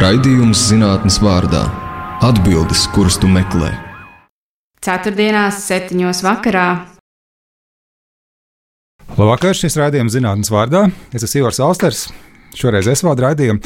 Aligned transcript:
Raidījums 0.00 0.56
zinātnes 0.70 1.18
vārdā- 1.20 1.66
atbildes, 2.28 2.86
kuras 2.94 3.18
tu 3.20 3.28
meklē. 3.28 3.68
Ceturtdienās, 4.80 5.58
septiņos 5.60 6.22
vakarā. 6.24 6.86
Labvakar, 9.18 9.52
šis 9.52 9.76
raidījums 9.76 10.14
zinātnes 10.16 10.48
vārdā. 10.48 10.86
Es 11.12 11.26
esmu 11.26 11.42
Ivars 11.42 11.60
Alsters. 11.60 12.00
Šoreiz 12.56 12.88
es 12.88 13.04
vadu 13.04 13.26
raidījumu. 13.26 13.60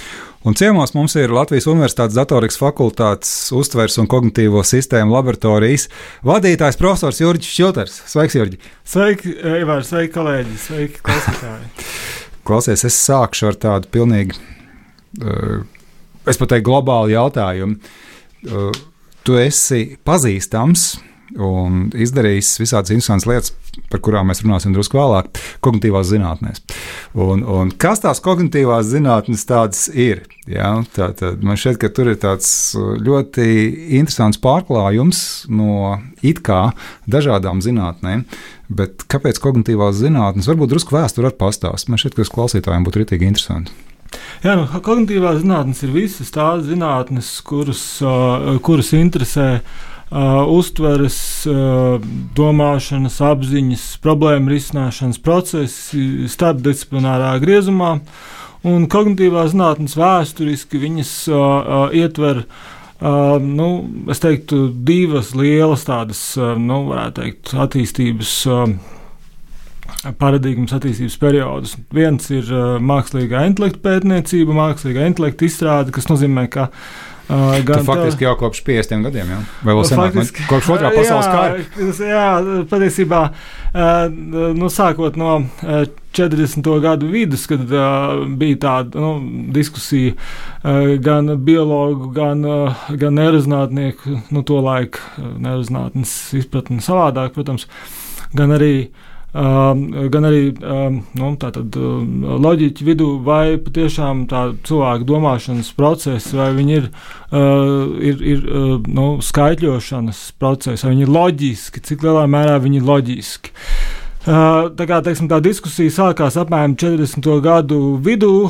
Un 0.45 0.59
ciemos 0.59 0.97
mums 0.97 1.15
ir 1.15 1.31
Latvijas 1.31 1.69
Universitātes 1.71 2.19
datorikas 2.19 2.59
fakultātes 2.59 3.53
uztveres 3.55 4.01
un 4.03 4.09
kognitīvo 4.11 4.65
sistēmu 4.67 5.15
laboratorijas 5.15 5.87
vadītājs 6.27 6.81
profesors 6.81 7.21
Jurģis 7.23 7.55
Šilters. 7.55 8.01
Sveiks, 8.11 8.35
Jurģi! 8.35 8.59
Sveiki, 8.83 9.37
Ivars, 9.61 9.95
sveiki, 9.95 10.13
kolēģi, 10.19 10.59
sveiki, 10.59 10.99
klausītāji! 10.99 11.71
Klausies, 12.51 12.85
es 12.91 12.99
sākšu 13.07 13.53
ar 13.53 13.55
tādu 13.69 13.89
pilnīgi, 13.95 14.35
uh, 15.23 15.63
es 16.31 16.41
pat 16.41 16.55
teiktu, 16.55 16.69
globālu 16.71 17.15
jautājumu. 17.15 17.81
Uh, 18.45 18.71
tu 19.25 19.39
esi 19.41 19.97
pazīstams 20.05 20.95
un 21.41 21.89
izdarījis 21.97 22.53
visādas 22.61 22.93
interesantas 22.95 23.27
lietas, 23.27 23.53
par 23.91 24.01
kurām 24.05 24.29
mēs 24.31 24.43
runāsim 24.45 24.75
drusku 24.75 24.99
vēlāk, 24.99 25.31
kognitīvās 25.65 26.11
zinātnēs. 26.13 26.63
Un, 27.19 27.43
un 27.43 27.73
kas 27.81 28.03
tās 28.05 28.21
kognitīvās 28.23 28.87
zinātnes 28.93 29.47
tādas 29.49 29.87
ir? 29.89 30.25
Ja? 30.51 30.77
Tā, 30.95 31.11
tā, 31.17 31.33
man 31.43 31.59
šķiet, 31.59 31.81
ka 31.83 31.91
tur 31.97 32.13
ir 32.13 32.21
tāds 32.23 32.49
ļoti 32.77 33.47
interesants 33.99 34.39
pārklājums 34.45 35.25
no 35.51 35.97
it 36.23 36.45
kā 36.47 36.69
dažādām 37.11 37.65
zinātnēm. 37.65 38.27
Bet 38.75 39.09
kāpēc 39.11 39.41
kognitīvās 39.43 39.99
zinātnes? 40.01 40.49
Varbūt 40.51 40.77
drusku 40.77 40.97
vēsture 40.97 41.29
var 41.31 41.41
pastāstīt. 41.41 41.91
Man 41.91 42.01
šķiet, 42.01 42.15
ka 42.15 42.25
tas 42.25 42.37
klausītājiem 42.37 42.87
būtu 42.87 43.03
rītīgi 43.03 43.33
interesanti. 43.33 43.94
Jā, 44.45 44.55
nu, 44.59 44.67
kognitīvās 44.69 45.41
zinātnes 45.43 45.83
ir 45.87 45.95
visas 45.95 46.33
tās 46.35 46.65
zinātnes, 46.67 47.31
kuras, 47.47 47.83
uh, 48.05 48.55
kuras 48.65 48.93
interesē 48.97 49.49
uh, 49.59 50.45
uztveres, 50.53 51.19
uh, 51.49 51.97
domāšanas, 52.37 53.19
apziņas, 53.25 53.89
problēmu 54.05 54.53
risināšanas 54.53 55.21
procesi 55.25 56.29
starpdisciplinārā 56.31 57.35
griezumā. 57.45 57.99
Un 58.65 58.87
kognitīvās 58.89 59.53
zinātnes 59.53 59.97
vēsturiski 60.01 60.81
viņas 60.87 61.19
uh, 61.33 61.37
uh, 61.37 61.85
ietver 61.97 62.47
Uh, 63.05 63.43
nu, 63.43 63.85
es 64.09 64.21
teiktu, 64.23 64.69
divas 64.87 65.33
lielas 65.37 65.83
tādas, 65.85 66.21
uh, 66.39 66.55
nu, 66.57 66.85
varētu 66.89 67.21
teikt, 67.21 67.51
attīstības 67.67 68.31
uh, 68.49 68.63
paradigmas 70.21 70.75
attīstības 70.77 71.19
periodus. 71.23 71.75
Viens 71.95 72.31
ir 72.35 72.51
uh, 72.53 72.77
mākslīgā 72.83 73.47
intelekta 73.49 73.83
pētniecība, 73.89 74.57
mākslīgā 74.57 75.09
intelekta 75.11 75.49
izstrāde, 75.49 75.95
kas 75.95 76.11
nozīmē, 76.11 76.47
ka 76.53 76.69
uh, 76.69 77.15
Uh, 77.29 77.65
gan 77.65 77.79
tu 77.79 77.85
faktiski 77.89 78.27
jau 78.27 78.35
kopš 78.37 78.59
50 78.67 79.01
gadiem, 79.07 79.31
jau 79.33 79.39
vai 79.65 79.75
vēl 79.79 79.87
senāk, 79.89 80.11
faktiski, 80.13 80.43
man, 80.43 80.49
kopš 80.51 80.67
otrā 80.75 80.91
pasaules 80.93 81.29
kara. 81.33 81.95
Jā, 82.05 82.25
patiesībā, 82.69 83.21
uh, 83.31 84.03
nu, 84.59 84.69
sākot 84.69 85.17
no 85.17 85.31
uh, 85.41 85.87
40. 86.13 86.69
gadu 86.85 87.09
vidus, 87.09 87.47
kad 87.49 87.65
uh, 87.65 88.27
bija 88.29 88.59
tāda 88.67 89.01
nu, 89.01 89.15
diskusija 89.57 90.13
uh, 90.19 90.93
gan 91.01 91.33
biologu, 91.47 92.11
gan, 92.13 92.45
uh, 92.45 92.85
gan 93.01 93.17
neirozinātnieku, 93.17 94.19
nu, 94.29 94.45
to 94.45 94.61
laiku 94.69 95.01
neirozinātnes 95.17 96.13
izpratni 96.43 96.85
savādāk, 96.85 97.33
protams, 97.39 97.65
gan 98.37 98.53
arī 98.53 98.75
uh, 98.83 99.11
gan 99.35 100.27
arī 100.29 100.43
nu, 100.55 101.31
tātad, 101.43 101.75
loģiķi 102.45 102.87
vidū, 102.87 103.09
vai 103.27 103.57
patiešām 103.59 104.29
tā 104.31 104.45
cilvēka 104.67 105.09
domāšanas 105.09 105.73
process, 105.75 106.31
vai 106.39 106.53
viņi 106.55 106.77
ir, 106.79 106.87
ir, 108.13 108.23
ir 108.35 108.47
nu, 108.87 109.09
skaitļošanas 109.25 110.23
process, 110.39 110.87
vai 110.87 110.95
viņi 110.95 111.07
ir 111.09 111.13
loģiski, 111.19 111.83
cik 111.91 112.07
lielā 112.07 112.29
mērā 112.31 112.61
viņi 112.63 112.79
ir 112.79 112.89
loģiski. 112.93 113.55
Tā, 114.25 114.85
kā, 114.89 115.03
teiksim, 115.05 115.27
tā 115.29 115.37
diskusija 115.45 115.93
sākās 115.93 116.39
apmēram 116.41 116.79
40. 116.81 117.27
gadu 117.45 117.81
vidū, 118.01 118.47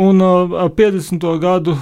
un 0.00 0.22
50. 0.78 1.26
Uh, 1.28 1.34
gadu 1.42 1.74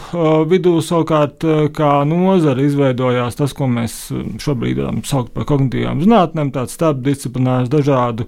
vidū 0.50 0.72
savukārt 0.82 1.46
kā 1.76 1.92
nozara 2.10 2.66
izveidojās 2.66 3.38
tas, 3.38 3.54
ko 3.54 3.70
mēs 3.70 4.08
šobrīd 4.42 4.82
saucam 5.06 5.30
par 5.36 5.46
kognitīvām 5.52 6.02
zinātnēm, 6.02 6.50
tāds 6.56 6.74
starpdisciplinārs 6.74 7.70
dažādu 7.70 8.26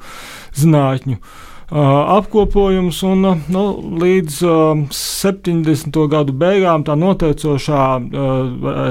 zinātņu 0.55 1.19
apkopojums. 1.71 3.03
Un, 3.07 3.27
nu, 3.49 3.65
līdz 4.03 4.41
70. 4.95 5.99
gadu 6.11 6.35
beigām 6.35 6.85
tā 6.87 6.97
noteicošā, 6.99 7.85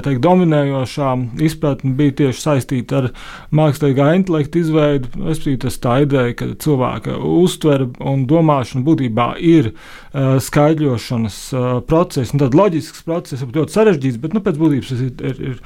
teikt, 0.06 0.22
dominējošā 0.24 1.12
izpratne 1.46 1.94
bija 2.00 2.16
tieši 2.24 2.44
saistīta 2.46 3.02
ar 3.02 3.10
mākslīgā 3.56 4.14
intelekta 4.20 4.62
izveidu. 4.62 5.12
Es 5.32 5.44
biju 5.44 5.64
tas 5.66 5.80
tā 5.84 6.00
ideja, 6.06 6.36
ka 6.40 6.52
cilvēka 6.60 7.18
uztvere 7.20 7.90
un 8.00 8.24
domāšana 8.30 8.86
būtībā 8.88 9.30
ir 9.44 9.74
skaidrošanas 10.14 11.40
process, 11.90 12.34
tad 12.40 12.56
loģisks 12.58 13.04
process, 13.06 13.44
ļoti 13.44 13.76
sarežģīts, 13.76 14.22
bet 14.24 14.34
nu, 14.34 14.42
pēc 14.46 14.58
būtības 14.60 14.94
tas 14.94 15.04
ir, 15.06 15.12
ir, 15.30 15.60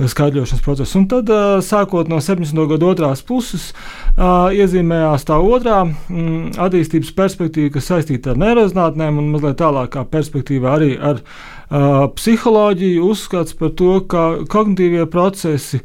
ir 0.00 0.10
skaidrošanas 0.10 0.64
process. 0.64 0.96
Un 0.98 1.06
tad, 1.12 1.30
sākot 1.66 2.10
no 2.10 2.18
70. 2.24 2.64
gadu 2.72 2.90
otrās 2.90 3.22
puses, 3.26 3.70
iezīmējās 4.16 5.28
tā 5.28 5.38
otrā 5.38 5.84
mm, 5.84 6.53
attīstības 6.60 7.12
perspektīva, 7.16 7.72
kas 7.76 7.90
saistīta 7.90 8.32
ar 8.32 8.40
neirozinātnēm 8.42 9.20
un 9.20 9.32
mazliet 9.34 9.58
tālākā 9.60 10.04
perspektīvā 10.10 10.74
arī 10.76 10.90
ar 10.98 11.20
uh, 11.20 12.06
psiholoģiju, 12.14 13.04
uzskats 13.10 13.56
par 13.58 13.72
to, 13.78 13.96
ka 14.10 14.24
kognitīvie 14.50 15.06
procesi 15.10 15.80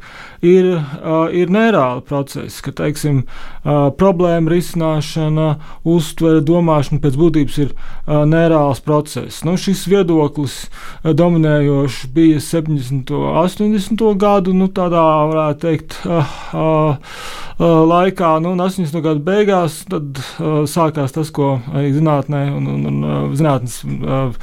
ir, 0.46 0.70
uh, 0.76 1.26
ir 1.32 1.52
neirāli 1.52 2.04
procesi, 2.06 2.62
ka 2.64 2.74
teiksim, 2.82 3.22
uh, 3.24 3.90
problēma 4.00 4.52
risināšana, 4.52 5.48
uztvere, 5.88 6.44
domāšana 6.46 7.02
pēc 7.02 7.18
būtības 7.20 7.60
ir 7.64 7.74
uh, 7.74 8.22
neirāls 8.28 8.82
process. 8.84 9.42
Nu, 9.46 9.56
šis 9.60 9.84
viedoklis 9.90 10.62
uh, 10.66 11.12
dominējošs 11.16 12.08
bija 12.14 12.40
70. 12.44 13.14
un 13.16 13.38
80. 13.44 14.08
gadu, 14.20 14.56
nu, 14.56 14.70
tādā 14.74 15.06
varētu 15.32 15.64
teikt, 15.66 16.00
uh, 16.06 16.34
uh, 16.54 17.49
laikā, 17.60 18.38
nu, 18.40 18.54
un 18.54 18.62
80. 18.64 19.02
gadu 19.04 19.20
beigās, 19.24 19.82
tad 19.90 20.16
uh, 20.16 20.62
sākās 20.70 21.12
tas, 21.12 21.28
ko 21.34 21.58
arī 21.74 21.90
zinātnē 21.92 22.42
un, 22.56 22.68
un, 22.72 22.86
un 22.88 23.02
uh, 23.04 23.18
zinātnes 23.36 23.80
uh, 23.84 24.38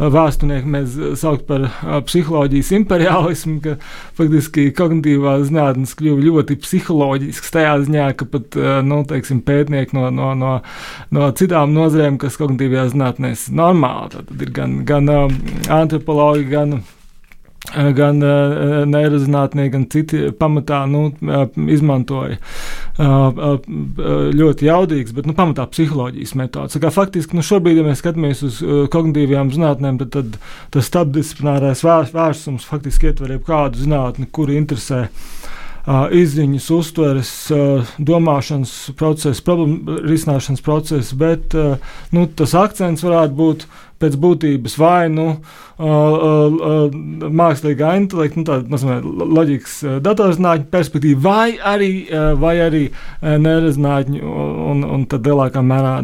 vēsturnieki 0.00 0.72
mēs 0.72 0.96
sauc 1.20 1.44
par 1.48 1.66
uh, 1.68 1.98
psiholoģijas 2.06 2.72
imperialismu, 2.78 3.58
ka 3.64 3.76
faktiski 4.16 4.70
kognitīvās 4.78 5.50
zinātnes 5.50 5.92
kļuva 5.98 6.24
ļoti 6.28 6.56
psiholoģiskas 6.64 7.54
tajā 7.58 7.76
ziņā, 7.84 8.08
ka 8.16 8.30
pat 8.32 8.58
uh, 8.60 8.72
nu, 8.86 9.02
teiksim, 9.08 9.44
pētnieki 9.44 9.98
no, 9.98 10.08
no, 10.14 10.32
no, 10.38 10.56
no 11.12 11.30
citām 11.36 11.76
nozarēm, 11.76 12.16
kas 12.22 12.40
kognitīvajās 12.40 12.96
zinātnēs 12.96 13.46
normāli, 13.52 14.16
tad 14.16 14.48
ir 14.48 14.56
gan, 14.56 14.80
gan 14.88 15.12
uh, 15.12 15.38
antropologi, 15.82 16.48
gan 16.56 16.80
Eh, 16.80 17.01
gan 17.70 18.18
uh, 18.26 18.82
neirozinātnieki, 18.90 19.70
gan 19.70 19.84
citi 19.90 20.22
pamatā 20.34 20.80
nu, 20.90 21.04
uh, 21.22 21.44
izmantoja 21.70 22.38
uh, 22.98 23.52
ļoti 24.34 24.66
jaudīgas, 24.66 25.14
bet 25.14 25.28
nu, 25.30 25.36
pamatā 25.38 25.68
psiholoģijas 25.70 26.34
metodas. 26.40 26.94
Faktiski 26.96 27.38
nu, 27.38 27.44
šobrīd, 27.46 27.78
ja 27.78 27.86
mēs 27.86 28.02
skatāmies 28.02 28.42
uz 28.48 28.58
kognitīvajām 28.92 29.54
zinātnēm, 29.54 30.00
tad, 30.02 30.10
tad 30.18 30.40
tas 30.74 30.90
starpdisciplinārais 30.90 31.84
vērsums 31.86 32.66
faktiski 32.66 33.12
ietver 33.12 33.36
jebkādu 33.36 33.84
zinātni, 33.84 34.26
kuri 34.34 34.58
interesē 34.58 35.06
izziņas, 36.14 36.66
uztveres, 36.70 37.30
domāšanas 37.98 38.74
procesa, 38.98 39.42
problēmu 39.42 39.96
risināšanas 40.06 40.62
procesa, 40.62 41.16
bet 41.18 41.56
nu, 42.14 42.26
tas 42.38 42.54
akcents 42.58 43.02
varētu 43.02 43.38
būt 43.38 43.66
pēc 44.02 44.18
būtības 44.20 44.78
vai 44.80 45.06
nu 45.12 45.28
uh, 45.32 45.62
uh, 45.82 46.94
mākslīgā 47.42 47.94
intelekta, 48.00 48.40
nu, 48.40 48.46
tāda 48.46 48.72
mazliet 48.72 49.06
loģikas 49.06 49.76
datorzinātņu 50.04 50.68
perspektīva, 50.72 51.20
vai 51.22 51.46
arī, 51.72 51.90
vai 52.38 52.54
arī 52.62 52.82
nerezinātņu 53.22 54.20
un, 54.72 54.84
un 54.86 55.04
tad 55.10 55.26
lielākā 55.26 55.62
mērā 55.64 55.94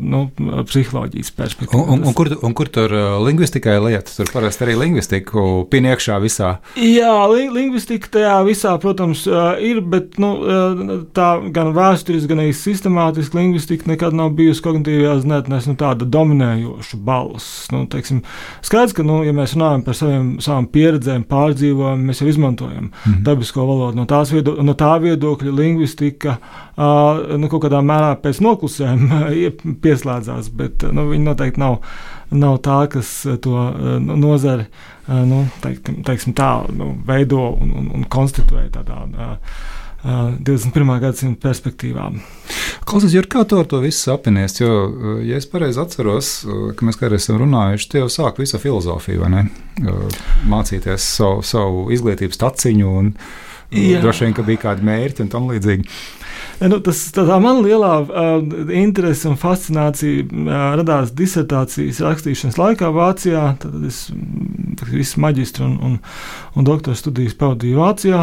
nu, 0.00 0.22
psiholoģijas 0.68 1.32
perspektīva. 1.36 1.82
Un, 1.82 2.00
un, 2.00 2.06
un, 2.10 2.16
kur, 2.16 2.30
un 2.46 2.54
kur 2.56 2.70
tur 2.72 2.94
lingvistikai 3.26 3.76
lietas? 3.82 4.18
Tur 4.18 4.30
parasti 4.32 4.66
arī 4.66 4.76
lingvistiku 4.80 5.46
pieniekšā 5.70 6.18
visā. 6.22 6.52
Jā, 6.80 7.14
li, 7.32 7.46
lingvistika 7.52 8.12
tajā 8.16 8.36
visā, 8.48 8.74
protams, 8.82 9.26
ir, 9.64 9.82
bet 9.92 10.18
nu, 10.22 10.32
tā 11.16 11.30
gan 11.54 11.74
vēsturiski, 11.76 12.30
gan 12.30 12.44
arī 12.44 12.54
sistemātiski 12.56 13.40
lingvistika 13.40 13.90
nekad 13.90 14.16
nav 14.16 14.34
bijusi 14.38 14.64
kognitīvajās 14.66 15.24
zinātnēs 15.24 15.70
nu, 15.70 15.76
tāda 15.80 16.08
dominējoša 16.08 17.00
balva 17.06 17.39
noplūst. 17.40 17.72
Nu, 17.72 17.86
teiksim, 17.86 18.22
skaidrs, 18.62 18.94
ka, 18.94 19.02
nu, 19.02 19.22
ja 19.24 19.32
mēs 19.32 19.54
runājam 19.54 19.84
par 19.84 19.94
saviem, 19.94 20.40
savām 20.40 20.66
pieredzēm, 20.70 21.24
pārdzīvojumiem, 21.30 22.06
mēs 22.10 22.20
jau 22.20 22.28
izmantojam 22.28 22.84
mm 22.84 22.90
-hmm. 23.04 23.22
dabisko 23.22 23.66
valodu. 23.66 23.96
No, 23.96 24.06
viedo, 24.32 24.56
no 24.62 24.74
tā 24.74 25.00
viedokļa 25.00 25.52
lingvistika 25.56 26.36
uh, 26.76 27.36
nu, 27.38 27.48
kaut 27.48 27.64
kādā 27.64 27.80
mērā 27.82 28.16
pēc 28.20 28.40
noklusējuma 28.40 29.30
pieslēdzās, 29.82 30.50
bet 30.50 30.82
nu, 30.92 31.08
viņi 31.08 31.24
noteikti 31.24 31.60
nav, 31.60 31.78
nav 32.30 32.58
tā, 32.58 32.88
kas 32.88 33.26
to 33.40 33.50
uh, 33.50 33.98
nozari 34.00 34.64
nu, 35.08 35.46
teiktim, 35.60 36.02
teiksim 36.04 36.34
tā, 36.34 36.66
nu, 36.72 36.96
veido 37.06 37.56
un, 37.60 37.72
un, 37.72 37.90
un 37.94 38.04
konstituē 38.08 38.70
tādā. 38.70 39.04
Uh, 39.04 39.36
21. 40.04 40.92
gadsimta 41.02 41.48
perspektīvām. 41.48 42.20
Klausies, 42.88 43.12
Jurg, 43.14 43.28
kā 43.32 43.44
tu 43.48 43.58
ar 43.60 43.68
to 43.68 43.82
visu 43.82 44.00
sapinies? 44.06 44.56
Jo, 44.60 45.18
ja 45.26 45.36
es 45.36 45.48
pareizi 45.50 45.82
atceros, 45.82 46.30
ka 46.76 46.86
mēs 46.88 46.98
kādreiz 47.00 47.26
esam 47.26 47.40
runājuši, 47.42 47.90
tie 47.92 48.00
jau 48.00 48.08
sāk 48.12 48.40
visu 48.40 48.60
filozofiju, 48.62 49.20
vai 49.24 49.30
ne? 49.34 49.44
Mācīties 50.48 51.04
savu, 51.18 51.44
savu 51.46 51.86
izglītības 51.94 52.40
taciņu 52.40 52.96
un 53.02 53.12
Jā. 53.70 54.00
droši 54.02 54.26
vien, 54.26 54.34
ka 54.34 54.46
bija 54.46 54.64
kādi 54.64 54.88
mērķi 54.88 55.26
un 55.26 55.30
tam 55.30 55.46
līdzīgi. 55.50 55.86
Nu, 56.60 56.80
tas, 56.84 56.98
tā, 57.14 57.22
tā 57.28 57.36
man 57.40 57.62
lielā 57.64 57.92
uh, 58.02 58.42
interese 58.76 59.28
un 59.30 59.38
fascinācija 59.40 60.26
uh, 60.26 60.50
radās 60.80 61.14
disertācijas 61.16 62.02
rakstīšanas 62.04 62.58
laikā 62.60 62.90
Vācijā. 62.92 63.44
Tad 63.62 63.86
es 63.88 64.02
visu 64.88 65.20
maģistru 65.20 65.66
un, 65.66 65.76
un, 65.84 65.98
un 66.56 66.66
doktora 66.66 66.96
studijas 66.96 67.36
pavadīju 67.38 67.80
Vācijā. 67.80 68.22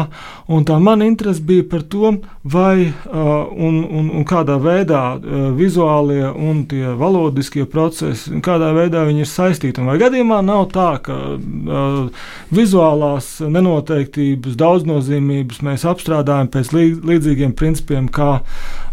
Tā 0.68 0.78
mana 0.82 1.06
interese 1.08 1.44
bija 1.44 1.64
par 1.70 1.84
to, 1.88 2.12
vai 2.42 2.88
uh, 2.88 3.28
un, 3.52 3.80
un, 3.84 4.10
un 4.18 4.26
kādā 4.28 4.58
veidā 4.62 5.02
uh, 5.16 5.48
vizuālie 5.56 6.24
un 6.28 6.64
tie 6.68 6.94
valodiskie 6.98 7.66
procesi, 7.70 8.40
kādā 8.44 8.70
veidā 8.76 9.04
viņi 9.08 9.24
ir 9.24 9.30
saistīti. 9.30 9.82
Un 9.82 9.92
vai 9.92 9.98
gadījumā 10.00 10.40
nav 10.44 10.68
tā, 10.74 10.88
ka 11.04 11.16
uh, 11.36 12.26
vizuālās 12.54 13.38
nenoteiktības, 13.44 14.56
daudznozīmības 14.58 15.62
mēs 15.66 15.86
apstrādājam 15.88 16.50
pēc 16.52 16.72
līdzīgiem 16.74 17.54
principiem 17.58 18.08
kā 18.12 18.38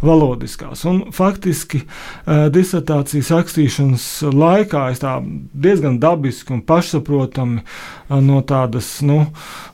valodiskās. 0.05 0.83
Un 0.89 1.05
faktiski 1.15 1.81
disertācijas 2.25 3.31
rakstīšanas 3.33 4.05
laikā 4.35 4.89
es 4.93 5.01
tā 5.01 5.17
diezgan 5.53 5.99
dabiski 6.01 6.53
un 6.55 6.61
pašsaprotami 6.65 7.54
uh, 7.61 8.21
no 8.23 8.41
tādas 8.47 8.89
nu, 9.05 9.21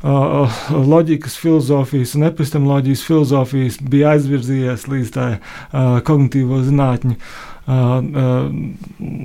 uh, 0.03 0.59
loģikas 0.71 1.37
filozofijas 1.41 2.15
un 2.17 2.27
epistemoloģijas 2.31 3.05
filozofijas 3.07 3.79
bija 3.81 4.15
aizvirzījies 4.15 4.87
līdz 4.91 5.15
tai 5.15 5.31
kognitīvo 6.07 6.61
zinātņu. 6.67 7.17
Uh, 7.71 8.01
uh, 8.01 8.47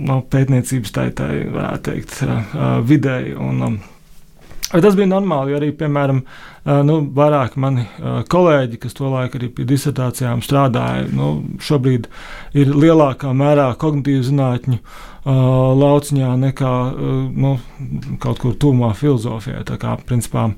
no 0.06 0.18
pētniecības 0.30 0.92
tā, 0.92 1.06
tā 1.16 1.30
varētu 1.54 1.86
teikt, 1.88 2.18
uh, 2.26 2.82
vidēji. 2.84 3.32
Un, 3.40 3.62
um, 3.64 3.78
Tas 4.66 4.96
bija 4.98 5.06
normāli, 5.06 5.52
jo 5.52 5.60
arī, 5.60 5.68
piemēram, 5.78 6.24
nu, 6.88 6.96
vairāk 7.14 7.54
mani 7.62 7.84
kolēģi, 8.32 8.80
kas 8.82 8.96
tolaik 8.98 9.36
arī 9.38 9.50
pie 9.54 9.66
disertācijām 9.68 10.42
strādāja, 10.42 11.04
nu, 11.14 11.28
šobrīd 11.62 12.08
ir 12.58 12.74
lielākā 12.74 13.30
mērā 13.30 13.68
kognitīvu 13.78 14.26
zinātņu 14.26 14.80
lauciņā 15.82 16.34
nekā 16.42 16.74
nu, 17.30 17.56
kaut 18.22 18.42
kur 18.42 18.58
tuvumā 18.58 18.90
filozofijai. 18.98 19.62
Tā 19.70 19.78
kā, 19.82 19.94
principā, 20.08 20.48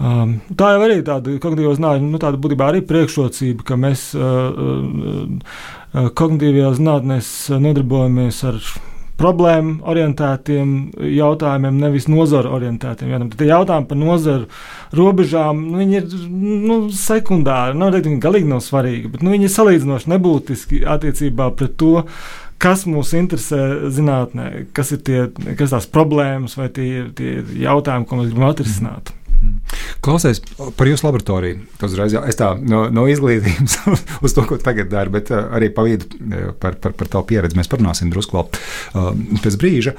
Um, 0.00 0.38
tā 0.56 0.70
jau 0.72 0.84
arī 0.86 1.02
tāda 1.04 1.34
kognitīvā 1.36 1.74
zinātnē, 1.76 2.06
nu, 2.08 2.18
tāda 2.22 2.38
būtībā 2.40 2.70
arī 2.70 2.80
priekšrocība, 2.88 3.66
ka 3.68 3.76
mēs 3.76 4.06
uh, 4.16 4.22
uh, 4.56 6.06
kognitīvajā 6.16 6.70
zinātnē 6.78 7.18
nodarbojamies 7.66 8.38
ar 8.48 8.62
problēmu 9.20 9.84
orientētiem 9.90 10.74
jautājumiem, 11.14 11.78
nevis 11.84 12.08
nozaru 12.10 12.54
orientētiem. 12.56 13.12
Jautājumiem. 13.12 13.38
Tie 13.38 13.50
jautājumi 13.50 13.88
par 13.90 14.00
nozaru 14.00 14.48
robežām 14.96 15.64
nu, 15.74 15.84
ir 15.84 16.08
nu, 16.30 16.80
sekundāri. 16.96 17.78
Nav 17.78 17.94
teikt, 17.94 18.08
viņi 18.10 18.22
galīgi 18.24 18.50
nav 18.50 18.64
svarīgi, 18.64 19.12
bet 19.14 19.24
nu, 19.26 19.34
viņi 19.34 19.48
ir 19.48 19.54
salīdzinoši 19.56 20.14
nebūtiski 20.14 20.84
attiecībā 20.96 21.50
pret 21.58 21.76
to. 21.80 22.00
Kas 22.60 22.82
mūs 22.84 23.14
interesē 23.16 23.88
zinātnē, 23.88 24.66
kas 24.76 24.90
ir 24.92 25.00
tie, 25.04 25.22
kas 25.56 25.72
tās 25.72 25.86
problēmas 25.88 26.58
vai 26.60 26.68
tie, 26.68 27.06
tie 27.16 27.38
jautājumi, 27.62 28.04
ko 28.08 28.18
mēs 28.18 28.34
gribam 28.34 28.50
atrisināt? 28.50 29.14
Klausies 30.04 30.40
par 30.76 30.88
jūsu 30.88 31.04
laboratoriju. 31.06 31.60
Uzreiz, 31.84 32.14
es 32.28 32.38
tā 32.38 32.50
no, 32.56 32.82
no 32.92 33.06
izglītības 33.08 33.76
uz 34.24 34.34
to, 34.36 34.44
ko 34.48 34.58
tagad 34.60 34.90
daru, 34.92 35.14
bet 35.16 35.32
uh, 35.32 35.48
arī 35.56 35.70
pa 35.74 35.84
vidu 35.86 36.08
uh, 36.08 36.52
par, 36.60 36.76
par, 36.80 36.94
par 36.96 37.10
tavu 37.12 37.26
pieredzi 37.30 37.58
mēs 37.58 37.70
parunāsim 37.72 38.12
drusku 38.12 38.36
vēl 38.36 38.46
uh, 38.46 39.10
pēc 39.44 39.58
brīža. 39.60 39.94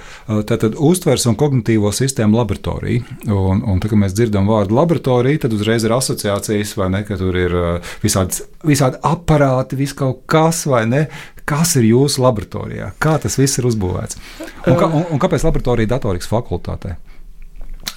Tātad 0.49 0.77
uztvers 0.77 1.25
un 1.29 1.37
kognitīvo 1.39 1.91
sistēmu 1.95 2.37
laboratorija. 2.37 3.17
Un, 3.29 3.61
un 3.65 3.81
tā, 3.81 3.91
kad 3.91 4.01
mēs 4.01 4.15
dzirdam 4.17 4.49
vārdu 4.49 4.77
laboratorija, 4.77 5.43
tad 5.45 5.57
uzreiz 5.57 5.85
ir 5.85 5.93
asociācijas, 5.97 6.73
vai 6.79 6.89
ne, 6.93 7.03
ka 7.07 7.17
tur 7.19 7.37
ir 7.37 7.57
visādi, 8.03 8.45
visādi 8.67 9.01
aparāti, 9.07 9.79
vis 9.79 9.93
kaut 9.97 10.23
kas, 10.29 10.63
vai 10.69 10.85
ne, 10.89 11.05
kas 11.49 11.75
ir 11.79 11.89
jūsu 11.91 12.23
laboratorijā, 12.23 12.93
kā 13.01 13.17
tas 13.21 13.37
viss 13.41 13.59
ir 13.59 13.69
uzbūvēts. 13.69 14.19
Un, 14.67 14.75
kā, 14.77 14.87
un, 14.87 15.07
un 15.13 15.21
kāpēc 15.21 15.45
laboratorija 15.47 15.95
datorikas 15.97 16.29
fakultātē? 16.31 16.97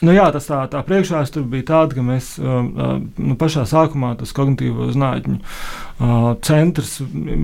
Nu, 0.05 0.13
jā, 0.13 0.27
tas 0.35 0.47
tā, 0.49 0.59
tā 0.69 0.83
priekšvēsture 0.85 1.47
bija 1.49 1.69
tāda, 1.71 1.97
ka 1.97 2.05
mēs 2.05 2.35
um, 2.41 2.71
uh, 2.77 2.95
nu, 3.17 3.37
pašā 3.41 3.65
sākumā 3.69 4.13
tas 4.21 4.35
kognitīvo 4.37 4.91
zinātņu 4.93 5.37
uh, 5.39 6.27
centrs 6.45 6.99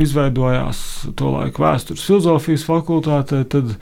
izveidojās 0.05 0.81
tolaik 1.19 1.61
vēstures 1.63 2.05
filozofijas 2.05 2.67
fakultātē, 2.69 3.43
tad 3.51 3.77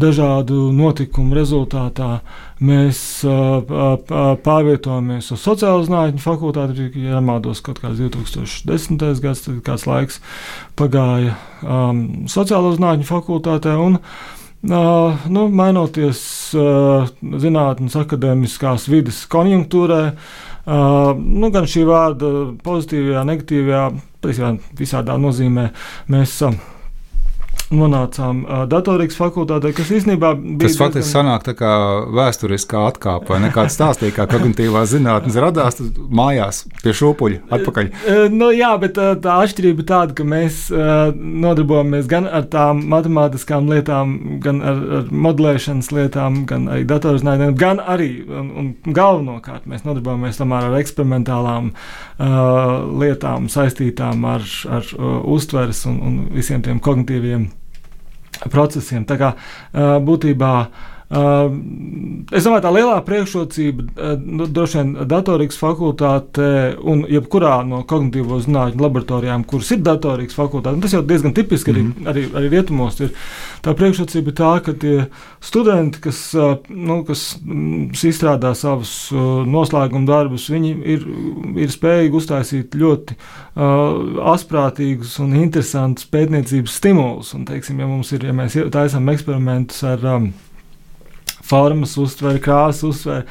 dažādu 0.00 0.70
notikumu 0.74 1.36
rezultātā 1.36 2.20
mēs 2.64 3.00
uh, 3.28 3.60
uh, 3.60 4.22
pārvietojamies 4.46 5.32
uz 5.34 5.42
sociālo 5.44 5.82
zinātņu 5.84 6.22
fakultāti, 6.24 6.88
ja 7.04 7.18
nemaldos, 7.18 7.60
kaut 7.66 7.82
kāds 7.82 8.00
2010. 8.00 9.04
gads, 9.24 9.44
tad 9.48 9.60
kāds 9.66 9.84
laiks 9.90 10.22
pagāja 10.78 11.36
um, 11.60 12.24
sociālo 12.30 12.72
zinātņu 12.78 13.10
fakultātē. 13.10 13.76
Un, 13.80 14.00
Uh, 14.04 14.43
nu, 14.64 15.46
mainoties 15.52 16.20
zinātnīs, 17.44 17.96
akadēmiskās 18.00 18.88
vidas 18.88 19.22
konjunktūrai, 19.32 20.04
uh, 20.14 21.10
nu, 21.14 21.50
gan 21.54 21.68
šī 21.68 21.84
vārda 21.88 22.30
pozitīvajā, 22.64 23.24
negatīvajā, 23.28 23.82
visādā 24.78 25.18
nozīmē 25.20 25.68
mēs 26.12 26.38
uh, 26.48 26.56
nonācām 27.72 28.42
datorikas 28.70 29.16
fakultātē, 29.18 29.72
kas 29.76 29.92
īstenībā 29.94 30.34
bija. 30.36 30.66
Tas 30.66 30.78
faktiski 30.80 31.04
diezgan... 31.04 31.28
sanāk 31.28 31.46
tā 31.46 31.54
kā 31.58 31.72
vēsturiskā 32.14 32.82
atkāpe, 32.90 33.30
vai 33.32 33.40
ne? 33.44 33.50
Kāds 33.54 33.78
stāstīja, 33.78 34.14
kā 34.18 34.26
kognitīvā 34.30 34.84
zinātnes 34.90 35.38
radās 35.40 35.80
mājās 35.94 36.64
pie 36.82 36.94
šūpuļa 36.96 37.40
atpakaļ. 37.56 37.90
Nu, 38.34 38.50
jā, 38.54 38.72
bet 38.82 38.98
tā 38.98 39.38
atšķirība 39.44 39.86
tāda, 39.88 40.16
ka 40.18 40.26
mēs 40.28 40.66
nodarbojamies 41.14 42.08
gan 42.10 42.28
ar 42.28 42.48
tām 42.52 42.84
matemātiskām 42.92 43.70
lietām, 43.72 44.14
gan 44.44 44.60
ar, 44.64 44.82
ar 45.00 45.10
modelēšanas 45.26 45.90
lietām, 45.94 46.42
gan 46.50 46.68
arī 46.72 46.86
datorzinātnēm, 46.90 47.56
gan 47.58 47.80
arī 47.80 48.10
un, 48.28 48.52
un 48.60 48.94
galvenokārt 48.96 49.68
mēs 49.70 49.86
nodarbojamies 49.86 50.40
tomēr 50.40 50.68
ar 50.68 50.78
eksperimentālām 50.80 51.72
uh, 51.74 52.30
lietām 53.02 53.50
saistītām 53.52 54.24
ar, 54.28 54.46
ar 54.78 54.94
uh, 54.98 55.20
uztveres 55.34 55.84
un, 55.90 56.00
un 56.04 56.18
visiem 56.34 56.64
tiem 56.64 56.82
kognitīviem 56.84 57.50
procesiem. 58.52 59.04
Tā 59.08 59.16
kā 59.20 59.32
būtībā 60.04 60.52
es 61.14 62.46
domāju, 62.46 62.62
tā 62.64 62.70
lielā 62.74 62.96
priekšrocība 63.06 64.14
nu, 64.24 64.46
droši 64.50 64.78
vien 64.80 64.92
datorikas 65.10 65.58
fakultāte 65.60 66.46
un 66.82 67.04
jebkurā 67.10 67.60
no 67.68 67.82
kognitīvo 67.88 68.40
zinātņu 68.42 68.82
laboratorijām, 68.82 69.44
kuras 69.48 69.70
ir 69.74 69.82
datorikas 69.84 70.36
fakultāte, 70.38 70.80
tas 70.82 70.96
jau 70.96 71.02
diezgan 71.06 71.34
tipiski 71.36 71.72
mm 71.72 71.76
-hmm. 71.76 72.08
arī, 72.10 72.24
arī, 72.24 72.34
arī 72.40 72.50
rietumos 72.56 73.00
ir. 73.00 73.12
Tā 73.62 73.74
priekšrocība 73.74 74.28
ir 74.28 74.36
tā, 74.36 74.52
ka 74.64 74.72
tie 74.72 75.06
studenti, 75.40 76.00
kas, 76.00 76.34
nu, 76.68 77.04
kas 77.04 77.38
mm, 77.44 77.90
izstrādā 77.92 78.54
savus 78.54 79.10
noslēguma 79.46 80.06
darbus, 80.06 80.50
viņi 80.50 80.72
ir, 80.84 81.06
ir 81.56 81.70
spējīgi 81.72 82.18
uztaisīt 82.20 82.74
ļoti 82.74 83.14
uh, 83.14 84.24
asprātīgus 84.34 85.18
un 85.20 85.34
interesantus 85.34 86.06
pētniecības 86.10 86.76
stimulus. 86.80 87.34
Un, 87.34 87.44
teiksim, 87.44 87.80
ja 87.80 87.86
mums 87.86 88.12
ir, 88.12 88.24
ja 88.24 88.32
mēs 88.32 88.58
taisām 88.72 89.08
eksperimentus 89.08 89.82
ar 89.84 90.04
um, 90.16 90.32
formas 91.44 91.94
uztver, 92.00 92.38
krāsas 92.42 92.84
uztver. 92.88 93.24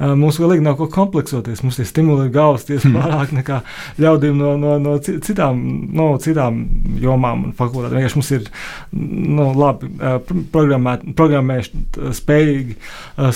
Mums 0.00 0.38
galīgi 0.40 0.64
nav 0.64 0.78
ko 0.78 0.88
kompleksoties. 0.90 1.62
Mums 1.64 1.78
tie 1.78 1.86
stimuli 1.88 2.26
ir 2.26 2.34
galvas 2.34 2.64
tiesa 2.68 2.88
hmm. 2.88 2.96
vairāk 2.96 3.34
nekā 3.36 3.60
ļaudīm 4.00 4.38
no, 4.40 4.54
no, 4.60 4.78
no 4.82 4.96
citām, 5.04 5.60
no 5.96 6.10
citām 6.22 6.62
jomām 7.02 7.46
un 7.48 7.54
fakultātēm. 7.58 7.98
Vienkārši 8.00 8.20
mums 8.20 8.32
ir 8.38 8.48
nu, 8.96 9.50
labi 9.60 9.92
programmēt 10.54 12.00
spējīgi 12.20 12.78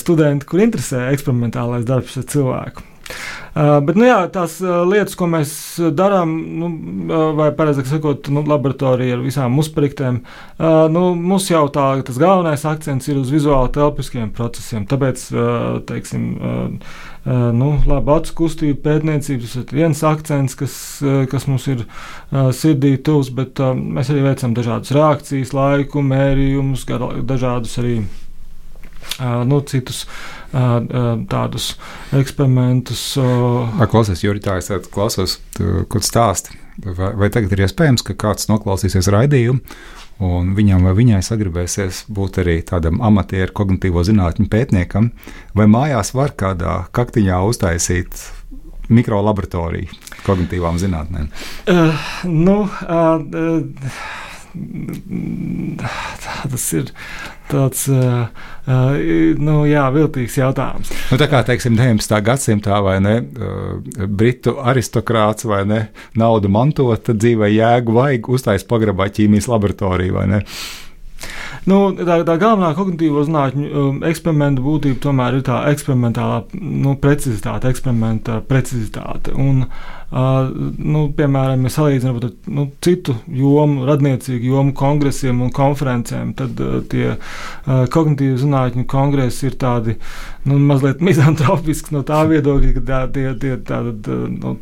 studenti, 0.00 0.48
kur 0.48 0.64
interesē 0.64 1.08
eksperimentālais 1.12 1.86
darbs 1.88 2.18
ar 2.20 2.28
cilvēku. 2.32 2.90
Bet, 3.54 3.94
nu, 3.94 4.02
jā, 4.02 4.16
tās 4.34 4.56
lietas, 4.58 5.14
ko 5.14 5.28
mēs 5.30 5.50
darām, 5.94 6.32
nu, 6.58 6.70
vai 7.38 7.52
precīzāk 7.54 7.86
sakot, 7.86 8.30
nu, 8.34 8.42
laboratorija 8.50 9.14
ar 9.14 9.22
visām 9.22 9.60
uzspriktēm, 9.62 10.18
uh, 10.24 10.88
nu, 10.90 11.04
mums 11.14 11.46
jau 11.52 11.62
tā, 11.70 11.86
tas 12.06 12.18
galvenais 12.18 12.64
akcents 12.66 13.06
ir 13.06 13.20
uz 13.20 13.30
vizuāli 13.30 13.70
telpiskiem 13.76 14.32
procesiem. 14.34 14.88
Tāpēc, 14.90 15.28
teiksim, 15.86 16.26
nu, 17.60 17.70
labi, 17.86 18.14
acu 18.16 18.34
kustību 18.42 18.80
pētniecības 18.84 19.56
ir 19.62 19.76
viens 19.78 20.02
akcents, 20.06 20.58
kas, 20.58 20.76
kas 21.30 21.48
mums 21.50 21.68
ir 21.70 21.86
sirdī 22.58 22.96
tuvs, 23.06 23.30
bet 23.34 23.62
mēs 23.78 24.10
arī 24.10 24.26
veicam 24.26 24.54
dažādas 24.56 24.94
reakcijas 24.98 25.54
laiku, 25.56 26.02
mērījumus, 26.02 26.86
dažādus 27.22 27.78
arī 27.82 28.00
nu, 29.46 29.62
citus 29.70 30.04
tādus 30.54 31.72
eksperimentus. 32.14 33.02
Klausies, 33.90 34.22
Jurgi, 34.22 34.44
tā 34.46 34.58
es 34.60 34.70
klausos, 34.94 35.38
ko 35.58 36.02
stāsti. 36.04 36.60
Vai, 36.84 37.12
vai 37.14 37.28
tagad 37.30 37.52
ir 37.54 37.64
iespējams, 37.68 38.02
ka 38.02 38.16
kāds 38.18 38.48
noklausīsies 38.50 39.06
raidījumu, 39.14 39.60
un 40.26 40.54
viņam 40.56 40.86
vai 40.88 40.94
viņai 40.98 41.20
sagribēsies 41.26 42.04
būt 42.14 42.40
arī 42.42 42.56
tādam 42.66 42.98
amatieru 43.04 43.54
kognitīvo 43.54 44.02
zinātņu 44.06 44.48
pētniekam, 44.50 45.12
vai 45.54 45.68
mājās 45.70 46.10
var 46.18 46.34
kādā 46.38 46.80
kaktiņā 46.94 47.38
uztaisīt 47.46 48.18
mikrolaboratoriju 48.90 49.94
kognitīvām 50.26 50.78
zinātnēm? 50.82 51.30
Uh, 51.70 52.04
nu, 52.26 52.58
uh, 52.66 53.22
uh, 53.22 54.02
tas 56.50 56.66
ir 56.76 56.90
tāds 57.50 57.86
uh, 57.92 58.28
nu, 59.40 59.56
jā, 59.68 59.84
viltīgs 59.94 60.38
jautājums. 60.38 60.92
Nu, 61.10 61.18
tā 61.20 61.28
kā 61.30 61.42
teiksim, 61.46 61.76
19. 61.78 62.14
gadsimtā 62.24 62.78
vai 62.84 62.96
ne, 63.04 63.16
uh, 63.20 64.06
britu 64.08 64.56
aristokrāts 64.62 65.48
vai 65.48 65.64
ne, 65.68 65.82
naudu 66.18 66.52
mantot, 66.52 67.02
tad 67.04 67.20
dzīvē 67.22 67.50
jēgu 67.52 67.98
vajag 67.98 68.32
uztaisīt 68.38 68.70
pagrabā 68.70 69.10
ķīmijas 69.12 69.50
laboratoriju 69.52 70.18
vai 70.20 70.30
ne. 70.36 70.42
Nu, 71.64 71.78
tā, 71.96 72.18
tā 72.28 72.34
galvenā 72.36 72.74
kognitīvo 72.76 73.22
zinātņu 73.24 73.68
um, 73.80 74.00
eksperimenta 74.04 74.60
būtība 74.60 75.00
tomēr 75.00 75.38
ir 75.38 75.44
tā 75.46 75.62
eksperimentālā 75.70 76.42
nu, 76.60 76.92
precizitāte, 77.00 77.70
eksperimenta 77.72 78.42
precizitāte. 78.48 79.32
Un, 79.32 79.64
Uh, 79.64 80.03
nu, 80.14 81.00
piemēram, 81.16 81.64
ja 81.66 81.72
salīdzinām 81.74 82.18
ar 82.20 82.28
nu, 82.54 82.68
citu 82.84 83.16
jomu, 83.26 83.82
radniecīgu 83.88 84.52
jomu 84.52 84.74
kongresiem 84.78 85.40
un 85.42 85.50
konferencēm, 85.54 86.30
tad 86.38 86.60
tie 86.92 87.16
kognitīvu 87.64 88.38
zinātņu 88.44 88.86
kongresi 88.90 89.48
ir 89.48 89.58
tādi 89.58 89.96
nu, 90.44 90.60
mazliet 90.62 91.02
mizantropiski 91.08 91.96
no 91.96 92.04
tā 92.06 92.20
viedokļa, 92.30 92.72
ka 92.76 92.84
tā, 92.86 93.00
tie, 93.16 93.26
tie 93.42 93.56
tāda 93.66 94.18
nu, 94.30 94.54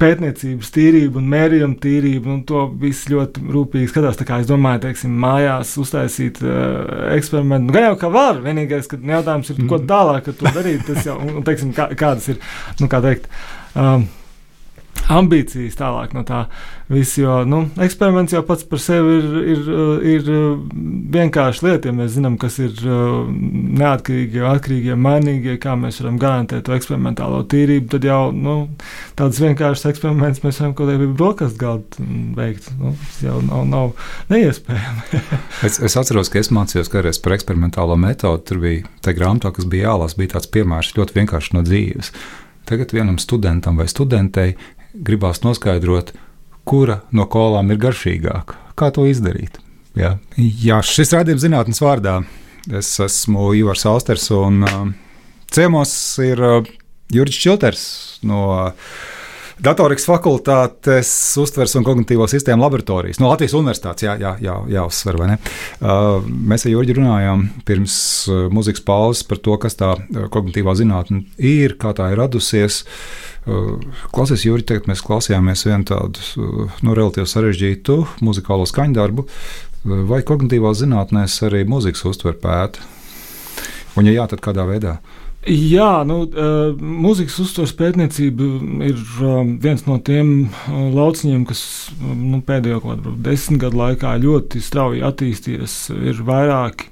pētniecības 0.00 0.72
tīrība 0.74 1.20
un 1.20 1.28
mērījuma 1.34 1.78
tīrība, 1.82 2.34
un 2.36 2.42
to 2.48 2.66
viss 2.80 3.10
ļoti 3.10 3.44
rūpīgi 3.54 3.90
skatās. 3.90 4.18
Tā 4.20 4.28
kā 4.28 4.40
es 4.42 4.50
domāju, 4.50 4.84
teiksim, 4.86 5.14
mājās 5.24 5.74
uztaisīt 5.80 6.42
uh, 6.44 7.10
eksperimentu. 7.16 7.68
Nu, 7.68 7.76
gan 7.76 7.90
jau 7.90 7.96
kā 8.04 8.12
var, 8.14 8.42
vienīgais, 8.44 8.90
ka 8.90 9.00
jautājums 9.00 9.50
ir, 9.50 9.62
ko 9.64 9.80
mhm. 9.80 9.88
tālāk 9.90 10.30
ar 10.30 10.38
to 10.40 10.58
darīt, 10.58 10.84
tas 10.88 11.08
jau, 11.08 11.18
un, 11.24 11.40
teiksim, 11.46 11.72
kā, 11.76 11.90
kādas 11.98 12.30
ir, 12.34 12.42
nu, 12.78 12.90
kā 12.92 13.02
teikt, 13.04 13.30
um, 13.74 14.06
ambīcijas 15.12 15.76
tālāk 15.78 16.14
no 16.16 16.24
tā 16.26 16.44
visa. 16.88 17.20
Jo 17.20 17.34
nu, 17.48 17.64
eksperiments 17.82 18.34
jau 18.34 18.42
pats 18.46 18.66
par 18.68 18.80
sevi 18.82 19.18
ir, 19.18 19.26
ir, 19.54 19.70
ir 20.14 20.30
vienkārši 21.14 21.66
lieta. 21.66 21.90
Ja 21.90 21.96
mēs 21.96 22.14
zinām, 22.16 22.36
kas 22.40 22.58
ir 22.62 22.74
uh, 22.86 23.24
neatkarīgie, 23.28 24.42
atkarīgie, 24.48 24.96
mainīgie, 24.98 25.56
kā 25.62 25.76
mēs 25.78 26.00
varam 26.02 26.18
garantēt 26.22 26.66
to 26.66 26.76
eksperimentālo 26.76 27.42
tīrību, 27.50 27.88
tad 27.94 28.08
jau 28.08 28.20
nu, 28.34 28.56
tādas 29.18 29.40
vienkāršas 29.44 29.90
eksperimentus 29.92 30.44
mēs 30.44 30.60
varam 30.62 30.76
kaut 30.78 30.92
kādā 30.92 31.10
brokastu 31.18 31.60
galdā 31.60 32.08
veikt. 32.38 32.70
Nu, 32.80 32.94
tas 33.00 33.20
jau 33.24 33.40
nav, 33.44 33.66
nav 33.70 34.06
neiespējami. 34.32 35.24
es, 35.68 35.80
es 35.80 35.98
atceros, 36.00 36.32
ka 36.32 36.40
es 36.42 36.52
mācījos 36.54 36.92
kādreiz 36.92 37.20
par 37.22 37.36
eksperimentālo 37.38 37.98
metodi. 38.00 38.44
Tur 38.48 38.60
bija 38.62 38.88
tā 39.04 39.14
grāmatā, 39.16 39.52
kas 39.54 39.68
bija 39.70 39.90
jālasa, 39.90 40.18
bija 40.20 40.36
tāds 40.36 40.50
piemērs 40.52 40.94
ļoti 40.98 41.20
vienkārši 41.20 41.56
no 41.56 41.64
dzīves. 41.66 42.12
Tagad 42.64 42.94
vienam 42.96 43.18
studentam 43.20 43.76
vai 43.76 43.86
studentei 43.90 44.54
gribās 44.94 45.42
noskaidrot, 45.44 46.12
kura 46.64 47.00
no 47.12 47.26
kolām 47.30 47.72
ir 47.74 47.80
garšīgāka. 47.82 48.60
Kā 48.78 48.90
to 48.94 49.06
izdarīt? 49.10 49.58
Jā, 49.98 50.16
Jā 50.38 50.80
šis 50.82 51.14
rādījums 51.14 51.44
zinātnes 51.44 51.82
vārdā. 51.82 52.20
Es 52.72 52.94
esmu 53.02 53.52
Ivars 53.58 53.84
Austers 53.86 54.30
un 54.34 54.62
uh, 54.64 54.86
ciemos 55.52 55.92
ir 56.24 56.40
uh, 56.40 56.70
Jurijs 57.12 57.42
Čilters 57.42 57.82
no 58.26 58.46
uh, 58.54 58.88
Datorikas 59.64 60.08
fakultātes 60.08 61.10
uztveres 61.38 61.76
un 61.78 61.84
kognitīvo 61.86 62.26
sistēmu 62.26 62.64
laboratorijas. 62.64 63.20
No 63.22 63.28
Latvijas 63.30 63.54
universitātes, 63.54 64.02
jā, 64.02 64.16
jā, 64.18 64.32
jā, 64.42 64.56
jāuzsver, 64.74 65.18
vai 65.20 65.28
ne? 65.30 65.36
Uh, 65.78 66.24
mēs 66.24 66.66
ar 66.66 66.72
Jurģi 66.72 66.96
runājām 66.98 67.44
pirms 67.68 67.98
uh, 68.32 68.48
muzikas 68.50 68.82
pauzes 68.82 69.22
par 69.28 69.38
to, 69.44 69.54
kas 69.62 69.78
tā 69.78 69.92
kognitīvā 70.34 70.74
zinātne 70.80 71.22
ir, 71.38 71.76
kā 71.78 71.94
tā 71.94 72.10
ir 72.10 72.18
radusies. 72.24 72.82
Uh, 72.82 73.33
klausies, 73.44 74.46
Jurģi, 74.46 74.66
tagad 74.70 74.88
mēs 74.88 75.02
klausījāmies 75.04 75.66
vienu 75.68 75.84
tādu 75.90 76.22
uh, 76.40 76.80
nu, 76.84 76.96
relatīvi 76.96 77.28
sarežģītu 77.28 77.98
muzikālo 78.24 78.66
skaņdarbu. 78.68 79.26
Uh, 79.26 79.64
vai 79.84 80.22
kognitīvās 80.26 80.80
zinātnēs 80.80 81.42
arī 81.48 81.64
muzikas 81.68 82.04
uztver 82.08 82.38
pēta? 82.40 82.84
Un, 83.94 84.08
ja 84.08 84.16
jā, 84.16 84.24
tad 84.32 84.42
kādā 84.44 84.64
veidā? 84.68 84.98
Jā, 85.44 86.06
nu, 86.08 86.22
mūzikas 86.80 87.36
uztveres 87.42 87.74
pētniecība 87.76 88.46
ir 88.88 89.02
viens 89.60 89.84
no 89.84 89.98
tiem 90.00 90.30
lauciņiem, 90.72 91.42
kas 91.50 91.60
nu, 92.00 92.40
pēdējo 92.46 92.80
kādu 92.80 93.12
desmit 93.26 93.60
gadu 93.66 93.82
laikā 93.82 94.14
ļoti 94.22 94.62
strauji 94.64 95.04
attīstījies. 95.04 95.76
Ir 96.00 96.24
vairāki 96.24 96.88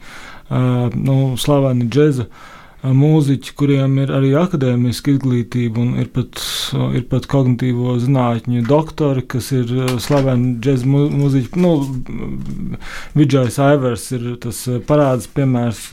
nu, 0.53 1.17
slaveni 1.41 1.89
džēza 1.89 2.29
uh, 2.29 2.52
mūziķi, 2.83 3.53
kuriem 3.55 3.95
ir 4.03 4.11
arī 4.11 4.33
akadēmiska 4.35 5.13
izglītība, 5.15 5.79
un 5.79 6.01
ir 6.03 6.09
pat, 6.11 6.41
ir 6.99 7.05
pat 7.11 7.29
kognitīvo 7.31 7.95
zinātņu 8.03 8.65
doktori, 8.67 9.23
kas 9.23 9.53
ir 9.55 9.71
slaveni 10.03 10.57
džēzus 10.63 10.89
mūziķi. 10.91 11.63
Nu, 11.63 11.73
Vidžais 13.15 13.59
Aivers 13.63 14.09
ir 14.17 14.25
tas 14.43 14.59
parāds 14.89 15.29
piemērs, 15.31 15.85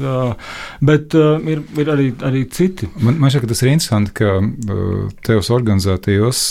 bet 0.81 1.13
ir, 1.13 1.61
ir 1.77 1.93
arī, 1.93 2.07
arī 2.25 2.43
citi. 2.49 2.89
Man, 2.97 3.19
man 3.21 3.29
šķiet, 3.29 3.45
ka 3.45 3.51
tas 3.53 3.63
ir 3.63 3.71
interesanti, 3.75 4.15
ka 4.17 4.39
tevs 5.29 5.51
organizētajos 5.53 6.41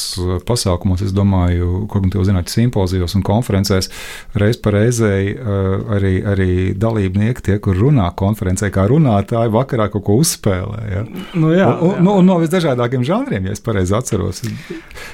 pasākumos, 0.47 1.03
es 1.03 1.17
domāju, 1.17 1.89
kognitīvo 1.91 2.29
zinātņu 2.29 2.55
simpozijos 2.55 3.19
un 3.19 3.27
konferencēs 3.27 3.91
reiz 4.39 4.63
pa 4.63 4.77
reizei 4.77 5.35
arī, 5.35 6.15
arī 6.23 6.51
dalībnieki, 6.79 7.49
tie, 7.51 7.59
kur 7.65 7.75
runā 7.79 8.13
konferencē, 8.19 8.71
kā 8.75 8.87
runātāji, 8.91 9.55
vakarā 9.55 9.91
kaut 9.91 10.07
ko 10.07 10.21
uzsver 10.23 10.28
uzspēlē. 10.29 10.83
Ja? 10.93 11.03
Nu, 11.33 11.51
jā, 11.57 11.69
un, 11.81 11.97
jā. 11.97 12.05
Nu, 12.05 12.19
un 12.21 12.29
no 12.29 12.39
visdažādākajiem 12.43 13.07
žanriem, 13.09 13.49
ja 13.49 13.57
es 13.57 13.65
pareizi 13.65 13.97
atceros. 13.97 14.45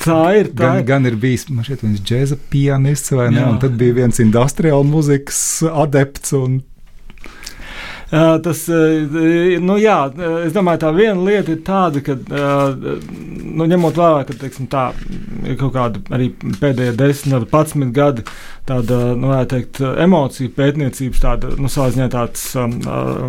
Tā 0.03 0.21
ir. 0.41 0.51
Tā 0.53 0.61
gan, 0.61 0.83
ir. 0.83 0.87
gan 0.91 1.09
ir 1.11 1.19
bijis 1.21 1.47
šeit, 1.47 1.85
viens 1.87 2.03
džēza 2.03 2.39
pianists, 2.53 3.15
vai 3.15 3.31
ne? 3.31 3.43
Jā. 3.43 3.51
Un 3.53 3.61
tad 3.63 3.79
bija 3.81 4.01
viens 4.03 4.21
industriāls 4.23 4.91
mūzikas 4.91 5.43
adepts. 5.71 6.35
Un, 6.37 6.63
Tas, 8.11 8.61
nu, 9.65 9.77
jā, 9.81 9.97
es 10.45 10.53
domāju, 10.55 10.81
tā 10.85 10.91
viena 10.95 11.25
lieta 11.25 11.55
ir 11.55 11.63
tāda, 11.67 12.03
ka, 12.05 12.15
nu, 12.21 13.67
ņemot 13.71 13.97
vērā, 13.99 14.25
ka 14.29 14.37
teiksim, 14.39 14.69
tā 14.71 14.91
ir 15.49 15.57
kaut 15.61 15.73
kāda 15.75 16.03
arī 16.15 16.29
pēdējie 16.61 16.95
10, 17.01 17.37
11 17.41 17.95
gadi, 17.97 18.27
tāda, 18.69 18.99
nu, 19.19 19.33
teikt, 19.51 19.81
emociju 20.05 20.53
pētniecības, 20.57 21.23
tāda, 21.25 21.55
nu, 21.59 21.71
salīdzinājumā 21.73 22.13
tāds 22.13 22.45
um, 22.61 22.77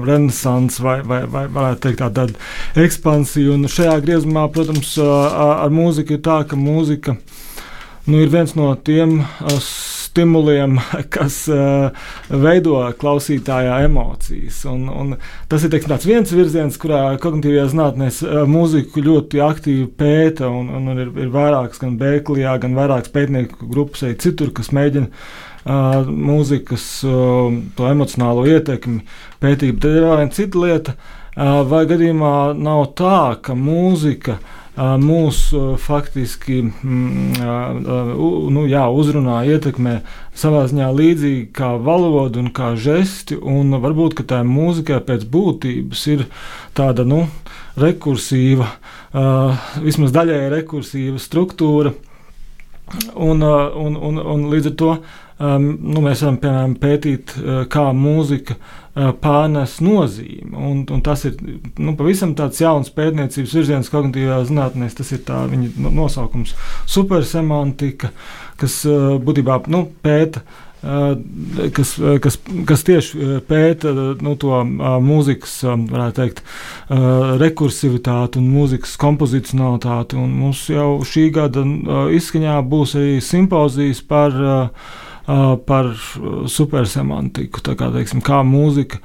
renesans 0.05 0.79
vai, 0.83 0.99
vai, 1.07 1.23
vai, 1.31 1.45
varētu 1.55 1.87
teikt, 1.87 2.03
tāda, 2.03 2.27
tāda 2.27 2.85
ekspansija. 2.85 3.55
Un 3.55 3.71
šajā 3.71 3.95
griezumā, 4.05 4.47
protams, 4.53 4.95
ar 5.01 5.73
mūziku 5.73 6.17
ir 6.17 6.23
tā, 6.25 6.41
ka 6.49 6.59
mūzika 6.59 7.17
nu, 8.05 8.19
ir 8.21 8.29
viens 8.33 8.53
no 8.57 8.69
tiem 8.75 9.21
stimuliem, 10.15 10.79
kas 11.15 11.41
uh, 11.51 11.91
veido 12.29 12.79
klausītājā 12.99 13.81
emocijas. 13.85 14.61
Un, 14.71 14.87
un 14.87 15.15
tas 15.51 15.65
ir 15.65 15.73
teiksim, 15.73 15.97
viens 16.07 16.31
virziens, 16.31 16.79
kurā 16.79 17.17
kognitīvajā 17.21 17.65
zinātnē 17.73 18.07
uh, 18.13 18.37
mūziku 18.49 19.03
ļoti 19.03 19.43
aktīvi 19.43 19.89
pēta. 19.99 20.47
Un, 20.47 20.71
un 20.79 20.93
ir, 20.95 21.11
ir 21.25 21.33
vairākas 21.35 21.83
gan 21.83 21.99
Bēklijā, 21.99 22.55
gan 22.63 22.79
vairākas 22.79 23.11
pētnieku 23.15 23.67
grupas 23.67 24.05
arī 24.07 24.15
citur, 24.23 24.53
kas 24.55 24.71
mēģina 24.75 25.11
uh, 25.11 26.07
mūzikas 26.07 26.87
uh, 27.09 27.51
emocionālo 27.91 28.47
ietekmi 28.55 29.03
pētīt. 29.43 29.81
Tad 29.83 29.99
ir 29.99 30.07
vēl 30.07 30.19
viena 30.23 30.35
cita 30.39 30.63
lieta. 30.63 30.99
Uh, 31.35 31.65
vai 31.67 31.83
gadījumā 31.89 32.35
nav 32.55 32.93
tā, 32.95 33.17
ka 33.43 33.57
mūzika 33.59 34.37
uh, 34.39 34.53
mūs 34.75 35.39
faktiski 35.79 36.59
mm, 36.67 37.85
nu, 38.51 38.65
jā, 38.67 38.83
uzrunā, 38.91 39.39
ietekmē 39.47 40.01
savā 40.35 40.65
ziņā 40.67 40.89
līdzīgi 40.91 41.45
kā 41.55 41.75
valoda 41.79 42.41
un 42.41 42.51
kā 42.55 42.73
žesti. 42.75 43.39
Un 43.39 43.71
varbūt 43.79 44.25
tā 44.27 44.43
mūzika 44.43 44.99
pēc 45.05 45.23
būtības 45.31 46.07
ir 46.11 46.25
tāda 46.75 47.07
nu, 47.07 47.25
rekursīva, 47.79 48.67
vismaz 49.83 50.15
daļēji 50.15 50.51
rekursīva 50.57 51.23
struktūra. 51.23 51.95
Un, 53.15 53.41
un, 53.41 53.95
un, 53.97 54.19
un 54.21 54.49
līdz 54.51 54.67
ar 54.69 54.73
to 54.77 54.89
um, 54.93 55.63
nu, 55.73 56.03
mēs 56.05 56.21
varam 56.21 56.35
piemēram, 56.37 56.75
pētīt, 56.77 57.31
kā 57.73 57.85
mūzika 57.97 58.53
uh, 58.53 58.84
pārnes 58.95 59.79
nozīmi. 59.83 60.53
Un, 60.55 60.83
un 60.91 61.01
tas 61.03 61.25
ir 61.27 61.35
nu, 61.77 61.95
pavisam 61.99 62.35
tāds 62.37 62.61
jauns 62.63 62.91
pētniecības 62.95 63.55
virziens 63.57 63.91
kognitīvajā 63.91 64.45
zinātnē. 64.51 64.89
Tas 64.95 65.11
ir 65.11 65.25
tā 65.27 65.41
viņa 65.51 65.91
nosaukums- 65.91 66.55
supersemantika, 66.95 68.13
kas 68.57 68.83
būtībā 68.85 69.65
nu, 69.67 69.89
pēta. 70.03 70.45
Kas, 71.73 71.95
kas, 72.21 72.35
kas 72.69 72.83
tieši 72.85 73.39
pēta 73.47 73.89
nu, 74.21 74.35
to 74.37 74.59
mūzikas, 75.01 75.55
varētu 75.89 76.19
teikt, 76.19 76.43
rekursivitāti 77.41 78.37
un 78.37 78.51
mūzikas 78.53 78.93
kompozicionalitāti. 79.01 80.13
Un 80.13 80.29
mums 80.43 80.67
jau 80.69 80.99
šī 81.01 81.31
gada 81.33 81.65
izskaņā 82.13 82.59
būs 82.69 82.93
arī 83.01 83.17
simpozijas 83.17 84.03
par 84.05 84.37
uh, 84.37 84.69
par 85.25 85.91
supersemantiku, 86.51 87.63
kā, 87.65 87.89
teiksim, 87.95 88.21
kā 88.25 88.43
mūzika 88.45 88.99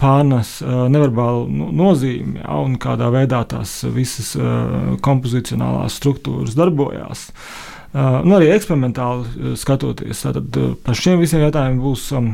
pārnes 0.00 0.58
neverbālu 0.62 1.70
nozīmi 1.74 2.42
ja, 2.44 2.58
un 2.62 2.76
kādā 2.82 3.10
veidā 3.14 3.42
tās 3.50 3.80
visas 3.90 4.36
kompozicionālās 5.02 5.98
struktūras 5.98 6.54
darbojās. 6.58 7.26
Uh, 7.30 7.75
nu, 7.96 8.34
arī 8.36 8.50
eksperimentāli 8.52 9.54
skatoties, 9.56 10.20
tad 10.26 10.58
uh, 10.60 10.74
par 10.84 10.98
šiem 10.98 11.20
visiem 11.22 11.40
jautājumiem 11.46 11.80
būs 11.80 12.04
um, 12.18 12.28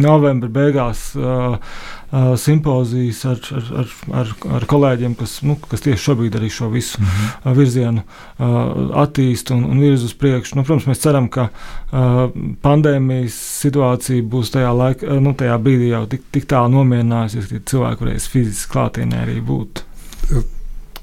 novembra 0.00 0.48
beigās 0.52 1.10
uh, 1.18 1.58
uh, 1.58 2.32
simpozijas 2.40 3.24
ar, 3.28 3.42
ar, 3.58 3.68
ar, 3.82 3.92
ar, 4.20 4.32
ar 4.58 4.66
kolēģiem, 4.70 5.16
kas, 5.18 5.36
nu, 5.46 5.58
kas 5.68 5.84
tieši 5.84 6.02
šobrīd 6.04 6.38
arī 6.38 6.50
šo 6.52 6.70
visu 6.72 7.02
mm 7.02 7.06
-hmm. 7.06 7.54
virzienu 7.58 8.02
uh, 8.02 8.48
attīst 9.04 9.52
un, 9.54 9.64
un 9.64 9.84
virz 9.84 10.04
uz 10.04 10.14
priekšu. 10.14 10.56
Nu, 10.56 10.64
protams, 10.64 10.86
mēs 10.86 11.04
ceram, 11.04 11.28
ka 11.28 11.48
uh, 11.50 12.30
pandēmijas 12.62 13.36
situācija 13.60 14.22
būs 14.22 14.56
tajā, 14.56 14.72
laika, 14.72 15.20
nu, 15.20 15.34
tajā 15.34 15.58
brīdī 15.58 15.92
jau 15.92 16.06
tik, 16.06 16.22
tik 16.32 16.48
tālu 16.48 16.72
nomierinājusies, 16.78 17.48
ka 17.52 17.64
cilvēki 17.70 18.04
varēs 18.04 18.28
fiziski 18.28 18.72
klātienē 18.72 19.22
arī 19.22 19.40
būt. 19.40 19.84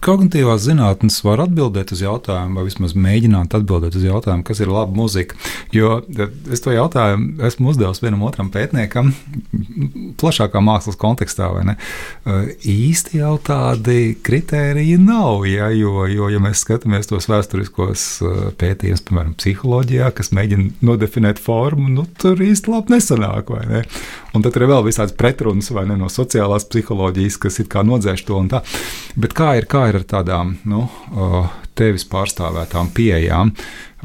Kognitīvās 0.03 0.65
zinātnes 0.65 1.21
var 1.23 1.45
atbildēt 1.45 1.93
uz 1.95 2.01
jautājumu, 2.03 2.57
vai 2.57 2.65
vismaz 2.67 2.91
mēģināt 2.97 3.53
atbildēt 3.55 3.95
uz 3.95 4.03
jautājumu, 4.03 4.43
kas 4.43 4.59
ir 4.59 4.71
laba 4.73 4.91
muzika. 4.91 5.37
Jo 5.71 6.01
es 6.51 6.63
to 6.63 6.73
jautājumu 6.75 7.39
esmu 7.47 7.71
uzdevis 7.71 8.01
vienam 8.03 8.25
otram 8.27 8.49
pētniekam, 8.51 9.13
plašākā 10.19 10.59
mākslas 10.63 10.99
kontekstā. 10.99 11.47
Īsti 12.73 13.21
jau 13.21 13.37
tādi 13.47 14.17
kriteriji 14.23 14.97
nav. 14.99 15.45
Ja, 15.47 15.69
jo, 15.71 16.03
jo, 16.11 16.27
ja 16.33 16.41
mēs 16.43 16.65
skatāmies 16.65 17.07
tos 17.07 17.29
vēsturiskos 17.31 18.05
pētījumus, 18.59 19.05
piemēram, 19.07 19.37
psiholoģijā, 19.39 20.11
kas 20.17 20.33
mēģina 20.35 20.83
nodefinēt 20.83 21.39
formu, 21.39 21.87
nu, 21.95 22.07
tur 22.19 22.43
īsti 22.43 22.75
labi 22.75 22.97
nesanāk. 22.97 23.55
Ne? 23.71 23.85
Un 24.33 24.43
tad 24.43 24.55
ir 24.57 24.67
vēl 24.67 24.83
visādas 24.87 25.15
pretrunas 25.15 25.71
ne, 25.71 25.97
no 25.99 26.11
sociālās 26.11 26.67
psiholoģijas, 26.67 27.39
kas 27.39 27.59
ir 27.61 27.71
kā 27.71 27.85
nodzēš 27.87 28.25
to 28.27 28.39
un 28.39 28.51
tā. 28.51 28.63
Bet 29.15 29.35
kā 29.37 29.53
ir, 29.59 29.67
kā 29.69 29.87
ir 29.91 29.92
ar 29.99 30.05
tādām 30.09 30.55
nu, 30.69 30.85
tevis 31.77 32.05
pārstāvētām 32.09 32.91
pieejām, 32.95 33.53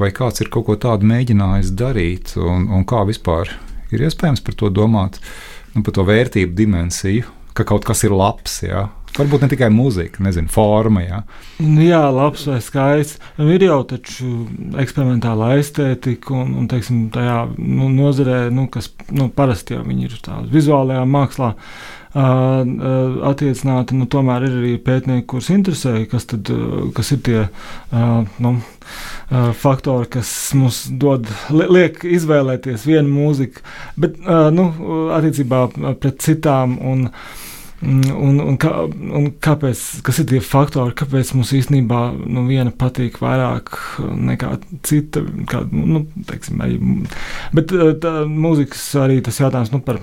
vai 0.01 0.11
kāds 0.15 0.43
ir 0.45 0.53
kaut 0.53 0.69
ko 0.69 0.77
tādu 0.81 1.09
mēģinājis 1.09 1.73
darīt, 1.79 2.35
un, 2.41 2.69
un 2.73 2.87
kā 2.89 3.05
vispār 3.09 3.51
ir 3.95 4.05
iespējams 4.09 4.45
par 4.45 4.57
to 4.59 4.71
domāt, 4.75 5.21
nu, 5.75 5.83
par 5.83 5.97
to 5.97 6.05
vērtību 6.09 6.57
dimensiju, 6.59 7.29
ka 7.57 7.67
kaut 7.69 7.89
kas 7.89 8.05
ir 8.07 8.15
labs. 8.15 8.61
Jā. 8.65 8.89
Varbūt 9.19 9.43
ne 9.43 9.49
tikai 9.51 9.69
mūzika, 9.75 10.23
nezinu, 10.23 10.51
forma. 10.53 11.03
Jā, 11.03 11.21
nu, 11.59 11.83
jā 11.83 12.05
labs 12.15 12.45
vai 12.47 12.61
skaists. 12.63 13.19
Nu, 13.39 13.49
ir 13.51 13.65
jau 13.67 13.81
taču 13.91 14.47
eksperimentāla 14.79 15.57
estētika 15.59 16.37
un, 16.39 16.53
un 16.61 16.69
teiksim, 16.71 17.09
tajā 17.15 17.41
nu, 17.59 17.89
nozarē, 17.91 18.45
nu, 18.55 18.69
kas 18.71 18.93
nu, 19.11 19.27
parasti 19.35 19.75
jau 19.75 19.83
ir 19.83 20.15
tādā 20.23 20.45
vizuālajā 20.53 21.07
mākslā. 21.11 21.55
Uh, 22.19 23.19
attiecināti, 23.29 23.99
nu, 23.99 24.07
tomēr 24.11 24.47
ir 24.47 24.55
arī 24.57 24.71
pētnieki, 24.81 25.27
kurus 25.29 25.51
interesē, 25.53 25.93
kas, 26.09 26.25
tad, 26.31 26.49
kas 26.97 27.13
ir 27.15 27.21
tie 27.27 27.43
uh, 27.43 28.23
nu, 28.41 28.55
uh, 28.55 29.51
faktori, 29.53 30.09
kas 30.17 30.31
mums 30.57 30.87
dod, 30.89 31.29
liek 31.53 32.01
izvēlēties 32.09 32.87
vienu 32.89 33.13
mūziku, 33.13 33.67
bet 34.01 34.17
nu, 34.57 34.71
attiecībā 35.19 35.67
pret 36.01 36.25
citām. 36.25 36.79
Un, 36.81 37.07
uh, 37.11 37.45
un, 37.83 38.41
un, 38.43 38.57
kā, 38.61 38.73
un 38.89 39.29
kāpēc, 39.45 39.83
kas 40.07 40.21
ir 40.23 40.29
tie 40.33 40.41
faktori, 40.43 40.97
kāpēc 40.99 41.33
mums 41.37 41.55
īstenībā 41.55 42.03
nu, 42.27 42.45
viena 42.49 42.73
patīk 42.75 43.21
vairāk 43.23 43.75
nekā 44.03 44.55
cita? 44.87 45.23
Kā, 45.51 45.63
nu, 45.73 46.05
teiksim, 46.29 46.63
arī, 46.65 46.79
bet 47.55 47.75
tā 48.03 48.15
mūzikas 48.29 48.89
arī 49.05 49.21
tas 49.25 49.39
jautājums 49.43 49.75
nu, 49.75 49.83
par 49.85 50.03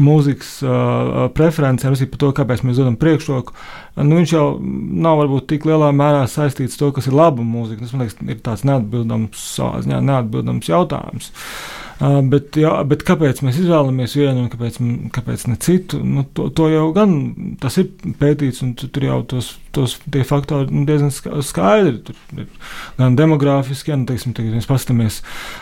mūzikas 0.00 0.52
uh, 0.64 1.26
preferencēm, 1.36 1.96
arī 1.96 2.08
par 2.12 2.22
to, 2.22 2.30
kāpēc 2.38 2.62
mēs 2.66 2.78
dodam 2.80 2.96
priekšroku. 3.00 3.56
Nu, 3.96 4.16
viņš 4.16 4.32
jau 4.32 4.46
nav 4.62 5.18
varbūt 5.20 5.50
tik 5.52 5.66
lielā 5.68 5.90
mērā 5.92 6.24
saistīts 6.30 6.78
ar 6.78 6.84
to, 6.84 6.90
kas 6.96 7.10
ir 7.10 7.16
laba 7.18 7.44
mūzika. 7.44 7.84
Tas 7.84 7.92
man 7.92 8.06
liekas, 8.06 8.18
ir 8.24 8.42
tāds 8.46 8.64
neatbildams, 8.68 9.46
ziņā, 9.58 10.00
neatbildams 10.08 10.70
jautājums. 10.72 11.32
Uh, 11.32 11.82
Bet, 12.02 12.56
jā, 12.58 12.72
bet 12.88 13.04
kāpēc 13.06 13.44
mēs 13.46 13.60
izvēlamies 13.62 14.16
vienu 14.18 14.42
un 14.42 14.46
kāpēc, 14.50 14.78
kāpēc 15.14 15.44
ne 15.46 15.56
citu? 15.62 16.00
Nu, 16.02 16.24
to, 16.34 16.48
to 16.50 16.66
jau 16.72 16.88
gan 16.96 17.12
tas 17.62 17.76
ir 17.78 17.92
pētīts, 18.18 18.62
un 18.64 18.72
tur 18.74 19.04
jau 19.06 19.18
tos, 19.30 19.52
tos 19.76 19.94
faktori 20.26 20.72
nu, 20.72 20.82
diezgan 20.88 21.12
skaidri. 21.46 22.00
Tur 22.08 22.42
ir 22.42 22.48
gan 22.98 23.14
demogrāfiski, 23.18 23.92
gan, 23.92 24.02
teiksim, 24.08 24.34
tagad 24.34 24.56
mēs 24.56 24.66
paskatāmies 24.70 25.20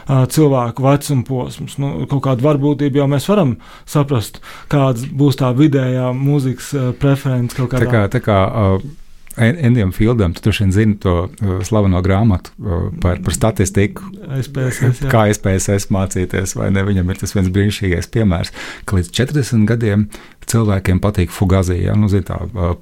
cilvēku 0.09 0.87
vecuma 0.87 1.27
posms. 1.29 1.77
Nu, 1.83 1.93
kaut 2.09 2.25
kādu 2.25 2.47
varbūtību 2.47 3.03
jau 3.03 3.09
mēs 3.13 3.29
varam 3.29 3.59
saprast, 3.85 4.41
kāds 4.73 5.05
būs 5.13 5.43
tā 5.43 5.53
vidējā 5.59 6.09
mūzikas 6.17 6.73
preference. 7.03 7.59
Tā 7.59 7.85
kā, 7.85 8.07
tā 8.09 8.20
kā, 8.25 8.41
uh 8.49 8.97
Endijam 9.41 9.93
Fieldam, 9.93 10.35
tu 10.35 10.43
droši 10.43 10.65
vien 10.65 10.73
zini 10.73 10.97
to 11.01 11.13
uh, 11.23 11.51
slaveno 11.65 12.01
grāmatu 12.03 12.51
uh, 12.59 12.89
par, 13.01 13.21
par 13.25 13.35
statistiku. 13.35 14.09
SPSS, 14.43 15.05
jā. 15.05 15.11
kā 15.13 15.23
SPSS 15.33 15.87
mācīties, 15.95 16.57
vai 16.59 16.71
ne? 16.75 16.83
Viņam 16.85 17.13
ir 17.13 17.21
tas 17.23 17.35
viens 17.37 17.51
brīnišķīgais 17.55 18.11
piemērs, 18.13 18.51
ka 18.85 18.99
līdz 18.99 19.13
40 19.17 19.69
gadiem 19.71 20.09
cilvēkiem 20.51 20.99
patīk 21.01 21.31
fugazija, 21.33 21.93
ja? 21.93 21.95
nu, 21.97 22.11
zin, 22.11 22.27
tā 22.27 22.41
uh, 22.43 22.75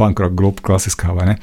pankroka 0.00 0.34
grupa 0.34 0.70
klasiskā, 0.70 1.12
vai 1.16 1.34
ne? 1.34 1.36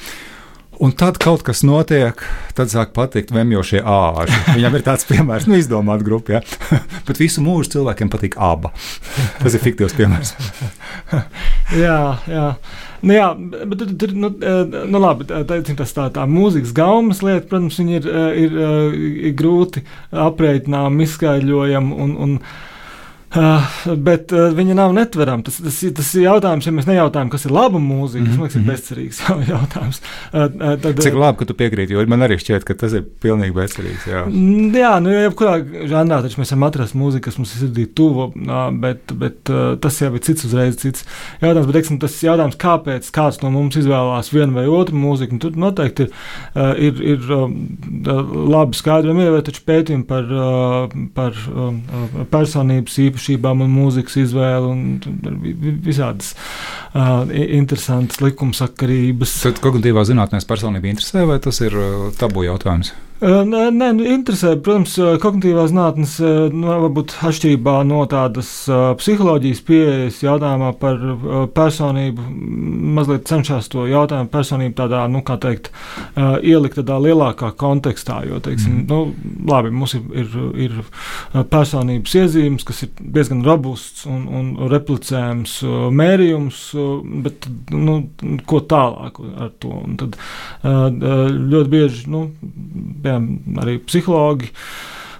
Un 0.84 0.92
tad 0.94 1.18
kaut 1.22 1.42
kas 1.46 1.64
notiek, 1.66 2.20
tad 2.58 2.70
sāk 2.70 2.92
patikt 2.94 3.32
vemjošie 3.34 3.80
āži. 3.82 4.36
Viņam 4.54 4.76
ir 4.78 4.84
tāds 4.86 5.08
piemērs, 5.10 5.48
nu, 5.50 5.58
izdomāt 5.58 6.04
grupu, 6.06 6.36
ja? 6.36 6.42
bet 7.08 7.22
visu 7.22 7.42
mūžu 7.42 7.78
cilvēkiem 7.78 8.12
patīk 8.14 8.38
aba. 8.38 8.74
Tas 9.40 9.58
ir 9.58 9.64
fiktīvs 9.64 9.96
piemērs. 9.98 10.36
jā, 11.86 11.98
jā. 12.30 12.46
Nu, 13.02 13.14
jā, 13.14 13.28
bet 13.70 13.84
tur 14.02 14.14
nu, 14.18 14.30
eh, 14.38 14.78
nu, 14.90 15.02
labi, 15.02 15.28
tas 15.28 15.94
tā, 15.98 16.08
tā 16.14 16.26
mūzikas 16.30 16.74
gaumas 16.78 17.24
lieta, 17.26 17.48
protams, 17.50 17.78
ir, 17.82 18.06
eh, 18.06 18.40
ir, 18.46 18.58
ir, 18.58 19.12
ir 19.30 19.38
grūti 19.38 19.86
aprēķinām, 20.14 21.02
izskaidrojama. 21.06 22.38
Un, 23.36 23.44
un, 23.44 23.58
Uh, 23.88 23.90
bet 24.00 24.32
uh, 24.32 24.46
viņa 24.56 24.76
nav 24.78 24.94
netverama. 24.96 25.44
Tas, 25.44 25.58
tas, 25.60 25.82
tas 25.98 26.10
ir 26.16 26.24
jautājums, 26.24 26.64
ja 26.64 26.72
mēs 26.72 26.86
nejautājam, 26.88 27.28
kas 27.34 27.44
ir 27.44 27.52
laba 27.52 27.76
mūzika. 27.76 28.24
Mm 28.24 28.30
-hmm. 28.30 28.38
Tas 28.38 28.40
liekas, 28.40 28.56
ir 28.56 28.62
mhm. 28.62 28.70
bezcerīgs 28.72 29.20
jautājums. 29.54 30.00
Uh, 30.32 30.78
tad, 30.80 31.02
Cik 31.04 31.18
labi, 31.20 31.38
ka 31.42 31.48
tu 31.50 31.54
piekrīti, 31.60 31.94
jo 31.94 32.06
man 32.08 32.24
arī 32.24 32.38
šķiet, 32.40 32.64
ka 32.64 32.74
tas 32.74 32.96
ir 32.96 33.04
pilnīgi 33.04 33.54
bezcerīgs. 33.54 34.08
Jā, 34.08 34.22
mm, 34.30 34.72
jā 34.80 34.94
nu, 35.04 35.12
jebkurā 35.12 35.58
žanrā 35.92 36.22
taču 36.24 36.40
mēs 36.40 36.54
varam 36.54 36.64
atrast 36.70 36.96
mūziku, 36.96 37.26
kas 37.28 37.38
mums 37.38 37.52
ir 37.52 37.66
sirdī 37.66 37.86
tuva, 38.00 38.30
bet, 38.72 39.12
bet 39.12 39.52
tas 39.82 40.02
jau 40.02 40.14
ir 40.16 40.24
cits 40.24 40.48
uzreiz 40.48 40.80
cits 40.80 41.04
jautājums. 41.42 41.68
Bet, 41.68 41.76
teiksim, 41.76 42.00
tas 42.00 42.16
jautājums, 42.24 42.56
kāpēc 42.56 43.12
kāds 43.12 43.42
no 43.44 43.52
mums 43.52 43.76
izvēlās 43.76 44.32
vienu 44.32 44.56
vai 44.56 44.68
otru 44.72 44.96
mūziku, 44.96 45.36
nu, 45.36 45.40
tur 45.44 45.60
noteikti 45.60 46.08
ir, 46.56 47.04
ir, 47.04 47.04
ir 47.04 47.28
labi 48.56 48.80
skaidrojumi, 48.80 49.28
ir 49.28 49.44
taču 49.44 49.68
pētījumi 49.68 50.08
par, 50.08 50.32
par 51.14 51.36
personības 52.32 52.96
īpašumu 53.04 53.17
īpašībām 53.18 53.66
un 53.66 53.74
mūzikas 53.74 54.20
izvēli 54.22 54.70
un 54.70 55.74
visādas 55.84 56.34
uh, 56.94 57.26
interesantas 57.34 58.22
likumsakarības. 58.22 59.40
Tad 59.48 59.62
kognitīvā 59.64 60.06
zinātnē 60.08 60.42
personība 60.48 60.92
interesē, 60.94 61.26
vai 61.28 61.42
tas 61.44 61.62
ir 61.66 61.76
tabu 62.22 62.46
jautājums? 62.46 62.94
Nē, 63.18 63.62
nē 63.74 63.88
nu, 63.98 64.04
interesē. 64.06 64.52
Protams, 64.62 64.94
kognitīvās 65.24 65.72
zinātnes 65.72 66.12
nu, 66.54 66.68
varbūt 66.84 67.16
atšķirībā 67.26 67.80
no 67.90 68.04
tādas 68.10 68.50
psiholoģijas 69.00 69.62
pieejas 69.66 70.20
jautājumā 70.22 70.70
par 70.78 71.02
personību, 71.56 72.26
mazliet 72.98 73.26
cenšas 73.26 73.72
to 73.74 73.88
jautājumu 73.90 74.30
personību 74.30 74.78
tādā, 74.78 75.02
nu, 75.10 75.24
kā 75.26 75.40
teikt, 75.42 75.72
ielikt 76.46 76.78
tādā 76.78 77.00
lielākā 77.02 77.50
kontekstā. 77.58 78.20
Jo, 78.30 78.38
teiksim, 78.46 78.84
mm. 78.84 78.86
nu, 78.92 79.42
labi, 79.50 79.74
mums 79.74 79.98
ir, 79.98 80.06
ir, 80.14 80.38
ir 80.68 80.78
personības 81.50 82.14
iezīmes, 82.22 82.68
kas 82.70 82.84
ir 82.86 82.94
diezgan 83.02 83.42
robusts 83.48 84.06
un, 84.06 84.28
un 84.30 84.54
replicējams 84.70 85.58
mērījums, 85.90 86.62
bet 87.26 87.50
nu, 87.74 87.98
ko 88.46 88.62
tālāk 88.62 89.18
ar 89.26 89.52
to? 89.58 89.74
Un 89.88 89.98
tad 89.98 90.22
ļoti 90.62 91.70
bieži. 91.74 92.06
Nu, 92.14 92.28
piemēram, 93.08 93.60
arī 93.64 93.82
psihologi. 93.88 94.54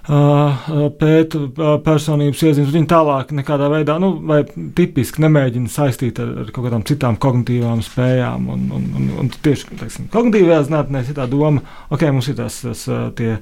Pēta 0.08 1.38
personības 1.84 2.40
iezīmes, 2.40 2.70
viņi 2.72 2.86
tālāk 2.88 3.32
nekādā 3.36 3.66
veidā, 3.68 3.98
nu, 4.00 4.14
vai 4.24 4.38
tipiski 4.48 5.20
nemēģina 5.20 5.68
saistīt 5.68 6.16
ar, 6.24 6.30
ar 6.46 6.52
kaut 6.54 6.64
kādām 6.64 6.84
citām 6.88 7.18
kognitīvām 7.20 7.82
spējām. 7.84 8.46
Un, 8.54 8.62
un, 8.72 8.86
un, 8.96 9.10
un 9.20 9.28
tieši 9.44 9.76
teiksim, 9.76 10.06
kognitīvajā 10.14 10.62
zinātnē 10.70 11.02
ir 11.04 11.18
tā 11.18 11.26
doma, 11.28 11.60
ok, 11.92 12.06
mums 12.16 12.30
ir 12.32 12.38
tas, 12.38 12.56
tas 12.64 12.86
tie 13.18 13.34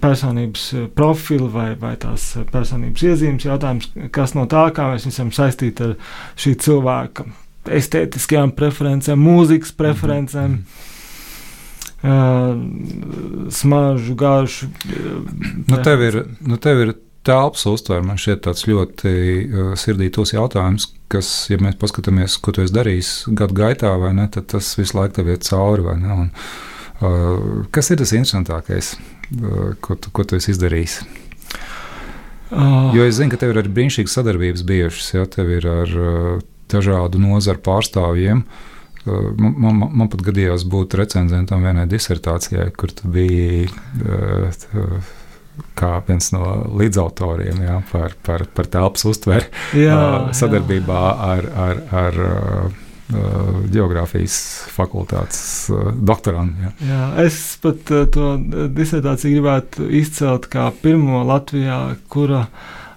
personības 0.00 0.64
profili 0.96 1.50
vai, 1.52 1.68
vai 1.82 1.98
tās 2.00 2.30
personības 2.54 3.04
iezīmes 3.10 3.44
jautājums, 3.50 3.90
kas 4.14 4.32
no 4.38 4.46
tā, 4.48 4.70
kā 4.72 4.88
mēs 4.94 5.04
esam 5.10 5.34
saistīti 5.36 5.90
ar 5.90 5.98
šī 6.40 6.54
cilvēka 6.64 7.28
estētiskajām 7.76 8.56
preferencēm, 8.56 9.20
mūzikas 9.20 9.76
preferencēm. 9.76 10.48
Mm 10.48 10.64
-hmm 10.64 10.88
smaržu, 13.50 14.14
garšu. 14.14 14.66
Nu, 15.68 15.78
tev 15.84 16.02
ir, 16.02 16.24
nu, 16.40 16.56
tev 16.56 16.80
ir 16.82 16.94
telpas 17.22 17.66
uztvere. 17.70 18.02
Man 18.06 18.18
šķiet, 18.18 18.42
tas 18.48 18.66
ļoti 18.66 19.12
uh, 19.12 19.72
sirdī 19.78 20.10
tos 20.14 20.34
jautājums, 20.34 20.88
kas, 21.12 21.30
ja 21.52 21.60
mēs 21.62 21.78
paskatāmies, 21.78 22.38
ko 22.42 22.54
tu 22.54 22.64
esi 22.64 22.74
darījis 22.74 23.12
gadu 23.38 23.58
gaitā, 23.60 23.94
ne, 24.16 24.26
tad 24.32 24.50
tas 24.54 24.72
visu 24.78 24.98
laiku 24.98 25.20
tev 25.20 25.30
iet 25.30 25.46
cauri. 25.46 25.86
Un, 25.86 26.32
uh, 26.32 27.62
kas 27.74 27.92
ir 27.92 28.02
tas 28.02 28.14
interesantākais, 28.18 28.96
uh, 29.38 29.70
ko, 29.84 29.94
tu, 29.94 30.10
ko 30.14 30.26
tu 30.26 30.40
esi 30.40 30.54
izdarījis? 30.56 30.98
Uh. 32.52 32.90
Jo 32.96 33.06
es 33.06 33.16
zinu, 33.16 33.30
ka 33.32 33.38
tev 33.40 33.54
ir 33.54 33.62
arī 33.62 33.70
brīnišķīgas 33.78 34.18
sadarbības 34.18 34.66
bijušas. 34.68 35.14
Ja, 35.14 35.24
tev 35.30 35.54
ir 35.54 35.70
ar 35.70 35.96
uh, 35.96 36.34
dažādu 36.72 37.22
nozaru 37.22 37.62
pārstāvjiem. 37.62 38.42
Uh, 38.42 38.68
Man, 39.06 39.54
man, 39.58 39.80
man 39.98 40.10
pat 40.12 40.20
gadījās 40.22 40.62
būt 40.70 40.94
recenzentam 41.00 41.64
vienai 41.66 41.88
disertācijai, 41.90 42.68
kur 42.78 42.92
tu 42.94 43.10
biji 43.10 43.66
kā 45.76 45.90
viens 46.06 46.30
no 46.32 46.44
līdzautoriem 46.78 47.64
jā, 47.66 47.80
par, 47.90 48.14
par, 48.24 48.46
par 48.54 48.68
telpas 48.72 49.04
uztveri 49.08 49.48
jā, 49.76 49.98
sadarbībā 50.36 51.02
jā. 51.02 51.26
ar, 51.32 51.50
ar, 51.66 51.82
ar 52.04 52.22
Geogrāfijas 53.72 54.36
fakultātes 54.72 55.42
doktorantu. 56.00 56.62
Jā. 56.64 56.70
Jā, 56.88 57.08
es 57.26 57.58
pat 57.60 57.90
to 58.14 58.28
disertāciju 58.72 59.34
gribētu 59.36 59.88
izcelt 60.00 60.48
kā 60.52 60.70
pirmo 60.80 61.20
Latvijā, 61.28 61.80
kura, 62.12 62.46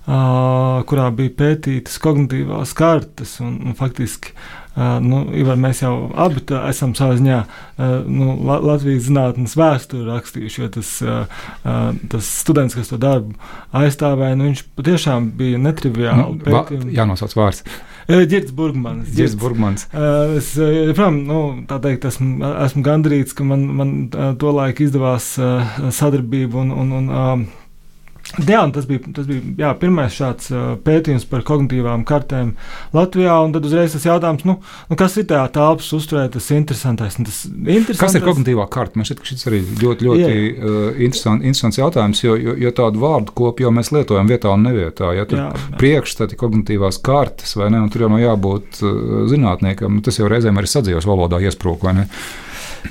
kurā 0.06 1.10
bija 1.18 1.36
pētītas 1.42 2.00
kognitīvās 2.00 2.72
kartes 2.78 3.36
un, 3.44 3.58
un 3.66 3.76
faktiski 3.76 4.32
Uh, 4.76 4.98
nu, 5.00 5.22
Ivar, 5.40 5.56
mēs 5.56 5.80
jau 5.80 5.94
abi 6.20 6.42
esam 6.68 6.92
savā 6.98 7.16
ziņā 7.16 7.38
uh, 7.46 7.94
nu, 8.12 8.34
Latvijas 8.44 9.06
zinātnes 9.08 9.56
vēsturi 9.56 10.04
rakstījuši, 10.10 10.62
jo 10.62 10.68
tas, 10.74 10.90
uh, 11.06 11.46
tas 12.12 12.32
students, 12.42 12.76
kas 12.76 12.92
to 12.92 13.00
darbu 13.00 13.38
aizstāvēja, 13.72 14.36
nu, 14.36 14.50
viņš 14.50 14.66
patiešām 14.76 15.32
bija 15.40 15.62
netriviāli. 15.64 16.26
Nu, 16.26 16.44
pētījumi. 16.44 16.92
jānosauc 16.98 17.38
vārds. 17.40 17.64
Girds 18.06 18.52
Burgmans. 18.54 19.16
Girds 19.16 19.40
Burgmans. 19.40 19.88
Es, 20.38 20.52
protams, 20.60 21.24
nu, 21.26 21.42
tā 21.72 21.80
teikt, 21.82 22.06
esmu, 22.12 22.44
esmu 22.68 22.84
gandrīz, 22.86 23.32
ka 23.34 23.48
man, 23.48 23.64
man 23.80 23.94
to 24.12 24.52
laiku 24.60 24.86
izdevās 24.86 25.32
sadarbība 25.40 26.62
un, 26.62 26.76
un, 26.84 26.98
un 27.00 27.48
Jā, 28.36 28.64
tas 28.74 28.88
bija, 28.90 29.00
tas 29.16 29.28
bija 29.30 29.54
jā, 29.60 29.70
pirmais 29.80 30.16
šāds 30.16 30.50
pētījums 30.84 31.28
par 31.30 31.44
kognitīvām 31.48 32.04
kartēm 32.08 32.56
Latvijā. 32.96 33.36
Tad 33.54 33.68
uzreiz 33.70 33.94
tas 33.96 34.08
jautājums, 34.08 34.44
nu, 34.50 34.58
nu, 34.90 34.98
kas 35.00 35.16
ir 35.22 35.28
tajā 35.30 35.46
telpas 35.56 35.92
uzturē, 35.96 36.26
tas 36.34 36.50
interesantais. 36.56 37.16
Tas 37.20 37.44
interesantais. 37.48 38.02
Kas 38.02 38.18
ir 38.18 38.26
kognitīvā 38.26 38.66
karta? 38.74 39.00
Man 39.00 39.08
šķiet, 39.08 39.22
ka 39.22 39.30
šis 39.30 39.48
arī 39.52 39.62
ļoti, 39.84 40.08
ļoti 40.10 40.26
jā. 40.26 40.40
uh, 40.42 40.88
interesants, 40.98 41.46
interesants 41.46 41.80
jautājums, 41.80 42.24
jo, 42.26 42.36
jo, 42.42 42.58
jo 42.66 42.74
tādu 42.76 43.04
vārdu 43.06 43.36
kopu 43.38 43.68
jau 43.68 43.72
mēs 43.76 43.94
lietojam 43.96 44.32
vietā 44.32 44.52
un 44.52 44.66
nevietā. 44.68 45.14
Ja 45.16 45.28
tur 45.30 45.46
priekšstati 45.80 46.40
kognitīvās 46.40 47.00
kartes 47.06 47.56
vai 47.60 47.70
ne, 47.72 47.86
un 47.86 47.94
tur 47.94 48.08
jau 48.08 48.12
nav 48.12 48.26
jābūt 48.26 48.82
uh, 48.82 48.98
zinātniekam, 49.32 50.02
tas 50.06 50.20
jau 50.20 50.28
reizēm 50.32 50.60
arī 50.60 50.74
sadzīves 50.74 51.08
valodā 51.08 51.40
iesprūk 51.46 51.88
vai 51.88 51.96
ne. 52.02 52.10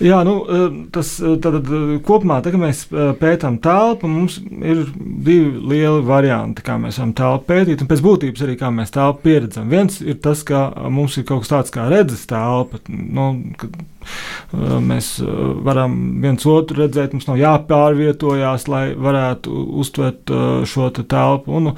Jā, 0.02 0.22
nu, 0.26 0.34
eh, 0.48 0.64
tas 0.94 1.14
eh, 1.22 1.36
tad, 1.42 1.60
eh, 1.60 1.92
kopumā, 2.04 2.40
tā, 2.42 2.50
kad 2.54 2.62
mēs 2.62 2.80
pētām 3.20 3.60
telpu, 3.62 4.08
mums 4.10 4.40
ir 4.42 4.84
divi 4.96 5.60
lieli 5.70 6.02
varianti, 6.06 6.64
kā 6.66 6.76
mēs 6.80 6.98
varam 6.98 7.14
telpu 7.18 7.48
pētīt, 7.52 7.84
un 7.84 7.90
pēc 7.90 8.02
būtības 8.04 8.44
arī 8.46 8.56
kā 8.58 8.72
mēs 8.74 8.94
telpu 8.94 9.22
pieredzam. 9.28 9.68
Viens 9.70 10.00
ir 10.02 10.18
tas, 10.24 10.42
ka 10.46 10.66
mums 10.90 11.18
ir 11.18 11.26
kaut 11.28 11.44
kas 11.44 11.52
tāds 11.52 11.74
kā 11.74 11.86
redzes 11.92 12.26
telpa. 12.30 12.80
Nu, 12.88 13.28
mēs 14.84 15.14
varam 15.64 15.94
viens 16.22 16.44
otru 16.48 16.82
redzēt, 16.82 17.14
mums 17.14 17.28
nav 17.30 17.38
jāpārvietojās, 17.40 18.66
lai 18.68 18.84
varētu 18.98 19.62
uztvert 19.80 20.34
šo 20.68 20.90
te 20.94 21.06
telpu. 21.06 21.54
Un, 21.60 21.74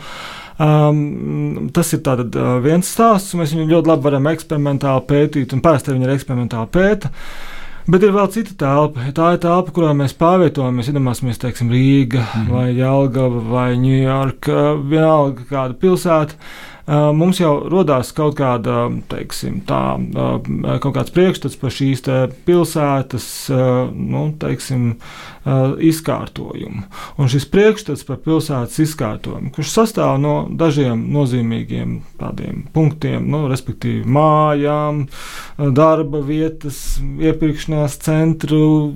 Um, 0.56 1.66
tas 1.76 1.90
ir 1.92 1.98
tātad, 2.00 2.32
viens 2.64 2.88
stāsts, 2.88 3.34
un 3.34 3.42
mēs 3.42 3.50
viņu 3.52 3.66
ļoti 3.74 3.90
labi 3.90 4.06
varam 4.06 4.28
eksperimentāli 4.30 5.02
pētīt, 5.04 5.52
un 5.52 5.60
parasti 5.60 5.92
viņi 5.92 6.08
ir 6.08 6.12
eksperimentāli 6.14 6.70
pētīt. 6.72 7.10
Bet 7.86 8.02
ir 8.02 8.14
vēl 8.16 8.30
cita 8.34 8.54
telpa. 8.58 9.04
Tā 9.14 9.32
ir 9.36 9.42
telpa, 9.44 9.70
kurā 9.74 9.92
mēs 9.94 10.14
pārvietojamies. 10.18 10.88
Iedomāsimies, 10.90 11.38
teiksim, 11.38 11.70
Rīga 11.70 12.18
mm 12.24 12.32
-hmm. 12.32 12.48
vai 12.50 12.72
Jālgava 12.74 13.42
vai 13.50 13.68
Ņujorka, 13.78 14.64
vienalga 14.90 15.46
kāda 15.50 15.78
pilsēta. 15.78 16.34
Mums 16.86 17.40
jau 17.40 17.64
radās 17.66 18.12
kaut 18.14 18.36
kāda, 18.38 18.86
teiksim, 19.10 19.58
tā, 19.66 19.96
kaut 20.84 20.92
kāds 20.94 21.10
priekšstats 21.10 21.58
par 21.58 21.74
šīs 21.74 22.04
pilsētas, 22.46 23.26
nu, 23.90 24.22
teiksim, 24.38 24.92
izkārtojumu. 25.90 26.84
Un 27.18 27.32
šis 27.32 27.48
priekšstats 27.50 28.06
par 28.06 28.20
pilsētas 28.22 28.78
izkārtojumu, 28.86 29.50
kurš 29.54 29.74
sastāv 29.74 30.14
no 30.22 30.36
dažiem 30.46 31.02
nozīmīgiem 31.14 31.98
tādiem 32.22 32.64
punktiem, 32.74 33.26
nu, 33.34 33.48
respektīvi 33.50 34.06
mājām, 34.06 35.08
darba 35.58 36.22
vietas, 36.26 37.00
iepirkšanās 37.02 37.98
centru, 38.06 38.94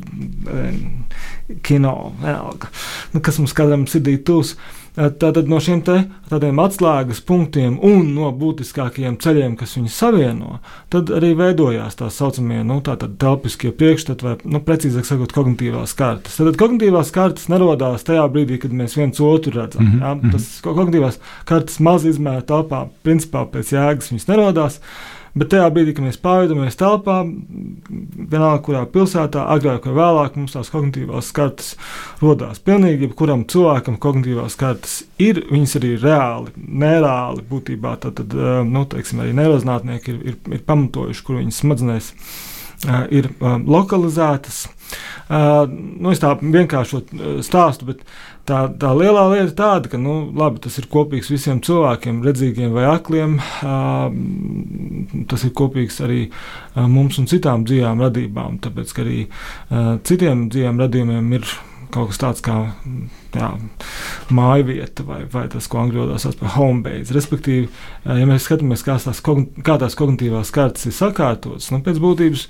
kino, 1.66 1.94
vienalga, 2.22 2.70
nu, 3.14 3.22
kas 3.24 3.42
mums 3.42 3.57
katram 3.57 3.90
sirdī 3.90 4.20
tūs. 4.22 4.55
Tātad 4.96 5.46
no 5.46 5.61
šiem 5.62 5.81
tādiem 5.87 6.59
atslēgas 6.61 7.20
punktiem 7.26 7.76
un 7.87 8.09
no 8.16 8.31
būtiskākajiem 8.35 9.20
ceļiem, 9.22 9.55
kas 9.61 9.76
viņus 9.79 9.98
savieno, 10.03 10.59
tad 10.90 11.12
arī 11.14 11.31
veidojās 11.38 11.98
tā 12.00 12.09
saucamie 12.11 12.64
nu, 12.66 12.81
tā 12.85 12.96
telpiskie 12.98 13.70
priekšstati, 13.76 14.26
vai 14.26 14.35
nu, 14.44 14.62
precīzāk 14.66 15.07
sakot, 15.07 15.35
kognitīvās 15.37 15.94
kartes. 15.98 16.40
Tad 16.40 16.59
kognitīvās 16.61 17.14
kartes 17.14 17.46
nerodās 17.53 18.05
tajā 18.09 18.26
brīdī, 18.35 18.59
kad 18.64 18.74
mēs 18.74 18.98
viens 18.98 19.22
otru 19.22 19.55
redzam. 19.61 19.87
Mm 19.87 20.00
-hmm. 20.00 20.26
ja? 20.26 20.33
Tas 20.35 20.50
kognitīvās 20.66 21.20
kartes 21.44 21.81
maz 21.81 22.05
izmēra 22.05 22.42
telpā, 22.42 22.88
principā 23.07 23.46
pēc 23.46 23.72
jēgas 23.76 24.11
viņas 24.12 24.29
nerodās. 24.29 24.81
Bet 25.38 25.52
tajā 25.52 25.68
brīdī, 25.70 25.94
kad 25.94 26.06
mēs 26.06 26.18
pārvietojamies 26.22 26.78
telpā, 26.80 27.20
vienalga 27.86 28.62
kurā 28.66 28.80
pilsētā, 28.90 29.44
agrāk 29.54 29.86
vai 29.86 29.94
vēlāk, 30.00 30.38
mums 30.40 30.56
tās 30.56 30.72
kognitīvās 30.72 31.30
kartes 31.36 31.76
radās. 32.22 32.58
Pilnīgi 32.66 33.06
jebkuram 33.06 33.44
cilvēkam 33.50 34.00
kognitīvās 34.02 34.58
kartes 34.58 34.96
ir, 35.22 35.44
viņas 35.52 35.76
arī 35.78 35.92
reāli, 36.02 36.54
nereāli 36.58 37.46
būtībā. 37.50 37.94
Tad, 38.02 38.18
tad 38.22 38.34
nu, 38.66 38.82
teiksim, 38.90 39.22
arī 39.22 39.36
neirozinātnieki 39.38 40.16
ir, 40.16 40.20
ir, 40.32 40.40
ir 40.58 40.66
pamatojuši, 40.66 41.24
kur 41.26 41.38
viņas 41.38 41.62
smadzenēs 41.62 42.12
ir 43.14 43.30
lokalizētas. 43.40 44.64
Nu, 45.31 46.11
es 46.11 46.20
tā 46.22 46.35
vienkārši 46.40 47.00
stāstu, 47.46 47.87
bet 47.92 48.05
tā, 48.48 48.64
tā 48.81 48.90
lielā 48.96 49.26
lieta 49.31 49.46
ir 49.46 49.55
tāda, 49.59 49.92
ka 49.92 50.00
nu, 50.00 50.16
labi, 50.37 50.62
tas 50.64 50.79
ir 50.81 50.88
kopīgs 50.90 51.31
visiem 51.33 51.62
cilvēkiem, 51.64 52.22
redzīgiem 52.26 52.74
vai 52.74 52.87
akliem. 52.90 53.38
Tas 55.31 55.46
ir 55.46 55.55
kopīgs 55.57 56.00
arī 56.07 56.22
mums 56.74 57.20
un 57.22 57.31
citām 57.31 57.66
dzīvām 57.68 58.03
radībām, 58.07 58.61
tāpēc 58.64 58.94
ka 58.96 59.05
arī 59.07 59.20
citiem 60.09 60.48
dzīvām 60.50 60.83
radījumiem 60.87 61.35
ir 61.38 61.50
kaut 61.92 62.11
kas 62.11 62.20
tāds 62.20 62.42
kā 62.44 62.57
jā, 63.35 63.48
māja 64.35 64.66
vieta 64.66 65.05
vai, 65.07 65.20
vai 65.31 65.44
tas, 65.53 65.68
ko 65.70 65.81
angļu 65.83 66.03
valodā 66.03 66.18
sauc 66.22 66.38
par 66.40 66.55
home 66.57 66.83
base. 66.87 67.14
Respektīvi, 67.14 67.68
ja 68.05 68.26
mēs 68.29 68.46
skatāmies, 68.48 68.85
kā 68.87 68.96
tās, 69.03 69.22
kā 69.22 69.76
tās 69.83 69.96
kognitīvās 69.98 70.53
kartes 70.55 70.88
ir 70.90 70.96
sakārtotas, 70.96 71.70
nu, 71.74 71.81
pēc 71.87 72.00
būtības 72.03 72.46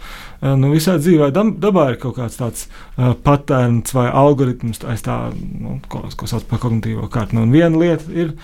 nu, 0.61 0.72
visā 0.74 0.96
dzīvē 1.00 1.31
dabā 1.35 1.90
ir 1.92 2.00
kaut 2.03 2.18
kāds 2.18 2.40
tāds 2.40 2.66
uh, 2.66 3.12
patērns 3.24 3.94
vai 3.96 4.09
algoritms 4.09 4.85
aiz 4.90 5.05
tā, 5.07 5.20
nu, 5.37 5.79
ko, 5.92 6.07
ko 6.16 6.31
sauc 6.31 6.48
par 6.50 6.62
kognitīvo 6.64 7.09
karti. 7.12 7.38
Nu, 7.38 7.46
viena 7.53 7.81
lieta 7.81 8.12
ir, 8.12 8.35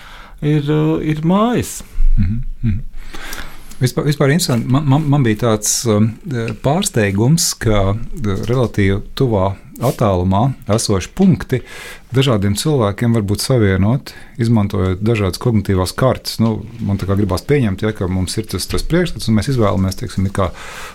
ir, 0.41 0.65
uh, 0.65 0.97
ir 1.01 1.21
mājas. 1.25 1.81
Mm 2.17 2.41
-hmm. 2.63 2.81
Vispār, 3.77 4.07
vispār 4.09 4.31
man, 4.65 4.87
man, 4.89 5.03
man 5.09 5.23
bija 5.23 5.35
tāds 5.35 5.85
um, 5.85 6.09
pārsteigums, 6.63 7.51
ka 7.61 7.93
relatīvi 8.25 9.03
tuvā 9.13 9.51
attālumā 9.83 10.51
esoši 10.73 11.11
punkti 11.17 11.61
dažādiem 12.15 12.55
cilvēkiem 12.57 13.15
var 13.17 13.25
būt 13.27 13.43
savienoti, 13.43 14.15
izmantojot 14.41 15.01
dažādas 15.03 15.41
kognitīvās 15.43 15.93
kartes. 15.97 16.37
Nu, 16.43 16.61
man 16.83 16.99
gribās 17.19 17.43
pieņemt, 17.47 17.83
ja, 17.83 17.91
ka 17.95 18.07
mums 18.11 18.37
ir 18.39 18.47
tas, 18.49 18.67
tas 18.69 18.85
priekšstats, 18.87 19.27
un 19.27 19.37
mēs 19.37 19.51
izvēlamies 19.51 19.99
teiksim, 19.99 20.29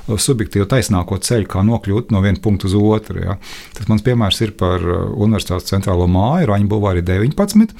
subjektīvu 0.08 0.68
taisnāko 0.70 1.20
ceļu, 1.22 1.50
kā 1.52 1.64
nokļūt 1.68 2.14
no 2.14 2.22
viena 2.24 2.40
punkta 2.42 2.70
uz 2.70 2.76
otru. 2.78 3.20
Ja. 3.26 3.36
Tas 3.76 3.90
mans 3.92 4.04
piemērs 4.06 4.40
ir 4.46 4.56
par 4.58 4.82
uh, 4.82 5.04
Universitātes 5.12 5.68
centrālo 5.72 6.08
māju, 6.10 6.48
Raņa 6.52 6.70
Bulvārī 6.70 7.04
19. 7.04 7.76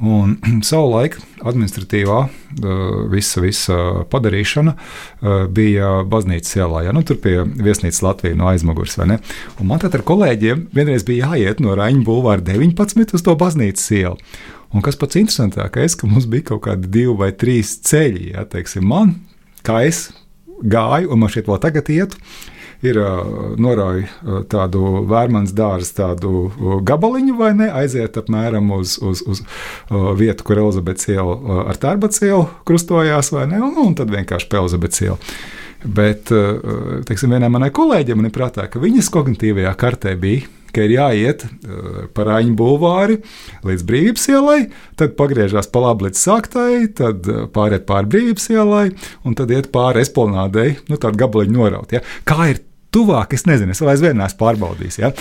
Un 0.00 0.36
savulaik 0.68 1.18
administratīvā 1.40 2.20
visa, 3.12 3.40
visa 3.44 3.78
padarīšana 4.12 4.74
bija 5.52 5.90
baznīcas 6.08 6.56
ielā, 6.56 6.86
ja 6.86 6.94
nu, 6.96 7.02
tur 7.06 7.20
pie 7.20 7.36
viesnīcas 7.44 8.02
Latvijas 8.04 8.38
no 8.40 8.48
aizmugures. 8.50 8.96
Man 9.00 9.82
tad 9.82 9.96
ar 9.96 10.04
kolēģiem 10.08 10.68
vienreiz 10.76 11.04
bija 11.08 11.30
jāiet 11.32 11.60
no 11.64 11.76
Raņa 11.76 12.04
Bulvāra 12.06 12.44
19 12.44 13.16
uz 13.16 13.26
to 13.26 13.36
baznīcas 13.40 13.92
ielu. 13.96 14.16
Un 14.70 14.84
kas 14.86 14.98
pats 14.98 15.18
interesantākais, 15.18 15.96
ka 15.98 16.06
mums 16.06 16.28
bija 16.30 16.52
kaut 16.52 16.62
kādi 16.68 16.90
divi 16.94 17.16
vai 17.18 17.32
trīs 17.34 17.74
ceļi. 17.88 18.30
Ja, 18.36 18.46
teiksim, 18.46 18.86
man, 18.86 19.16
kā 19.66 19.80
es 19.88 20.08
gāju, 20.62 21.10
un 21.10 21.24
man 21.24 21.32
šeit 21.32 21.50
vēl 21.50 21.58
tagad 21.62 21.90
ietu, 21.90 22.20
ir 22.86 22.98
norauj 23.60 24.04
tādu 24.52 25.04
vērmans 25.10 25.54
dārza 25.56 25.96
tādu 26.02 26.50
gabaliņu, 26.86 27.36
vai 27.38 27.52
ne, 27.58 27.70
aiziet 27.82 28.18
apmēram 28.20 28.72
uz, 28.78 28.96
uz, 29.04 29.24
uz 29.26 29.42
vietu, 30.18 30.46
kur 30.46 30.62
Elizabetes 30.64 31.10
iela 31.12 31.64
ar 31.66 31.80
Tērbats 31.80 32.22
ielu 32.24 32.46
krustojās, 32.68 33.32
vai 33.36 33.46
ne, 33.50 33.60
un, 33.64 33.76
un 33.84 33.98
tad 33.98 34.12
vienkārši 34.12 34.48
pie 34.50 34.62
Elizabetes 34.62 35.04
ielu. 35.06 35.18
Bet, 35.80 36.28
teiksim, 37.08 37.32
vienai 37.32 37.48
manai 37.52 37.70
kolēģei 37.72 38.16
man 38.16 38.28
ir 38.28 38.34
prātā, 38.34 38.66
ka 38.68 38.82
viņas 38.82 39.12
kognitīvajā 39.14 39.76
kartē 39.80 40.16
bija 40.20 40.48
ka 40.74 40.84
ir 40.86 40.94
jāiet 40.94 41.44
pa 42.14 42.26
Rāņu 42.28 42.54
bulvāri 42.58 43.18
līdz 43.66 43.84
Brīvības 43.88 44.26
ielai, 44.30 44.58
tad 44.98 45.16
pagriežās 45.18 45.70
pa 45.72 45.82
labi 45.82 46.08
līdz 46.08 46.22
Saktai, 46.22 46.72
tad 46.96 47.26
pāriet 47.54 47.86
pāri 47.88 48.10
Brīvības 48.14 48.50
ielai 48.54 48.86
un 49.26 49.36
tad 49.38 49.50
iet 49.54 49.70
pāri 49.74 50.04
Esplanādei, 50.04 50.76
nu 50.90 51.00
tādu 51.00 51.24
gabaliņu 51.24 51.56
noraut. 51.56 51.94
Ja? 51.96 52.04
Kā 52.28 52.52
ir 52.52 52.62
tuvāk, 52.94 53.34
es 53.36 53.46
nezinu, 53.48 53.74
es 53.74 53.82
vēl 53.82 53.92
aizvien 53.94 54.18
neesmu 54.20 54.40
pārbaudījis. 54.40 54.98
Ja? 55.02 55.12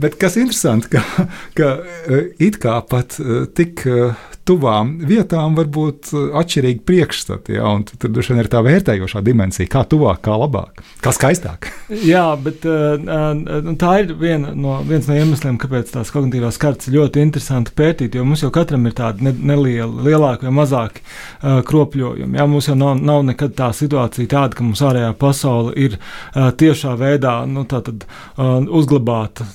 Bet 0.00 0.18
kas 0.20 0.38
interesanti, 0.40 0.92
ka, 0.94 1.26
ka 1.58 1.72
eh, 2.06 2.32
it 2.46 2.60
kā 2.62 2.78
pat 2.88 3.18
eh, 3.22 3.46
tik 3.56 3.86
eh, 3.90 4.26
tuvām 4.46 4.92
vietām 5.06 5.56
var 5.58 5.68
būt 5.72 6.12
atšķirīgi 6.14 6.82
priekšstati. 6.86 7.56
Ja? 7.58 7.72
Tur 7.86 8.12
droši 8.14 8.32
vien 8.32 8.42
ir 8.42 8.50
tā 8.52 8.62
vērtējošā 8.66 9.22
dimensija, 9.26 9.70
kā 9.72 9.84
tuvāk, 9.88 10.22
kā 10.26 10.36
labāk, 10.38 10.82
kā 11.04 11.12
skaistāk. 11.14 11.70
Jā, 12.12 12.24
bet 12.40 12.64
tā 12.64 13.92
ir 14.02 14.14
viena 14.20 14.54
no, 14.54 14.78
viens 14.86 15.08
no 15.10 15.18
iemesliem, 15.18 15.58
kāpēc 15.62 15.92
tās 15.94 16.12
kognitīvās 16.14 16.60
kartes 16.62 16.92
ļoti 16.94 17.24
interesanti 17.26 17.74
pētīt. 17.76 18.16
Jo 18.18 18.26
mums 18.26 18.44
jau 18.44 18.52
katram 18.54 18.86
ir 18.88 18.96
tāda 18.98 19.32
neliela, 19.34 19.90
lielāka 20.06 20.48
vai 20.48 20.54
mazāka 20.60 21.62
kropļojuma. 21.66 22.40
Ja? 22.40 22.48
Mums 22.50 22.70
jau 22.70 22.78
nav, 22.78 22.96
nav 23.02 23.24
nekad 23.30 23.56
tā 23.58 23.72
situācija 23.76 24.30
tāda, 24.36 24.58
ka 24.58 24.66
mums 24.66 24.82
ārējā 24.86 25.12
pasaule 25.20 25.74
ir 25.86 25.98
tiešā 26.34 26.94
veidā 27.00 27.38
nu, 27.50 27.66
uh, 27.66 28.56
uzglabāta 28.78 29.46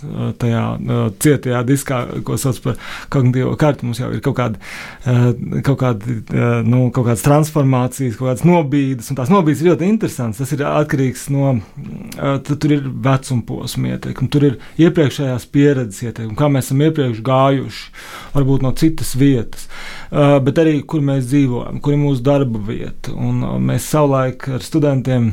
tajā 0.42 0.64
cietajā 1.22 1.62
diskā, 1.68 2.02
ko 2.26 2.38
sauc 2.40 2.60
par 2.64 2.80
kognitīvo 3.14 3.56
karti. 3.60 3.88
Mums 3.88 4.02
jau 4.02 4.12
ir 4.14 4.22
kaut, 4.24 4.38
kādi, 4.40 4.62
kaut, 5.66 5.78
kādi, 5.82 6.18
uh, 6.34 6.62
nu, 6.68 6.84
kaut 6.94 7.08
kādas 7.08 7.24
transformācijas, 7.26 8.18
kaut 8.20 8.32
kādas 8.32 8.46
nobīdes, 8.48 9.10
un 9.12 9.20
tās 9.20 9.32
nobīdes 9.34 9.64
ir 9.64 9.72
ļoti 9.72 9.90
interesantas. 9.90 10.42
Tas 10.44 10.56
ir 10.56 10.64
atkarīgs 10.68 11.28
no, 11.34 11.54
uh, 11.58 12.36
tur 12.48 12.76
ir 12.76 12.88
vecuma 13.08 13.46
posma 13.48 13.94
ieteikumi, 13.96 14.32
tur 14.34 14.48
ir 14.50 14.58
iepriekšējās 14.82 15.48
pieredzes 15.54 16.04
ieteikumi, 16.08 16.38
kā 16.40 16.50
mēs 16.52 16.70
esam 16.70 16.84
iepriekš 16.88 17.24
gājuši, 17.28 17.88
varbūt 18.36 18.66
no 18.66 18.74
citas 18.78 19.14
vietas, 19.20 19.68
bet 20.12 20.60
arī 20.62 20.78
kur 20.88 21.04
mēs 21.06 21.28
dzīvojam, 21.30 21.80
kur 21.84 21.96
ir 21.96 22.02
mūsu 22.02 22.24
darba 22.26 22.62
vieta. 22.68 23.14
Un, 23.16 23.42
mēs 23.66 23.90
savulaik 23.92 24.48
ar 24.56 24.66
studentiem 24.66 25.32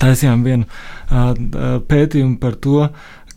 taisījām 0.00 0.44
vienu 0.46 0.68
pētījumu 1.88 2.38
par 2.42 2.56
to, 2.62 2.86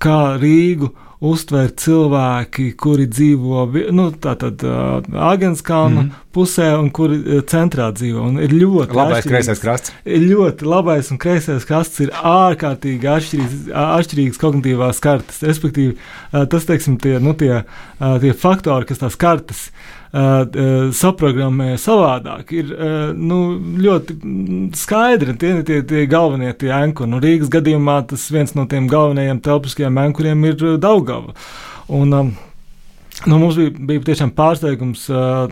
kā 0.01 0.19
Rīgu 0.39 0.91
uztver 1.25 1.71
cilvēki, 1.81 2.69
kuri 2.79 3.07
dzīvo 3.11 3.65
nu, 3.95 4.09
tātad, 4.21 4.61
uh, 4.65 4.99
Agenskalna 5.31 6.01
mm 6.01 6.07
-hmm. 6.07 6.23
pusē 6.35 6.69
un 6.79 6.91
kuri 6.91 7.41
centrā 7.51 7.89
dzīvo. 7.91 8.27
Un 8.29 8.39
ir 8.43 8.53
ļoti 8.53 8.95
labais 8.95 9.25
kreisais 9.25 9.59
krasts. 9.59 9.93
Ir 10.05 10.21
ļoti 10.29 10.65
labais 10.65 11.11
un 11.11 11.17
kreisais 11.17 11.65
krasts 11.65 11.99
ir 11.99 12.13
ārkārtīgi 12.13 13.11
atšķirīgs, 13.15 13.67
atšķirīgs 13.73 14.41
kognitīvās 14.41 14.99
kartes. 14.99 15.41
Respektīvi, 15.41 15.95
uh, 15.95 16.45
tas, 16.45 16.65
teiksim, 16.65 16.97
tie, 16.97 17.19
nu, 17.19 17.33
tie, 17.33 17.63
uh, 17.63 18.19
tie 18.21 18.33
faktori, 18.33 18.85
kas 18.85 19.03
tās 19.03 19.15
kartes 19.15 19.69
uh, 19.69 20.04
saprogrammē 20.95 21.75
savādāk, 21.81 22.53
ir 22.55 22.71
uh, 22.71 23.11
nu, 23.11 23.39
ļoti 23.83 24.15
skaidri. 24.77 25.35
Tie 25.41 25.53
tie, 25.67 25.81
tie 25.87 26.05
galvenie 26.07 26.53
tie 26.55 26.71
ankuri. 26.75 27.11
Nu, 27.11 27.19
Rīgas 27.23 27.51
gadījumā 27.51 28.01
tas 28.11 28.27
viens 28.31 28.55
no 28.55 28.67
tiem 28.71 28.87
galvenajiem 28.91 29.43
telpiskajiem 29.43 30.03
ankuriem 30.05 30.45
ir 30.51 30.67
Daugava. 30.79 31.35
Un, 31.91 32.13
um, 32.15 32.35
Nu, 33.23 33.37
mums 33.39 33.55
bija, 33.55 33.71
bija 33.87 34.01
tiešām 34.09 34.33
pārsteigums 34.35 35.05
uh, 35.07 35.45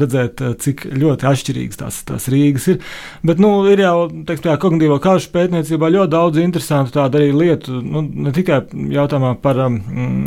redzēt, 0.00 0.40
cik 0.64 0.86
ļoti 0.96 1.26
atšķirīgas 1.28 1.80
tās, 1.82 1.98
tās 2.08 2.28
Rīgas 2.32 2.70
ir. 2.72 2.78
Bet 3.26 3.42
nu, 3.42 3.50
ir 3.68 3.82
jau 3.84 4.06
teiksim, 4.08 4.46
tā, 4.46 4.54
kognitīvo 4.62 4.96
karšu 5.04 5.28
pētniecībā 5.34 5.90
ļoti 5.92 6.12
daudz 6.14 6.40
interesantu 6.40 6.96
tādu 6.96 7.20
arī 7.20 7.34
lietu. 7.36 7.82
Nu, 7.84 8.00
ne 8.00 8.32
tikai 8.34 8.62
jautājumā 8.96 9.34
par 9.44 9.60
um, 9.66 9.76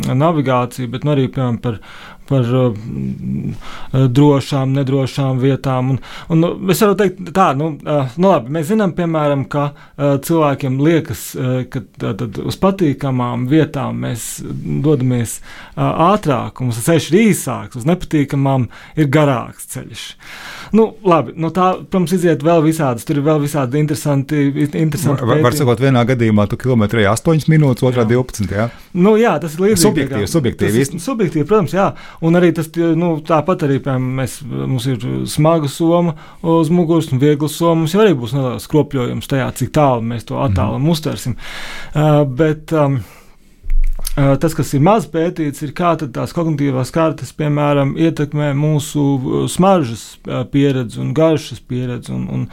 navigāciju, 0.06 0.92
bet 0.94 1.04
nu, 1.04 1.16
arī 1.16 1.26
piemēram, 1.26 1.58
par 1.64 1.80
par 2.30 2.48
uh, 2.56 2.78
drošām, 3.92 4.72
nedrošām 4.78 5.40
vietām. 5.42 5.94
Un, 5.94 6.00
un, 6.30 6.42
nu, 6.44 6.52
es 6.72 6.80
varu 6.84 6.96
teikt, 7.00 7.20
tā, 7.36 7.50
nu, 7.58 7.72
uh, 7.84 8.16
nu 8.16 8.32
labi, 8.32 8.54
mēs 8.56 8.70
zinām, 8.70 8.94
piemēram, 8.96 9.44
ka 9.50 9.66
uh, 9.74 10.16
cilvēkiem 10.24 10.80
liekas, 10.80 11.26
uh, 11.36 11.60
ka 11.70 11.84
tad, 12.00 12.40
uz 12.40 12.58
patīkamām 12.60 13.48
vietām 13.50 14.04
mēs 14.06 14.30
dodamies 14.40 15.40
uh, 15.40 16.12
ātrāk, 16.12 16.62
un 16.62 16.70
mums 16.70 16.80
ceļš 16.86 17.10
ir 17.10 17.20
īsāks, 17.26 17.80
uz 17.80 17.86
nepatīkamām 17.88 18.68
ir 19.00 19.10
garāks 19.12 19.66
ceļš. 19.74 20.06
Nu, 20.76 20.86
labi, 21.06 21.34
no 21.40 21.50
tā, 21.54 21.72
protams, 21.82 22.12
iziet 22.14 22.44
vēl 22.46 22.62
visādas, 22.64 23.06
tur 23.06 23.18
ir 23.18 23.26
vēl 23.26 23.40
visādi 23.42 23.80
interesanti. 23.80 24.42
interesanti 24.78 25.26
var, 25.26 25.42
var 25.42 25.56
sakot, 25.56 25.82
vienā 25.82 26.04
gadījumā 26.08 26.46
tu 26.50 26.58
kilometru 26.60 27.02
8 27.10 27.50
minūtes, 27.50 27.84
otrā 27.86 28.04
jā. 28.04 28.10
12. 28.12 28.54
Jā? 28.54 28.68
Nu, 28.94 29.16
jā, 29.20 29.34
tas 29.42 29.56
ir 29.56 29.64
līdzīgi. 29.66 29.82
Subjektīvi, 29.84 30.30
subjektīvi. 30.30 30.84
Tas, 30.86 31.04
subjektīvi, 31.06 31.46
protams, 31.48 31.74
jā. 31.74 31.88
Un 32.26 32.38
arī 32.38 32.52
tas, 32.56 32.70
nu, 32.98 33.12
tāpat 33.26 33.66
arī, 33.66 33.80
piemēram, 33.82 34.10
mēs, 34.20 34.40
mums 34.46 34.88
ir 34.90 35.06
smaga 35.30 35.70
soma 35.70 36.14
uz 36.42 36.70
muguras 36.74 37.10
un 37.10 37.22
viegla 37.22 37.50
soma. 37.50 37.82
Mums 37.82 37.96
jau 37.96 38.04
arī 38.04 38.14
būs 38.18 38.36
neliels 38.36 38.66
skropļojums 38.68 39.30
tajā, 39.30 39.48
cik 39.60 39.74
tālu 39.74 40.06
mēs 40.06 40.28
to 40.28 40.38
attālumu 40.38 40.84
mm 40.84 40.88
uztversim. 40.90 41.36
Uh, 41.94 42.24
bet, 42.26 42.72
um, 42.76 42.98
Tas, 44.40 44.54
kas 44.56 44.72
ir 44.76 44.82
maz 44.84 45.06
pētīts, 45.10 45.62
ir 45.64 45.72
kā 45.76 45.92
tās 46.00 46.34
kognitīvās 46.36 46.90
kartes, 46.94 47.30
piemēram, 47.38 47.94
ietekmē 48.00 48.50
mūsu 48.58 49.46
smaržas 49.52 50.04
pieredzi 50.52 51.00
un 51.02 51.14
garšas 51.16 51.62
pieredzi. 51.62 52.12
Un, 52.16 52.26
un, 52.34 52.44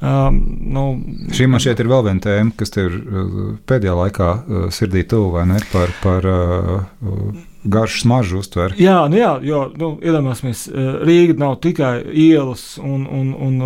um, 0.00 0.40
nu, 0.74 0.86
Šī 1.34 1.50
man 1.52 1.62
šķiet 1.62 1.84
ir 1.84 1.92
vēl 1.92 2.08
viena 2.08 2.26
tēma, 2.26 2.56
kas 2.58 2.74
tev 2.74 2.98
pēdējā 3.68 3.96
laikā 4.00 4.34
sirdī 4.74 5.06
tuvu 5.08 5.36
vai 5.36 5.46
ne 5.52 5.62
par. 5.72 5.94
par 6.02 6.28
uh, 6.28 7.48
garšu 7.64 8.02
smaržu 8.02 8.40
uztver. 8.42 8.74
Jā, 8.80 8.96
nu 9.10 9.18
jā 9.18 9.32
jo 9.46 9.62
nu, 9.78 9.90
iedomāsimies, 10.02 10.64
Rīga 11.06 11.36
nav 11.38 11.56
tikai 11.62 11.94
ielas 12.08 12.64
un, 12.82 13.04
un, 13.06 13.32
un, 13.46 13.60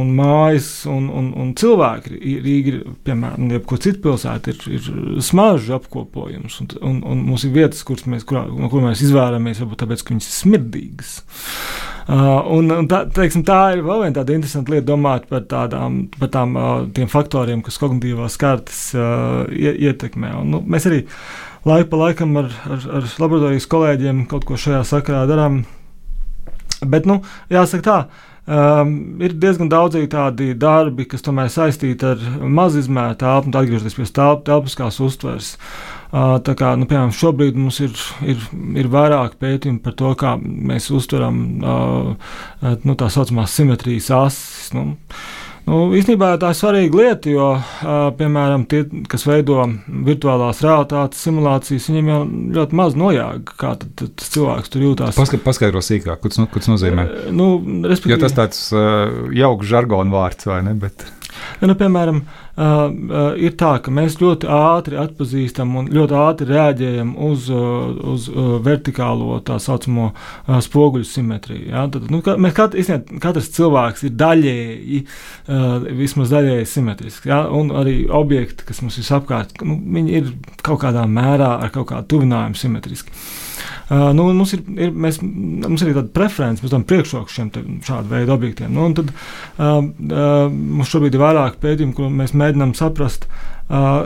un 0.00 0.12
mājas 0.16 0.70
un, 0.90 1.10
un, 1.12 1.30
un 1.42 1.52
cilvēki. 1.60 2.16
Rīga 2.46 2.74
ir, 2.74 2.80
piemēram, 3.06 3.50
jebkur 3.56 3.82
citu 3.84 4.04
pilsētu, 4.08 4.54
ir, 4.54 4.66
ir 4.78 5.22
smaržu 5.24 5.76
apkopojums. 5.76 6.60
Un, 6.64 6.72
un, 6.80 7.00
un 7.12 7.24
mums 7.28 7.46
ir 7.46 7.54
vietas, 7.56 7.84
mēs, 8.06 8.26
kurā, 8.28 8.46
no 8.48 8.72
kurām 8.72 8.90
mēs 8.90 9.04
izvēlamies, 9.06 9.62
varbūt 9.64 9.84
tāpēc, 9.84 10.04
ka 10.04 10.16
viņas 10.16 10.30
ir 10.30 10.38
smirdīgas. 10.38 11.16
Uh, 12.08 12.40
un, 12.56 12.70
un 12.74 12.88
tā, 12.90 13.02
teiksim, 13.14 13.44
tā 13.46 13.58
ir 13.74 13.84
vēl 13.86 14.04
viena 14.04 14.16
tāda 14.20 14.34
interesanta 14.36 14.74
lieta, 14.74 14.86
domāt 14.88 15.26
par, 15.30 15.44
tādām, 15.50 16.00
par 16.16 16.30
tām, 16.32 16.56
uh, 16.56 17.02
faktoriem, 17.10 17.60
kas 17.66 17.78
kognitīvās 17.82 18.38
kartes 18.40 18.80
uh, 18.96 19.44
ietekmē. 19.50 20.32
Un, 20.40 20.54
nu, 20.54 20.62
mēs 20.64 20.88
arī 20.90 21.02
laiku 21.68 21.90
pa 21.92 22.02
laikam 22.06 22.40
ar, 22.40 22.50
ar, 22.70 22.88
ar 23.00 23.12
laboratorijas 23.20 23.68
kolēģiem 23.70 24.24
kaut 24.30 24.48
ko 24.48 24.58
šajā 24.60 24.82
sakarā 24.88 25.26
darām. 25.30 25.62
Bet, 26.80 27.06
nu, 27.10 27.22
jāsaka 27.52 27.88
tā, 27.90 28.00
Um, 28.50 29.20
ir 29.22 29.34
diezgan 29.38 29.68
daudz 29.70 29.94
tādi 30.10 30.48
darbi, 30.58 31.04
kas 31.06 31.22
tomēr 31.22 31.52
saistīti 31.52 32.06
ar 32.08 32.22
mazizmēru 32.40 33.14
telpu, 33.20 33.52
atgriežoties 33.54 33.94
pie 33.94 34.06
telp, 34.16 34.40
telpiskās 34.48 34.96
uztveres. 35.04 35.52
Uh, 35.54 35.99
tā 36.10 36.56
kā, 36.58 36.72
nu, 36.78 36.88
piemēram, 36.90 37.12
šobrīd 37.14 37.58
mums 37.58 37.80
ir, 37.84 37.92
ir, 38.26 38.48
ir 38.78 38.90
vairāk 38.90 39.36
pētījumu 39.42 39.82
par 39.84 39.94
to, 39.98 40.14
kā 40.18 40.34
mēs 40.40 40.90
uztveram 40.94 41.44
nu, 41.60 42.96
tā 42.98 43.10
saucamās 43.12 43.54
simetrijas 43.54 44.10
asis. 44.22 44.74
Nu, 44.76 44.92
Nu, 45.70 45.90
īstenībā 45.94 46.32
tā 46.40 46.48
ir 46.50 46.56
svarīga 46.58 46.98
lieta, 46.98 47.30
jo, 47.30 47.48
piemēram, 48.18 48.64
tie, 48.70 48.80
kas 49.10 49.22
veido 49.28 49.60
virtuālās 50.08 50.62
realitātes 50.64 51.20
simulācijas, 51.26 51.86
viņiem 51.90 52.08
jau 52.10 52.18
ļoti 52.56 52.78
maz 52.80 52.96
nojāga, 52.98 53.54
kā 53.60 53.74
tad, 53.78 53.92
tad 54.00 54.16
tas 54.18 54.32
cilvēks 54.34 54.72
tur 54.72 54.86
jūtas. 54.88 55.20
Paskat, 55.20 55.44
paskaidro 55.44 55.84
sīkāk, 55.84 56.18
ko 56.24 56.32
tas, 56.32 56.70
nozīmē. 56.72 57.06
Nu, 57.36 57.52
respektīvi, 57.84 58.16
jo 58.16 58.20
tas 58.24 58.36
tāds 58.40 58.66
jauks 59.36 59.70
žargonu 59.70 60.16
vārds, 60.16 60.50
vai 60.50 60.62
ne? 60.66 60.74
Bet... 60.80 61.06
Ja, 61.60 61.68
nu, 61.68 61.74
piemēram, 61.78 62.22
ir 63.40 63.54
tā, 63.60 63.72
ka 63.84 63.92
mēs 63.94 64.18
ļoti 64.20 64.48
ātri 64.50 64.98
atpazīstam 65.00 65.74
un 65.80 65.88
ļoti 65.92 66.16
ātri 66.20 66.48
reaģējam 66.50 67.12
uz, 67.28 67.48
uz 67.50 68.28
vertikālo 68.64 69.38
tā 69.46 69.58
saucamo 69.62 70.10
spoguļu 70.66 71.08
simetriju. 71.08 71.68
Ja? 71.72 71.86
Tad, 71.92 72.08
nu, 72.12 72.20
mēs 72.20 72.56
kat, 72.56 72.76
izniet, 72.78 73.10
katrs 73.22 73.52
cilvēks 73.56 74.06
ir 74.08 74.16
daļēji, 74.20 75.02
vismaz 76.00 76.34
daļēji 76.34 76.70
simetrisks. 76.74 77.28
Ja? 77.30 77.42
Un 77.48 77.72
arī 77.80 78.02
objekti, 78.06 78.66
kas 78.68 78.82
mums 78.84 78.98
visapkārt, 79.00 79.60
nu, 79.64 79.78
viņi 80.00 80.18
ir 80.20 80.34
kaut 80.66 80.82
kādā 80.84 81.06
mērā 81.08 81.56
ar 81.64 81.72
kaut 81.74 81.90
kādu 81.92 82.16
tuvinājumu 82.16 82.58
simetriski. 82.60 83.14
Uh, 83.90 84.10
nu, 84.14 84.28
mums, 84.36 84.54
ir, 84.54 84.62
ir, 84.78 84.92
mēs, 84.94 85.18
mums 85.22 85.82
ir 85.82 85.92
tāda 85.96 86.08
preference, 86.14 86.62
mēs 86.62 86.72
tam 86.74 86.84
priekšroku 86.86 87.32
šiem 87.34 87.50
šādu 87.86 88.12
veidu 88.12 88.34
objektiem. 88.36 88.72
Nu, 88.74 88.86
tad, 88.96 89.10
uh, 89.10 89.80
uh, 89.80 90.46
mums 90.50 90.92
šobrīd 90.92 91.16
ir 91.16 91.24
vairāk 91.24 91.58
pētījumu, 91.62 91.96
ko 91.96 92.10
mēs 92.14 92.34
mēģinām 92.38 92.74
saprast, 92.78 93.26
uh, 93.26 94.04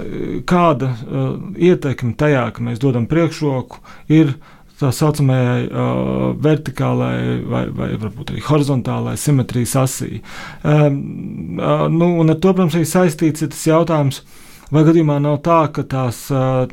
kāda 0.49 0.93
uh, 0.95 1.33
ietekme 1.61 2.15
tajā, 2.21 2.47
ka 2.57 2.65
mēs 2.65 2.81
dodam 2.83 3.09
priekšroku, 3.11 3.83
ir 4.13 4.37
tā 4.81 4.91
saucamajai 4.91 5.67
uh, 5.69 6.23
vertikālajai 6.45 7.35
vai, 7.51 7.67
vai 7.77 7.91
varbūt 8.07 8.33
arī 8.33 8.47
horizontālajai 8.49 9.21
simetrijas 9.21 9.77
asī. 9.85 10.23
Uh, 10.65 10.89
uh, 10.89 11.85
nu, 11.93 12.15
un 12.25 12.33
ar 12.33 12.41
to, 12.41 12.51
protams, 12.51 12.79
arī 12.79 12.89
saistīts 12.89 13.45
ir 13.45 13.53
tas 13.53 13.69
jautājums, 13.69 14.25
uh, 14.25 14.41
Vai 14.73 14.85
gadījumā 14.87 15.19
nav 15.21 15.41
tā, 15.45 15.59
ka 15.75 15.85
tās 15.85 16.25
uh, 16.33 16.65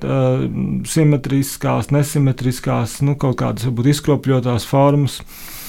simetriskās, 0.87 1.91
nesimetriskās, 1.91 3.01
nu, 3.03 3.17
kaut 3.19 3.39
kādas 3.41 3.67
varbūt 3.67 3.91
izkropļotās 3.91 4.67
formas, 4.69 5.19
uh, 5.19 5.60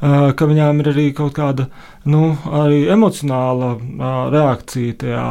ka 0.00 0.48
viņām 0.48 0.82
ir 0.82 0.90
arī 0.92 1.06
kaut 1.16 1.32
kāda 1.38 1.70
nu, 2.06 2.30
arī 2.54 2.84
emocionāla 2.92 3.72
uh, 3.74 4.16
reakcija 4.30 4.94
tajā, 5.00 5.24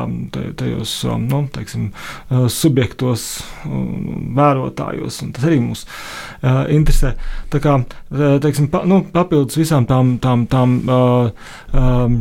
tajos 0.59 0.93
nu, 1.21 1.43
teiksim, 1.53 1.87
uh, 1.91 2.45
subjektos, 2.51 3.27
uh, 3.63 3.77
vērotājos. 4.35 5.21
Tas 5.35 5.47
arī 5.47 5.61
mūs 5.63 5.85
interesē. 6.45 7.15
Tā 7.49 7.61
kā, 7.63 7.77
teiksim, 8.43 8.67
pa, 8.73 8.83
nu, 8.87 8.99
papildus 9.13 9.57
visām 9.57 9.87
tām, 9.89 10.15
tām, 10.21 10.45
tām 10.51 10.75
uh, 10.83 11.47
um, 11.73 12.17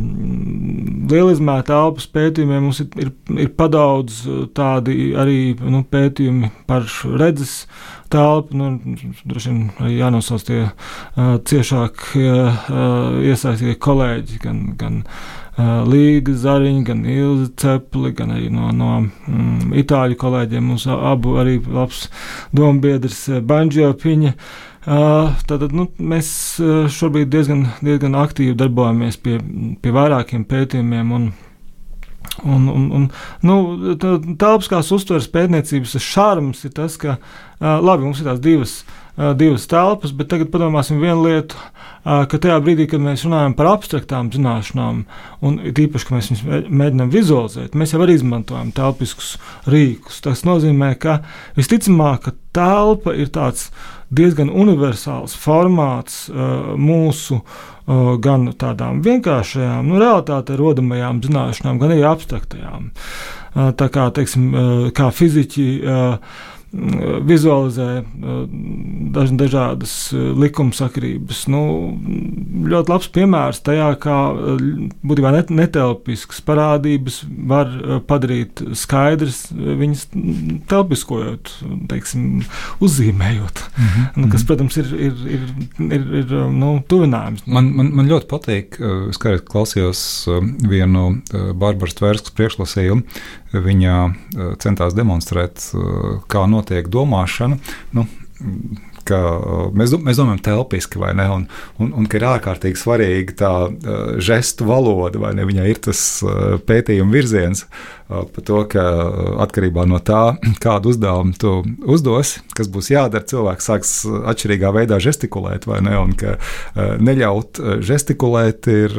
lielizmēra 1.10 1.66
telpas 1.68 2.06
pētījumiem 2.14 2.68
mums 2.68 2.80
ir, 2.84 2.88
ir, 3.02 3.12
ir 3.34 3.50
padaudz 3.58 4.22
tādi 4.56 5.12
arī 5.18 5.38
nu, 5.60 5.82
pētījumi 5.90 6.52
par 6.70 6.86
redzes 7.20 7.64
telpu. 8.14 8.56
Nu, 8.58 8.72
droši 9.26 9.52
vien 9.52 9.62
arī 9.82 9.96
jānosauc 9.98 10.44
tie 10.46 10.60
uh, 10.64 11.38
ciešāk 11.50 12.04
uh, 12.18 12.60
iesaistītie 13.26 13.78
kolēģi, 13.82 14.38
gan, 14.44 14.60
gan 14.80 15.00
uh, 15.04 15.82
Līga 15.86 16.34
Zariņa, 16.44 16.84
gan 16.88 17.04
Ilza 17.06 17.50
Cepli, 17.60 18.12
gan 18.16 18.34
arī 18.34 18.50
no, 18.54 18.70
no 18.74 18.92
mm, 19.04 19.74
itāļu 19.84 20.18
kolēģiem. 20.20 20.70
Mums 20.72 20.86
abu 20.90 21.36
arī 21.42 21.58
labs 21.62 22.08
dombiedrs 22.54 23.26
Banģio 23.46 23.92
Piņa. 24.00 24.34
Tātad 24.84 25.72
nu, 25.72 25.86
mēs 25.96 26.28
šobrīd 26.92 27.30
diezgan, 27.32 27.62
diezgan 27.80 28.18
aktīvi 28.20 28.52
darbojamies 28.60 29.16
pie, 29.16 29.38
pie 29.80 29.92
vairākiem 29.94 30.44
pētījumiem. 30.50 31.14
Un, 31.16 31.30
Un, 32.44 32.66
un, 32.68 32.84
un, 32.92 33.04
nu, 33.46 33.56
telpiskās 34.40 34.90
uztveres 34.92 35.30
pētniecības 35.32 35.94
šarms 36.02 36.64
ir 36.66 36.74
tas, 36.74 36.96
ka 37.00 37.16
labi, 37.60 38.04
mums 38.04 38.20
ir 38.20 38.28
tās 38.28 38.42
divas, 38.42 38.74
divas 39.38 39.68
telpas, 39.70 40.12
bet 40.16 40.28
tagad 40.32 40.50
padomāsim 40.52 40.98
vienu 41.02 41.28
lietu, 41.28 41.58
ka 42.04 42.40
tajā 42.40 42.58
brīdī, 42.64 42.88
kad 42.90 43.00
mēs 43.04 43.24
runājam 43.24 43.54
par 43.56 43.70
abstraktām 43.70 44.32
zināšanām, 44.34 45.04
un 45.46 45.58
tīpaši, 45.76 46.08
ka 46.08 46.16
mēs 46.16 46.30
viņus 46.32 46.70
mēģinām 46.82 47.12
vizualizēt, 47.14 47.76
mēs 47.78 47.94
jau 47.94 48.02
arī 48.04 48.18
izmantojam 48.18 48.74
telpiskus 48.76 49.36
rīkus. 49.70 50.20
Tas 50.24 50.44
nozīmē, 50.48 50.94
ka 51.00 51.20
visticamāk, 51.56 52.26
ka 52.26 52.34
telpa 52.56 53.14
ir 53.16 53.30
tāds 53.34 53.70
diezgan 54.14 54.50
universāls 54.52 55.32
formāts 55.38 56.26
mūsu 56.30 57.40
uh, 57.40 57.62
gan 57.86 58.48
tādām 58.58 59.02
vienkāršajām, 59.04 59.88
nu, 59.88 60.00
realitātē 60.00 60.56
rodamajām 60.56 61.20
zināšanām, 61.24 61.78
gan 61.82 61.94
arī 61.94 62.06
abstraktajām. 62.08 62.90
Tā 63.54 63.88
kā, 63.92 64.08
teiksim, 64.16 64.48
kā 64.96 65.10
fiziķi 65.14 65.66
vizualizē 67.28 67.88
dažādas 69.14 69.94
likumsakrības. 70.12 71.44
Nu, 71.52 71.62
ļoti 72.68 72.92
labs 72.92 73.10
piemērs 73.14 73.62
tajā, 73.64 73.88
kā 74.02 74.16
būtībā 75.06 75.32
net, 75.34 75.52
netelpiskas 75.54 76.42
parādības 76.44 77.22
var 77.50 77.70
padarīt 78.08 78.62
skaidrs, 78.78 79.46
viņas 79.54 80.06
telpiskojot, 80.70 81.52
teiksim, 81.90 82.42
uzzīmējot. 82.84 83.62
Mm 83.64 83.86
-hmm. 83.86 84.08
nu, 84.22 84.30
kas, 84.32 84.46
protams, 84.48 84.76
ir, 84.76 84.92
ir, 84.94 85.24
ir, 85.36 85.46
ir, 85.98 86.08
ir 86.22 86.34
nu, 86.52 86.76
tuvinājums. 86.88 87.46
Man, 87.46 87.72
man, 87.76 87.92
man 87.94 88.10
ļoti 88.10 88.30
patīk, 88.30 88.80
es 89.10 89.20
kā 89.20 89.36
klausījos 89.38 90.04
vienu 90.68 91.22
Barbaras 91.54 91.98
Tvērskas 92.00 92.34
priekšlasījumu. 92.34 93.02
Viņa 93.54 93.94
centās 94.58 94.96
demonstrēt, 94.96 95.62
kā 96.30 96.46
notiek 96.50 96.88
domāšana. 96.90 97.58
Nu, 97.94 98.06
ka 99.08 99.20
mēs, 99.76 99.94
mēs 99.96 100.20
domājam 100.20 100.42
telpiski, 100.44 101.00
vai 101.02 101.12
ne? 101.16 101.26
Un, 101.32 101.46
un, 101.82 101.92
un 102.00 102.08
ka 102.10 102.20
ir 102.20 102.28
ārkārtīgi 102.34 102.80
svarīga 102.80 103.36
tā 103.40 103.52
uh, 103.68 104.04
žestu 104.22 104.68
valoda, 104.68 105.20
vai 105.22 105.34
ne? 105.38 105.46
Viņai 105.48 105.68
ir 105.72 105.82
tas 105.88 106.00
uh, 106.24 106.56
pētījuma 106.66 107.14
virziens 107.14 107.64
uh, 107.64 107.94
par 108.08 108.44
to, 108.44 108.60
ka 108.68 108.82
atkarībā 109.44 109.86
no 109.88 110.00
tā, 110.04 110.36
kādu 110.64 110.92
uzdevumu 110.92 111.36
tu 111.40 111.54
uzdosi, 111.88 112.42
kas 112.56 112.68
būs 112.72 112.90
jādara, 112.92 113.24
cilvēks 113.24 113.68
sāks 113.70 113.92
atšķirīgā 114.04 114.72
veidā 114.76 114.98
gestikulēt, 115.02 115.68
vai 115.70 115.80
ne? 115.84 115.96
Un 115.98 116.12
ka 116.18 116.36
neļaut 117.00 117.60
gestikulēt 117.84 118.68
ir 118.72 118.96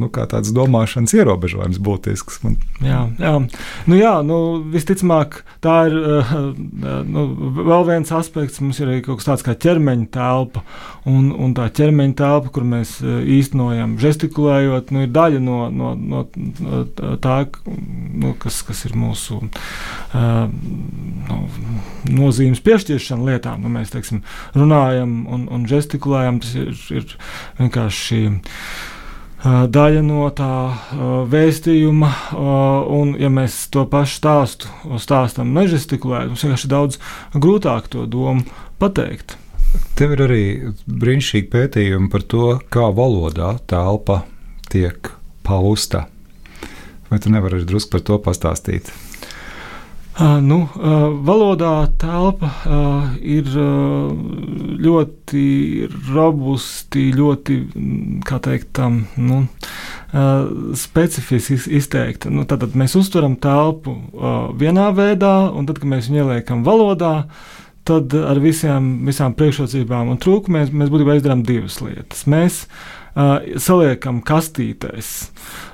nu, 0.00 0.08
tāds 0.10 0.54
domāšanas 0.56 1.14
ierobežojums 1.18 1.80
būtisks. 1.84 2.40
Man... 2.44 2.56
Jā, 2.84 3.02
jā. 3.20 3.34
Nu, 3.90 3.98
jā 3.98 4.14
nu, 4.26 4.40
visticamāk, 4.72 5.42
tā 5.64 5.76
ir 5.90 5.98
nu, 7.10 7.26
vēl 7.60 7.86
viens 7.92 8.14
aspekts. 8.16 8.62
Mums 8.64 8.80
ir 8.80 8.88
arī 8.88 9.04
kaut 9.04 9.20
kas 9.20 9.30
tāds 9.30 9.46
kā 9.46 9.56
ķermeņa 9.66 10.08
telpa. 10.16 10.64
Un, 11.08 11.30
un 11.32 11.52
tā 11.56 11.68
ķermeņa 11.76 12.16
telpa, 12.18 12.52
kur 12.54 12.66
mēs 12.68 12.98
īstenojam 13.04 13.96
gestikulējot, 14.00 14.92
nu, 14.94 15.04
ir 15.04 15.14
daļa 15.14 15.44
no, 15.44 15.60
no, 15.72 15.92
no 15.96 16.24
tā, 17.20 17.38
nu, 17.66 18.29
kas, 18.38 18.60
kas 18.66 18.84
ir 18.88 18.94
mūsu 18.98 19.40
uh, 19.40 20.46
nu, 21.30 21.40
nozīmes 22.10 22.62
piešķiršana 22.66 23.26
lietām. 23.32 23.64
Nu, 23.64 23.72
mēs 23.72 23.92
teiksim, 23.94 24.22
runājam 24.54 25.24
un, 25.30 25.48
un 25.50 25.66
gestikulējam, 25.68 26.40
tas 26.44 26.56
ir, 26.58 26.72
ir 26.94 27.18
vienkārši 27.60 28.22
daļa 29.44 30.00
no 30.04 30.26
tā 30.36 30.54
uh, 30.68 31.04
vēstījuma, 31.30 32.08
uh, 32.36 32.90
un, 32.92 33.14
ja 33.16 33.30
mēs 33.32 33.62
to 33.72 33.86
pašu 33.88 34.18
stāstu 34.18 34.98
stāstam 35.00 35.54
nežestikulēt, 35.56 36.28
mums 36.28 36.44
vienkārši 36.44 36.68
daudz 36.68 36.98
grūtāk 37.32 37.88
to 37.92 38.04
domu 38.10 38.44
pateikt. 38.80 39.38
Tev 39.96 40.16
ir 40.16 40.24
arī 40.26 40.44
brīnišķīgi 40.84 41.48
pētījumi 41.52 42.10
par 42.12 42.24
to, 42.28 42.46
kā 42.72 42.90
valodā 42.92 43.54
telpa 43.70 44.24
tiek 44.72 45.12
pausta. 45.46 46.06
Vai 47.10 47.18
tu 47.18 47.32
nevari 47.32 47.64
drusku 47.66 47.96
par 47.96 48.06
to 48.06 48.20
pastāstīt? 48.22 48.92
Uh, 50.20 50.36
nu, 50.44 50.56
uh, 50.76 51.04
valodā 51.24 51.86
telpa 51.96 52.48
uh, 52.68 53.12
ir 53.24 53.46
ļoti 54.84 55.44
robusti, 56.10 57.06
ļoti, 57.16 57.56
kā 58.28 58.40
teikt, 58.44 58.68
tam, 58.76 59.04
nu, 59.16 59.44
specifiski 60.76 61.56
izteikta. 61.78 62.32
Nu, 62.34 62.42
tad 62.48 62.74
mēs 62.74 62.96
uztveram 62.98 63.36
telpu 63.38 63.94
vienā 64.58 64.88
veidā, 64.96 65.34
un 65.54 65.68
tad, 65.68 65.78
kad 65.78 65.92
mēs 65.92 66.08
viņu 66.10 66.24
ieliekam 66.24 66.64
valodā, 66.66 67.12
tad 67.86 68.10
ar 68.18 68.40
visiem, 68.42 68.90
visām 69.06 69.36
priekšrocībām 69.38 70.10
un 70.10 70.18
trūkumiem 70.18 70.74
mēs 70.82 70.90
būtībā 70.90 71.14
izdarām 71.20 71.44
divas 71.46 71.78
lietas. 71.84 72.26
Mēs 72.26 72.64
saliekam 73.62 74.18
kastītēs 74.26 75.14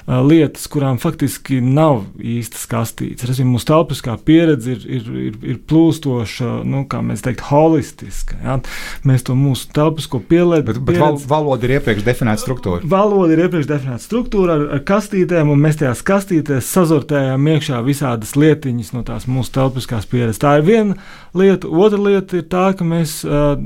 lietas, 0.07 0.69
kurām 0.71 1.01
faktiski 1.03 1.59
nav 1.61 2.05
īstas 2.23 2.67
kastītes. 2.71 3.27
Respektīvi, 3.27 3.51
mūsu 3.51 3.67
telpiskā 3.67 4.15
pieredze 4.23 4.77
ir, 4.77 4.85
ir, 4.99 5.09
ir, 5.27 5.39
ir 5.43 5.57
plūstoša, 5.67 6.61
nu, 6.69 6.85
kā 6.91 7.01
mēs 7.03 7.25
teiktu, 7.27 7.49
holistiska. 7.51 8.39
Ja? 8.45 8.59
Mēs 9.07 9.27
to 9.27 9.35
mūsu 9.39 9.67
telpisko 9.75 10.21
pielietojam. 10.31 10.69
Bet, 10.69 10.79
bet 10.87 11.01
val, 11.03 11.19
valoda 11.31 11.67
ir 11.67 11.77
iepriekš 11.81 12.07
definēta 12.07 12.45
struktūra. 12.45 12.87
Valoda 12.87 13.35
ir 13.35 13.43
iepriekš 13.49 13.71
definēta 13.73 14.05
struktūra 14.05 14.57
ar, 14.61 14.65
ar 14.79 14.85
kastītēm, 14.87 15.51
un 15.51 15.67
mēs 15.67 15.81
tajās 15.83 16.05
kastītēs 16.07 16.71
sazortējam 16.71 17.51
iekšā 17.57 17.83
visādas 17.87 18.37
lietiņas 18.39 18.95
no 18.95 19.03
tās 19.11 19.27
mūsu 19.27 19.57
telpiskās 19.59 20.07
pieredzes. 20.11 20.43
Tā 20.43 20.55
ir 20.61 20.67
viena 20.71 20.99
lieta. 21.35 21.67
Otra 21.67 21.99
lieta 21.99 22.39
ir 22.39 22.47
tā, 22.53 22.69
ka 22.79 22.87
mēs 22.87 23.19
uh, 23.27 23.59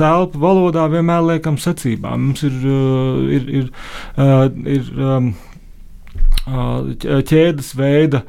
telpu 0.00 0.40
valodā 0.40 0.88
vienmēr 0.96 1.28
liekam 1.34 1.60
secībā. 1.60 2.16
Mums 2.16 2.48
ir, 2.48 2.56
uh, 2.64 3.32
ir, 3.36 3.48
ir, 3.60 3.72
uh, 4.16 4.48
ir 4.64 4.92
um, 4.96 5.32
ķēdes 6.46 7.74
veida 7.78 8.22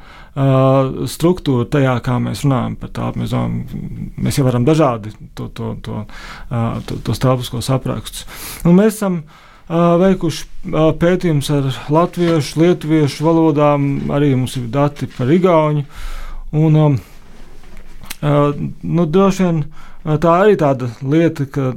struktūra 1.10 1.66
tajā, 1.70 1.94
kā 2.02 2.18
mēs 2.22 2.44
runājam 2.44 2.76
par 2.78 2.90
tādu. 2.94 3.22
Mēs, 3.22 3.32
domājam, 3.34 4.12
mēs 4.26 4.38
jau 4.38 4.46
varam 4.46 4.66
dažādi 4.66 5.14
to, 5.34 5.48
to, 5.54 5.74
to, 5.82 6.04
to, 6.88 6.98
tos 7.06 7.22
telpiskos 7.22 7.70
aprakstus. 7.74 8.26
Un 8.66 8.78
mēs 8.78 8.96
esam 8.98 9.22
veikuši 9.68 10.74
pētījumus 11.00 11.50
ar 11.54 11.70
latviešu, 11.94 12.60
lietuviešu 12.60 13.24
valodām, 13.24 13.88
arī 14.12 14.34
mums 14.34 14.58
ir 14.60 14.68
dati 14.74 15.08
par 15.10 15.30
igauņu. 15.32 15.86
Un, 16.54 16.98
nu, 18.82 19.06
droši 19.06 19.46
vien 19.46 19.64
tā 20.04 20.32
arī 20.42 20.56
tāda 20.60 20.90
lieta, 21.00 21.46
ka, 21.48 21.70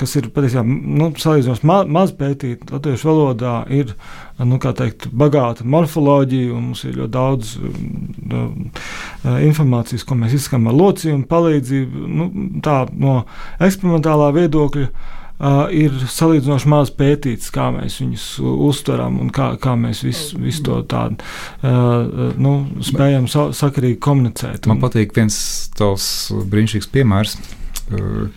kas 0.00 0.16
ir 0.16 0.30
patiesībā 0.32 0.62
nu, 0.64 1.10
salīdzinoši 1.20 1.68
ma 1.68 1.82
maz 1.84 2.14
pētīta 2.16 2.72
latviešu 2.72 3.10
valodā, 3.10 3.54
ir 3.68 3.92
nu, 4.40 4.56
teikt, 4.56 5.10
bagāta 5.12 5.66
morfoloģija, 5.68 6.54
un 6.56 6.70
mums 6.70 6.84
ir 6.88 6.96
ļoti 7.02 7.12
daudz 7.12 7.52
uh, 7.60 8.48
informācijas, 9.44 10.06
ko 10.08 10.16
mēs 10.16 10.38
izskatām 10.38 10.70
ar 10.72 10.78
locījumu 10.80 11.28
palīdzību. 11.28 12.04
Nu, 12.08 12.28
tā 12.64 12.82
no 12.96 13.22
eksperimentālā 13.60 14.32
viedokļa. 14.40 15.18
Uh, 15.40 15.62
ir 15.72 15.94
salīdzinoši 16.04 16.68
maz 16.68 16.90
pētīts, 16.92 17.48
kā 17.54 17.70
mēs 17.72 18.00
viņus 18.02 18.24
uztveram 18.44 19.16
un 19.22 19.30
kā, 19.32 19.54
kā 19.62 19.72
mēs 19.80 20.02
visu, 20.04 20.36
visu 20.36 20.66
to 20.66 20.82
tādu 20.90 21.16
uh, 21.64 22.34
nu, 22.36 22.52
spējam 22.84 23.24
sa 23.30 23.48
sakarīgi 23.56 23.96
komunicēt. 24.04 24.68
Man 24.68 24.82
patīk 24.84 25.16
viens 25.16 25.40
tavs 25.78 26.28
brīnišķīgs 26.52 26.92
piemērs 26.92 27.38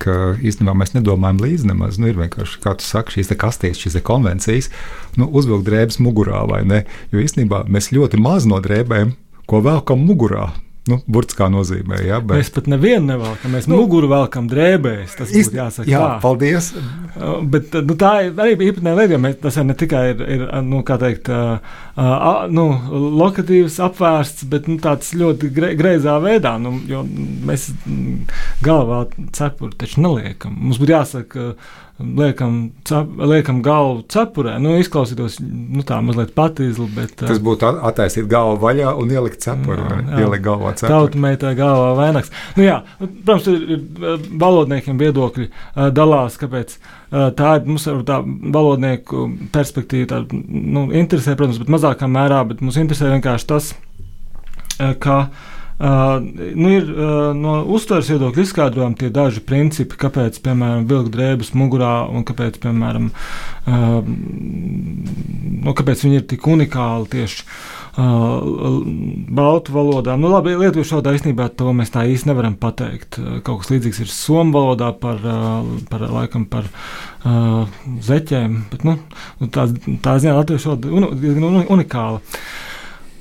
ka 0.02 0.14
īstenībā 0.42 0.74
mēs 0.78 0.96
nedomājam 0.96 1.42
līdzi 1.44 1.70
nemaz. 1.70 2.00
Nu, 2.02 2.10
ir 2.10 2.18
vienkārši, 2.18 2.60
kā 2.64 2.76
tu 2.80 2.86
saki, 2.88 3.18
šīs 3.18 3.34
kastītes, 3.40 3.82
šīs 3.84 4.00
konvencijas, 4.06 4.70
nu, 5.20 5.28
uzvilkt 5.30 5.68
drēbes 5.68 6.00
mugurā 6.04 6.44
vai 6.50 6.64
ne. 6.66 6.84
Jo 7.14 7.22
īstenībā 7.22 7.64
mēs 7.72 7.92
ļoti 7.94 8.22
maz 8.22 8.48
no 8.50 8.58
drēbēm, 8.64 9.14
ko 9.50 9.62
velkam 9.66 10.02
mugurā, 10.08 10.50
Nu, 10.84 10.98
Burtiskā 11.08 11.46
nozīmē, 11.48 12.02
jā. 12.04 12.18
Bet... 12.20 12.42
Mēs 12.42 12.50
pat 12.52 12.66
nevienu 12.68 13.06
nevelkam. 13.14 13.54
Mēs 13.56 13.70
nu, 13.72 13.78
muguru 13.80 14.10
velkam 14.12 14.50
drēbēs. 14.52 15.14
Tas 15.16 15.30
ir 15.32 15.56
jāsaka. 15.56 15.88
Jā, 15.88 16.02
tā. 16.02 16.18
paldies. 16.24 16.74
Uh, 16.76 17.38
bet 17.54 17.78
nu, 17.88 17.96
tā 18.00 18.12
ir 18.26 18.42
arī 18.44 18.58
īpatnē 18.68 18.96
lieta, 18.98 19.32
tas 19.46 19.62
ne 19.64 19.78
tikai 19.80 20.02
ir, 20.12 20.26
ir 20.36 20.44
nu, 20.68 20.82
kā 20.84 20.98
teikt, 21.00 21.32
uh, 21.32 21.78
uh, 21.96 22.28
nu, 22.52 22.66
lokatīvs 23.22 23.80
apvērsts, 23.88 24.44
bet 24.52 24.68
nu, 24.68 24.76
tāds 24.84 25.14
ļoti 25.16 25.54
gre, 25.56 25.72
greizā 25.80 26.18
veidā. 26.24 26.58
Nu, 26.60 26.76
jo 26.90 27.06
mēs 27.48 27.70
galvā 28.66 29.06
cepuri 29.40 29.80
taču 29.80 30.04
neliekam. 30.04 30.60
Mums 30.66 30.84
būtu 30.84 30.98
jāsaka, 30.98 31.48
liekam, 32.18 32.58
cap, 32.88 33.10
liekam 33.32 33.62
galvu 33.66 34.04
cepurē. 34.12 34.56
Nu, 34.62 34.76
izklausītos 34.82 35.40
nu, 35.44 35.84
tā 35.88 36.00
mazliet 36.06 36.34
patīzli, 36.38 36.88
bet. 36.96 37.16
Tas 37.22 37.42
būtu 37.44 37.70
attaisīt 37.90 38.28
galvu 38.32 38.60
vaļā 38.64 38.96
un 39.00 39.14
ielikt 39.14 39.44
cepurē. 39.46 40.02
Ielikt 40.20 40.46
galvā 40.46 40.74
cepurē. 40.80 40.92
Tautumētā 40.94 41.54
galvā 41.60 41.94
vainags. 42.00 42.34
Nu, 42.58 42.66
jā, 42.68 42.82
protams, 43.00 43.48
ir, 43.54 43.78
ir 43.78 44.28
valodniekiem 44.44 45.00
viedokļi 45.02 45.50
dalās, 45.96 46.38
kāpēc. 46.42 46.78
Tā 47.14 47.56
ir 47.60 47.66
mums 47.70 47.88
tā 48.08 48.20
valodnieku 48.26 49.28
perspektīva, 49.54 50.10
tā 50.16 50.22
nu, 50.34 50.88
interesē, 50.90 51.38
protams, 51.38 51.62
bet 51.62 51.74
mazākā 51.74 52.10
mērā, 52.10 52.42
bet 52.50 52.64
mums 52.66 52.80
interesē 52.82 53.12
vienkārši 53.14 53.50
tas, 53.54 53.74
ka 55.04 55.18
uh, 55.28 55.50
Uh, 55.84 56.24
nu 56.56 56.70
ir 56.72 56.86
uh, 56.88 57.34
no 57.36 57.58
uztveres 57.76 58.08
viedokļa 58.08 58.46
izskaidrojami 58.46 58.96
tie 59.02 59.10
daži 59.12 59.42
principi, 59.44 59.98
kāpēc, 60.00 60.38
piemēram, 60.46 60.86
vilkt 60.88 61.12
drēbes 61.12 61.52
mugurā 61.60 62.06
un 62.08 62.24
kāpēc, 62.24 62.56
piemēram, 62.64 63.10
uh, 63.12 63.98
nu, 64.08 65.76
kāpēc 65.76 66.06
viņi 66.06 66.22
ir 66.22 66.26
tik 66.32 66.48
unikāli 66.48 67.12
tieši. 67.18 67.44
Uh, 68.00 68.80
baltu 69.36 69.76
valodā. 69.76 70.16
Nu, 70.16 70.32
labi, 70.32 70.56
lietuviešu 70.56 71.02
valodā 71.02 71.18
īstenībā 71.20 71.52
to 71.60 71.76
mēs 71.76 71.92
tā 71.92 72.08
īsti 72.08 72.32
nevaram 72.32 72.56
pateikt. 72.56 73.20
Kaut 73.44 73.66
kas 73.66 73.76
līdzīgs 73.76 74.06
ir 74.06 74.16
somu 74.16 74.56
valodā 74.56 74.94
par, 75.04 75.20
uh, 75.20 75.68
par 75.92 76.08
laikam, 76.08 76.48
par 76.48 76.72
uh, 76.72 77.68
zeķēm, 78.08 78.62
bet 78.72 78.88
nu, 78.88 79.02
tā, 79.52 79.68
tā 80.00 80.16
ziņā 80.16 80.40
latviešu 80.40 80.78
valoda 80.78 81.28
ir 81.28 81.44
un, 81.44 81.66
unikāla. 81.76 82.24
Uh, 82.24 82.73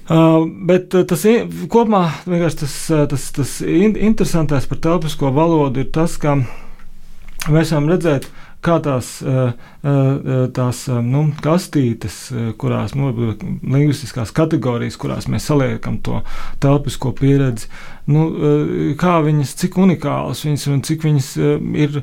bet 0.08 0.94
uh, 0.94 1.04
tas 1.06 1.22
kopumā 1.70 2.04
tas, 2.58 2.74
uh, 2.90 3.04
tas, 3.10 3.28
tas 3.36 3.58
interesantais 3.62 4.66
par 4.66 4.80
telpisko 4.82 5.30
valodu 5.34 5.84
ir 5.84 5.92
tas, 5.94 6.16
ka 6.18 6.40
mēs 7.48 7.70
varam 7.74 7.90
redzēt, 7.92 8.26
kā 8.62 8.78
tās, 8.82 9.08
eh, 9.22 9.52
eh, 9.82 10.32
tās 10.54 10.84
eh, 10.88 11.00
nu, 11.02 11.24
kastītes, 11.42 12.18
kurās 12.58 12.94
nu, 12.94 13.10
lingvistiskās 13.12 14.32
kategorijas, 14.34 14.98
kurās 15.00 15.26
mēs 15.30 15.48
saliekam 15.50 15.98
to 16.04 16.20
telpisko 16.62 17.12
pieredzi, 17.18 17.68
nu, 18.12 18.24
kā 18.98 19.18
viņas, 19.22 19.54
cik 19.60 19.76
unikālas 19.78 20.42
viņas 20.46 20.66
un 20.72 20.80
cik 20.86 21.04
viņas 21.06 21.28
ir, 21.84 22.00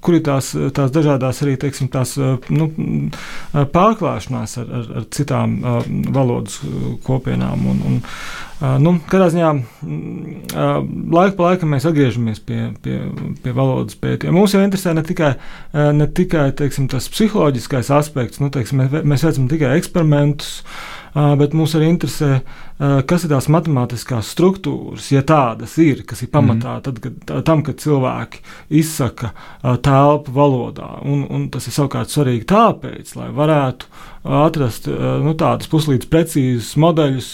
kur 0.00 0.16
ir 0.16 0.22
tās, 0.24 0.54
tās 0.76 0.92
dažādas 0.94 1.42
arī 1.44 1.58
teiksim, 1.60 1.90
tās, 1.92 2.14
nu, 2.48 2.70
pārklāšanās 3.52 4.56
ar, 4.62 4.72
ar, 4.80 4.88
ar 5.00 5.06
citām 5.12 5.58
valodas 6.16 6.60
kopienām. 7.04 7.66
Un, 7.74 7.84
un, 7.90 8.00
Nu, 8.80 8.94
katrā 9.10 9.26
ziņā 9.32 9.48
laiku 11.14 11.36
pa 11.38 11.48
laikam 11.50 11.72
mēs 11.74 11.86
atgriežamies 11.88 12.40
pie, 12.46 12.60
pie, 12.84 12.98
pie 13.42 13.54
valodas 13.56 13.96
pētījuma. 13.98 14.38
Mums 14.38 14.54
jau 14.54 14.62
interesē 14.62 14.94
ne 14.94 15.02
tikai, 15.06 15.32
ne 15.98 16.06
tikai 16.06 16.48
teiksim, 16.56 16.86
tas 16.92 17.08
psiholoģiskais 17.10 17.90
aspekts, 17.94 18.40
nu, 18.42 18.52
teiksim, 18.54 18.84
mēs, 18.84 19.02
mēs 19.02 19.24
veicam 19.26 19.48
tikai 19.50 19.72
eksperimentus, 19.80 20.60
bet 21.14 21.54
mums 21.54 21.74
arī 21.78 21.90
interesē, 21.92 22.30
kas 23.10 23.26
ir 23.26 23.34
tās 23.34 23.50
matemātiskās 23.52 24.30
struktūras, 24.34 25.10
ja 25.14 25.24
tādas 25.26 25.76
ir, 25.82 26.04
kas 26.06 26.24
ir 26.24 26.30
pamatā 26.34 26.78
mm. 26.78 26.86
tad, 26.86 27.02
kad, 27.02 27.36
tam, 27.46 27.66
kad 27.66 27.82
cilvēki 27.82 28.42
izsaka 28.82 29.34
telpu 29.84 30.34
valodā. 30.34 30.94
Un, 31.02 31.26
un 31.26 31.50
tas 31.54 31.66
ir 31.70 31.76
savukārt 31.76 32.14
svarīgi 32.14 32.48
tāpēc, 32.54 33.14
lai 33.18 33.30
varētu 33.34 33.90
atrast 34.46 34.88
nu, 34.88 35.36
tādus 35.38 35.70
puslīdz 35.70 36.10
precīzus 36.10 36.74
modeļus, 36.80 37.30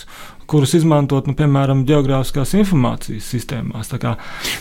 kurus 0.51 0.75
izmantot, 0.79 1.29
nu, 1.29 1.35
piemēram, 1.39 1.85
geogrāfiskās 1.89 2.55
informācijas 2.59 3.29
sistēmās. 3.35 3.93
Kā, 4.01 4.17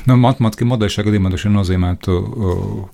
nu, 0.09 0.17
Matemātiski 0.21 0.67
modeļi 0.69 0.95
šajā 0.95 1.07
gadījumā 1.09 1.33
nozīmē 1.55 1.93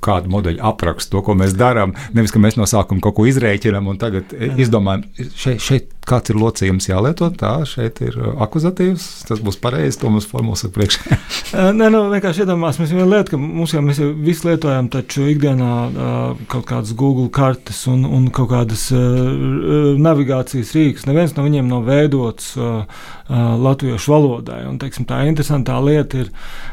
kādu 0.05 0.31
modeļu 0.31 0.63
aprakstu, 0.71 1.15
to, 1.15 1.23
ko 1.25 1.35
mēs 1.37 1.55
darām. 1.57 1.95
Nevis, 2.15 2.33
ka 2.35 2.41
mēs 2.43 2.59
no 2.59 2.67
sākuma 2.69 3.03
kaut 3.03 3.17
ko 3.17 3.27
izrēķinām 3.29 3.89
un 3.91 3.99
tagad 4.01 4.31
Jā. 4.35 4.53
izdomājam, 4.65 5.05
šeit, 5.35 5.63
šeit 5.63 5.91
kāds 6.05 6.31
ir 6.31 6.39
locījums 6.39 6.87
jālieto. 6.89 7.31
Tā 7.35 7.53
šeit 7.67 7.99
ir 8.05 8.17
akuzatīvs, 8.45 9.07
tas 9.29 9.41
būs 9.43 9.57
pareizi, 9.61 9.99
to 10.01 10.11
mums 10.13 10.27
formulas 10.29 10.63
ir 10.67 10.73
priekšā. 10.75 11.19
Nē, 11.79 11.89
nu, 11.93 12.05
vienkārši 12.13 12.45
iedomāsimies 12.45 12.93
vienu 12.93 13.09
lietu, 13.11 13.33
ka 13.33 13.41
mums 13.41 13.73
jau 13.75 13.83
mēs 13.85 14.01
jau 14.03 14.11
visi 14.27 14.47
lietojam 14.47 14.91
taču 14.93 15.25
ikdienā 15.31 15.71
uh, 15.87 16.45
kaut 16.51 16.67
kādas 16.69 16.93
Google 16.97 17.31
kartes 17.33 17.85
un, 17.91 18.05
un 18.05 18.29
kaut 18.35 18.51
kādas 18.53 18.87
uh, 18.95 19.95
navigācijas 19.99 20.75
rīks. 20.77 21.09
Neviens 21.09 21.35
no 21.35 21.47
viņiem 21.47 21.71
nav 21.71 21.87
veidots 21.89 22.53
uh, 22.59 22.65
uh, 22.65 22.84
latviešu 23.29 24.13
valodai. 24.13 24.61
Un, 24.69 24.79
teiksim, 24.81 25.07
tā 25.09 25.23
interesantā 25.29 25.77
lieta 25.83 26.23
ir, 26.23 26.31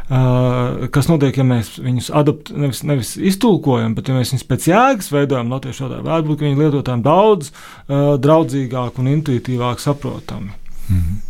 uh, 0.09 0.87
kas 0.95 1.11
notiek, 1.11 1.37
ja 1.37 1.47
mēs 1.49 1.75
viņus 1.83 2.13
adapt, 2.23 2.55
nevis, 2.55 2.83
nevis 2.89 3.17
iztulkojam, 3.17 3.97
bet 3.99 4.09
ja 4.09 4.17
mēs 4.17 4.35
viņus 4.35 4.49
pēc 4.49 4.71
jēgas 4.71 5.13
veidojam 5.15 5.53
latviešu 5.53 5.87
valodā. 5.87 6.07
Varbūt 6.11 6.47
viņi 6.47 6.61
lietotājiem 6.61 7.05
daudz 7.07 7.53
uh, 7.53 8.15
draudzīgāk 8.23 9.03
un 9.03 9.13
intuitīvāk 9.17 9.83
saprotami. 9.83 10.53
Mm 10.89 10.97
-hmm. 10.97 11.21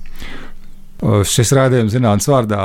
Šis 1.03 1.51
rādījums 1.51 1.97
zinātnīs 1.97 2.29
vārdā 2.31 2.63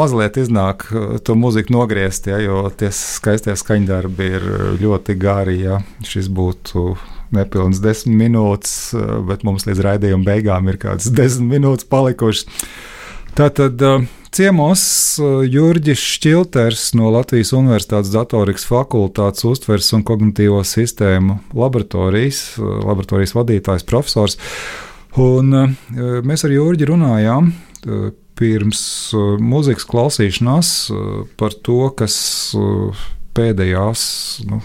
mazliet 0.00 0.34
iznāk 0.36 0.88
to 1.22 1.36
mūziku 1.38 1.70
nogriezt, 1.70 2.26
ja, 2.26 2.40
jo 2.42 2.64
tie 2.74 2.88
skaistie 2.90 3.54
skaņdarbi 3.54 4.26
ir 4.26 4.46
ļoti 4.80 5.14
gari. 5.14 5.60
Ja. 5.60 5.78
Šis 6.02 6.26
būtu 6.34 6.96
nepilns 7.36 7.80
desmit 7.82 8.16
minūtes, 8.24 8.94
bet 9.28 9.44
mums 9.46 9.66
līdz 9.68 9.84
raidījuma 9.86 10.26
beigām 10.26 10.70
ir 10.72 10.80
kādas 10.82 11.10
desmit 11.18 11.58
minūtes 11.58 11.88
palikušas. 11.90 12.48
Tātad 13.38 13.82
ciemos 14.34 14.82
Jurģis 15.20 16.02
Šķilters 16.16 16.84
no 16.98 17.12
Latvijas 17.14 17.52
Universitātes 17.56 18.12
datorikas 18.14 18.66
fakultātes 18.68 19.46
uztveres 19.46 19.90
un 19.96 20.02
kognitīvo 20.06 20.62
sistēmu 20.66 21.38
laboratorijas, 21.54 22.58
laboratorijas 22.58 23.36
vadītājs 23.38 23.86
profesors. 23.86 24.38
Un 25.18 25.54
mēs 26.26 26.46
ar 26.46 26.54
Jurģi 26.54 26.90
runājām 26.90 27.52
pirms 28.40 28.82
mūzikas 29.42 29.86
klausīšanās 29.90 30.72
par 31.40 31.54
to, 31.66 31.82
kas 31.98 32.16
pēdējās. 33.36 34.02
Nu, 34.48 34.60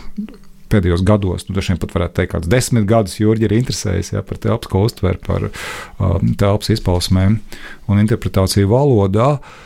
Pēdējos 0.72 1.04
gados, 1.06 1.46
nu, 1.48 1.56
dažiem 1.58 1.80
pat 1.82 1.94
varētu 1.96 2.20
teikt, 2.20 2.34
kāds 2.34 2.52
desmit 2.52 2.88
gadus 2.90 3.20
Jurģis 3.20 3.50
ir 3.50 3.58
interesējies 3.60 4.14
ja, 4.16 4.24
par 4.26 4.42
telpu 4.42 4.82
uztveru, 4.86 5.22
par 5.26 5.48
um, 5.50 6.34
telpas 6.40 6.74
izpausmēm 6.74 7.40
un 7.92 8.02
interpretāciju 8.02 8.72
valodā. 8.74 9.36
Uh, 9.36 9.64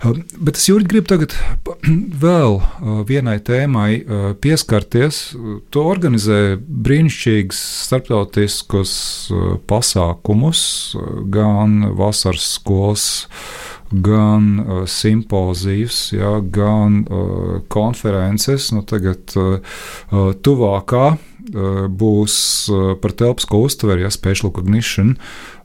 Bet 0.00 0.56
es 0.56 0.64
jūtu, 0.64 0.86
gribu 0.88 1.10
tagad 1.10 1.34
vēl 2.24 2.56
vienai 3.08 3.36
tēmai 3.44 3.90
pieskarties. 4.40 5.18
To 5.74 5.84
organizē 5.90 6.56
brīnišķīgus 6.56 7.60
starptautiskus 7.84 8.94
pasākumus, 9.68 10.62
gan 11.34 11.90
vasaras 11.98 12.48
skolas, 12.56 13.10
gan 13.90 14.84
simpozijas, 14.86 16.12
ja, 16.14 16.38
gan 16.40 17.04
konferences. 17.68 18.70
Nu, 18.74 18.84
tagad 18.86 19.34
tuvākā 20.46 21.06
būs 22.02 22.36
par 23.02 23.16
telpisko 23.18 23.64
uztveri, 23.66 24.04
ja 24.06 24.12
special 24.14 24.52
cognition 24.54 25.16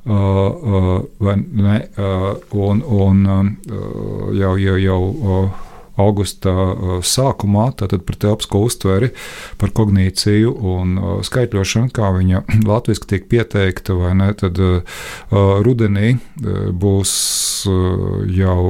vai 0.05 1.35
ne, 1.37 1.77
un, 2.53 2.81
un 2.81 3.23
jau, 4.37 4.55
jau, 4.61 4.75
jau 4.77 5.01
augusta 6.01 6.53
sākumā, 7.05 7.69
tātad 7.79 8.03
par 8.07 8.19
telpisko 8.21 8.65
uztveri, 8.67 9.11
par 9.61 9.73
kognīciju 9.75 10.53
un 10.75 10.97
skaitļošanu, 11.25 11.91
kā 11.95 12.11
viņa 12.17 12.43
latviešu 12.71 13.09
tiek 13.11 13.29
pieteikta, 13.31 13.97
vai 13.99 14.13
ne, 14.19 14.31
tad 14.37 14.59
rudenī 15.31 16.15
būs 16.85 17.15
jau 18.35 18.61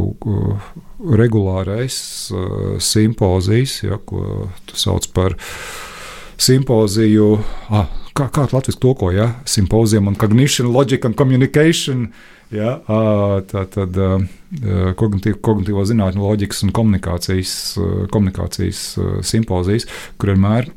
regulārais 1.06 1.98
simpozijas, 2.80 3.82
ja, 3.84 4.00
ko 4.00 4.50
sauc 4.74 5.10
par 5.16 5.36
simpoziju. 6.42 7.36
Ah, 7.74 7.90
kā, 8.16 8.30
kā 8.32 8.48
Latvijas 8.52 8.80
tulko, 8.82 9.12
ja? 9.16 9.32
Symposium 9.50 10.10
on 10.12 10.18
Cognition, 10.20 10.72
Logic 10.74 11.06
and 11.06 11.18
Communication. 11.20 12.10
Ja, 12.54 12.76
tā 13.50 13.64
tad 13.74 13.98
kognitīvo, 15.00 15.40
kognitīvo 15.44 15.82
zinātņu, 15.90 16.22
loģikas 16.22 16.62
un 16.68 16.74
komunikācijas, 16.78 17.54
komunikācijas 18.14 18.82
simpozijas, 19.26 19.88
kur 20.22 20.32
vienmēr 20.36 20.70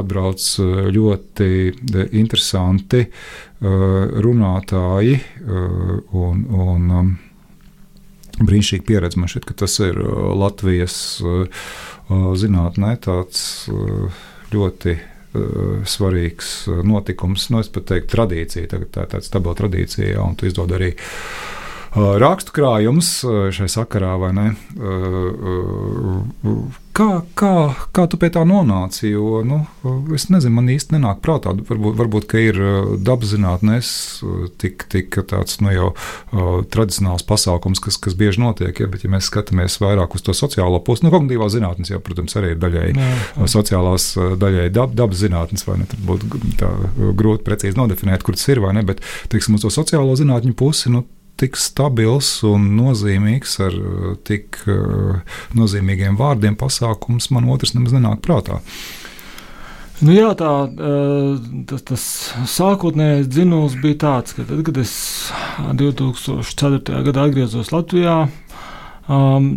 atbrauc 0.00 0.46
ļoti 0.96 1.50
interesanti 2.18 3.04
runātāji 3.60 5.20
un, 5.46 6.42
un 6.50 7.14
brīnišķīgi 8.40 8.86
pieredze. 8.88 9.20
Man 9.20 9.30
šķiet, 9.30 9.46
ka 9.46 9.56
tas 9.62 9.78
ir 9.84 10.00
Latvijas 10.42 10.98
zinātnē 12.10 12.96
tāds 13.06 13.42
ļoti 14.50 14.98
svarīgs 15.86 16.52
uh, 16.68 16.80
notikums, 16.86 17.48
nu, 17.54 17.60
es 17.62 17.70
pat 17.72 17.86
teiktu, 17.92 18.10
tradīcija. 18.16 18.70
Tā 18.70 18.80
ir 18.82 18.88
tāda 18.94 19.20
stabila 19.24 19.54
tradīcija, 19.58 20.14
ja, 20.16 20.24
un 20.26 20.36
tu 20.38 20.48
izdod 20.50 20.74
arī 20.74 20.92
rakstu 21.94 22.54
krājums 22.54 23.20
šai 23.54 23.70
sakarā, 23.70 24.14
vai 24.20 24.30
ne? 24.36 24.46
Kā, 26.90 27.20
kā, 27.38 27.50
kā 27.94 28.04
tu 28.10 28.18
pie 28.20 28.28
tā 28.34 28.42
nonāci? 28.44 29.12
Jo, 29.12 29.40
nu, 29.46 29.60
es 30.14 30.26
nezinu, 30.28 30.52
man 30.56 30.68
īsti 30.72 30.96
nenāk 30.96 31.20
prātā. 31.24 31.52
Varbūt, 31.54 31.94
varbūt 32.00 32.26
ka 32.28 32.40
ir 32.42 32.58
dabas 33.06 33.30
zinātnēs 33.30 33.90
tik, 34.60 34.84
tik 34.90 35.20
tāds 35.30 35.60
nu, 35.62 35.70
jau 35.72 35.90
tradicionāls 36.74 37.24
pasākums, 37.28 37.80
kas, 37.82 37.98
kas 38.02 38.18
bieži 38.18 38.42
notiek. 38.42 38.74
Ja, 38.82 38.90
bet, 38.90 39.06
ja 39.06 39.12
mēs 39.12 39.30
skatāmies 39.30 39.78
vairāk 39.80 40.18
uz 40.18 40.26
to 40.26 40.34
sociālo 40.36 40.82
pusi, 40.84 41.06
nu, 41.06 41.14
kognitīvā 41.14 41.48
zinātnes, 41.54 41.94
jau, 41.94 42.02
protams, 42.04 42.34
arī 42.40 42.56
ir 42.56 42.60
daļai 42.60 42.88
jā, 42.90 43.06
jā. 43.06 43.48
sociālās, 43.54 44.10
daļai 44.42 44.66
dab, 44.74 44.98
dabas 44.98 45.22
zinātnes, 45.22 45.64
vai 45.70 45.78
ne? 45.80 45.88
Tad 45.90 46.02
būtu 46.10 47.14
grūti 47.16 47.46
precīzi 47.46 47.78
nodefinēt, 47.78 48.26
kur 48.26 48.36
tas 48.36 48.50
ir 48.50 48.60
vai 48.66 48.74
ne. 48.76 48.84
Bet, 48.86 49.00
teiksim, 49.32 49.56
uz 49.56 49.64
to 49.64 49.72
sociālo 49.72 50.18
zinātņu 50.18 50.58
pusi. 50.58 50.90
Nu, 50.92 51.06
tik 51.40 51.58
stabils 51.60 52.28
un 52.46 52.70
nozīmīgs 52.76 53.56
ar 53.64 53.76
uh, 53.76 54.10
tik 54.26 54.60
uh, 54.68 55.20
nozīmīgiem 55.56 56.18
vārdiem 56.20 56.58
pasākums, 56.60 57.30
man 57.34 57.48
otrs 57.50 57.74
nemaz 57.76 57.96
nenāk 57.96 58.20
prātā. 58.26 58.60
Nu 60.00 60.14
jā, 60.16 60.30
tā, 60.38 60.50
uh, 60.64 61.48
tas, 61.68 61.82
tas 61.90 62.04
sākotnējais 62.48 63.28
dzinums 63.28 63.76
bija 63.82 63.98
tāds, 64.06 64.36
ka 64.36 64.46
tad, 64.48 64.62
kad 64.68 64.80
es 64.80 64.94
2004. 65.76 67.02
gadā 67.10 67.26
atgriezos 67.26 67.72
Latvijā, 67.74 68.22
um, 69.04 69.50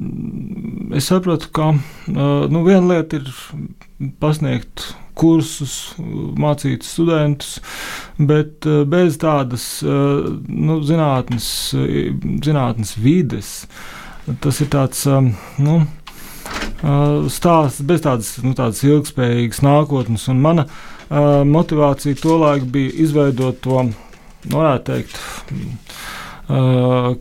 es 1.00 1.08
sapratu, 1.08 1.48
ka 1.56 1.72
uh, 1.72 2.52
nu, 2.52 2.66
viena 2.68 2.98
lieta 2.98 3.22
ir 3.22 3.32
pasniegt 4.20 4.90
kursus, 5.18 5.93
mācīt 6.39 6.86
studentus, 6.88 7.57
bet 8.18 8.68
eh, 8.70 8.84
bez 8.89 9.18
tādas 9.22 9.66
eh, 9.86 10.30
nu, 10.47 10.80
zinātnes, 10.86 11.47
zinātnes 12.45 12.95
vides. 13.01 13.53
Tas 14.43 14.61
ir 14.64 14.70
tāds 14.72 15.03
nu, 15.59 15.82
eh, 15.84 17.30
stāsts 17.34 17.84
bez 17.88 18.05
tādas, 18.05 18.36
nu, 18.45 18.55
tādas 18.57 18.84
ilgspējīgas 18.88 19.64
nākotnes, 19.66 20.28
un 20.32 20.41
mana 20.43 20.68
motivācija 21.45 22.18
tolaik 22.18 22.64
bija 22.74 22.89
izveidot 23.03 23.59
to, 23.61 23.84
nu, 23.86 24.55
varētu 24.55 24.86
teikt, 24.88 25.20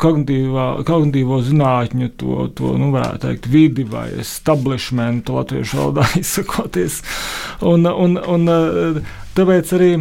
kognitīvo 0.02 1.36
zinātņu, 1.46 2.08
to, 2.18 2.48
to 2.58 2.72
nu, 2.78 2.90
varētu 2.94 3.26
teikt, 3.26 3.46
vidi 3.52 3.84
vai 3.86 4.08
establishmentu 4.22 5.36
latviešu 5.38 5.78
valodā 5.78 6.08
izsakoties. 6.22 7.02
Un, 7.62 7.86
un, 7.86 8.18
un 8.18 8.50
tāpēc 9.36 9.76
arī 9.78 9.92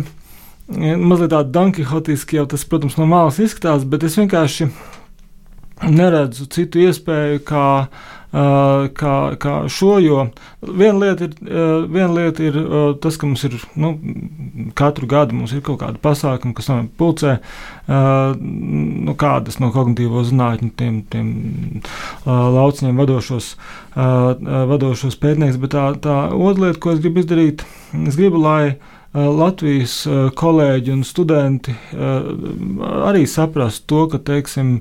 mazliet 0.72 1.32
tāda 1.34 1.50
dankihotiski 1.52 2.40
jau 2.40 2.48
tas, 2.50 2.66
protams, 2.66 2.98
no 2.98 3.06
malas 3.10 3.40
izskatās, 3.44 3.86
bet 3.88 4.08
es 4.08 4.18
vienkārši 4.20 4.70
neredzu 5.90 6.48
citu 6.54 6.82
iespēju, 6.86 7.42
kā 7.46 7.66
kā, 8.32 9.16
kā 9.42 9.56
šo. 9.68 9.98
Jo 10.02 10.26
viena 10.62 11.00
lieta 11.02 11.28
ir, 11.28 11.34
viena 11.92 12.12
lieta 12.16 12.46
ir 12.46 12.60
tas, 13.04 13.18
ka 13.20 13.28
mums 13.28 13.44
ir 13.48 13.58
nu, 13.76 13.94
katru 14.78 15.10
gadu 15.12 15.36
mums 15.36 15.52
ir 15.56 15.64
kaut 15.66 15.82
kāda 15.82 16.00
pasākuma, 16.02 16.56
kas 16.56 16.70
man 16.72 16.88
pulcē 16.98 17.38
nu, 17.92 19.16
kādas 19.20 19.60
no 19.60 19.72
kognitīvo 19.76 20.24
zinātņu 20.28 20.72
tiem, 20.80 21.02
tiem 21.12 21.28
lauciņiem 22.26 23.04
vadošos, 23.04 23.52
vadošos 24.72 25.20
pētnieks. 25.20 25.60
Bet 25.62 25.76
tā, 25.76 25.90
tā 26.00 26.18
otra 26.32 26.70
lieta, 26.70 26.80
ko 26.82 26.96
es 26.96 27.04
gribu 27.04 27.24
izdarīt, 27.26 27.66
es 28.08 28.20
gribu, 28.20 28.42
lai 28.46 28.78
Latvijas 29.12 30.06
eh, 30.08 30.30
kolēģi 30.40 30.94
un 30.94 31.02
studenti 31.04 31.74
eh, 31.74 32.30
arī 33.10 33.26
saprast 33.28 33.84
to, 33.92 34.06
ka, 34.12 34.22
teiksim, 34.32 34.78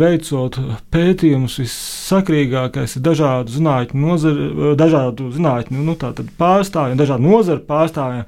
veicot 0.00 0.58
pētījumus, 0.92 1.60
vissakrīgākais 1.62 2.96
ir 2.98 3.04
dažādu 3.06 3.54
zinātņu 3.54 4.02
nozaru, 4.02 4.74
dažādu 4.78 5.30
zinātņu 5.36 5.86
nu, 5.86 5.94
pārstāvjiem, 6.40 6.98
dažādu 6.98 7.28
nozaru 7.28 7.62
pārstāvjiem 7.68 8.26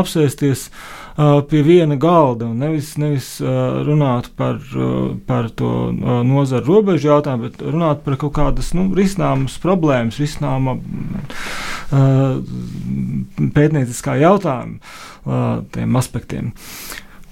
apsēsties 0.00 0.68
pie 1.18 1.62
viena 1.66 1.96
galda 1.98 2.46
un 2.46 2.60
nevis, 2.62 2.92
nevis 3.00 3.28
runāt 3.42 4.28
par, 4.38 4.60
par 5.26 5.48
to 5.58 5.90
nozaru 6.26 6.76
robežu 6.76 7.10
jautājumu, 7.10 7.48
bet 7.48 7.64
runāt 7.64 8.04
par 8.04 8.18
kaut 8.20 8.36
kādas 8.36 8.70
nu, 8.78 8.86
risināmas 8.94 9.58
problēmas, 9.62 10.20
risināma 10.22 10.76
pētnieciskā 13.56 14.14
jautājuma 14.22 14.78
tiem 15.74 15.98
aspektiem. 15.98 16.52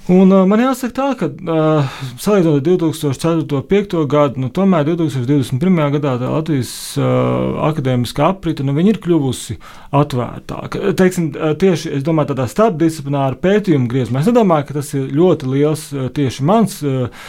Un, 0.06 0.30
uh, 0.30 0.44
man 0.46 0.60
jāsaka, 0.62 0.92
tā, 0.94 1.06
ka 1.18 1.26
uh, 1.26 1.94
salīdzinot 2.22 2.60
ar 2.60 2.62
2004. 2.62 3.40
un 3.40 3.48
2005. 3.50 4.04
gadu, 4.06 4.38
nu, 4.44 4.50
tomēr 4.54 4.86
2021. 4.86 5.80
gadā 5.96 6.12
Latvijas 6.20 6.70
uh, 7.00 7.56
akadēmiskā 7.66 8.28
aprita 8.30 8.62
nu, 8.62 8.76
ir 8.86 9.00
kļuvusi 9.02 9.58
atvērtāka. 9.98 10.94
Teiksim, 11.00 11.32
tieši 11.34 11.98
domāju, 12.06 12.30
tādā 12.36 12.46
starpdisciplināra 12.52 13.34
pētījuma 13.42 13.90
griezumā. 13.90 14.22
Es 14.22 14.30
nedomāju, 14.30 14.70
ka 14.70 14.78
tas 14.78 14.94
ir 14.94 15.10
ļoti 15.10 15.50
liels 15.56 15.86
tieši 16.14 16.46
mans 16.46 16.78
uh, 16.86 17.28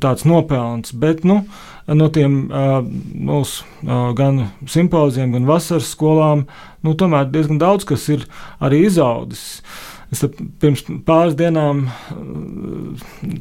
tāds 0.00 0.24
nopelns, 0.24 0.96
bet 0.96 1.20
nu, 1.28 1.42
no 1.84 2.12
tiem 2.16 2.46
uh, 2.48 2.78
mūsu 2.80 3.60
uh, 3.84 4.14
gan 4.16 4.46
simpoziem, 4.64 5.36
gan 5.36 5.52
vasaras 5.52 5.92
skolām, 5.92 6.46
nu, 6.80 6.96
tomēr 6.96 7.28
diezgan 7.28 7.60
daudz 7.60 7.84
kas 7.92 8.08
ir 8.08 8.24
arī 8.64 8.86
izaudzis. 8.88 9.60
Uh, 9.60 9.90
Es 10.14 10.22
pirms 10.62 10.84
pāris 11.06 11.34
dienām 11.38 11.88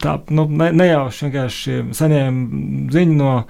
tā 0.02 0.18
nu, 0.34 0.48
ne, 0.50 0.72
nejauši 0.74 1.28
vienkārši 1.28 1.80
saņēmu 1.94 2.90
ziņu 2.94 3.18
no 3.20 3.34
uh, 3.44 3.48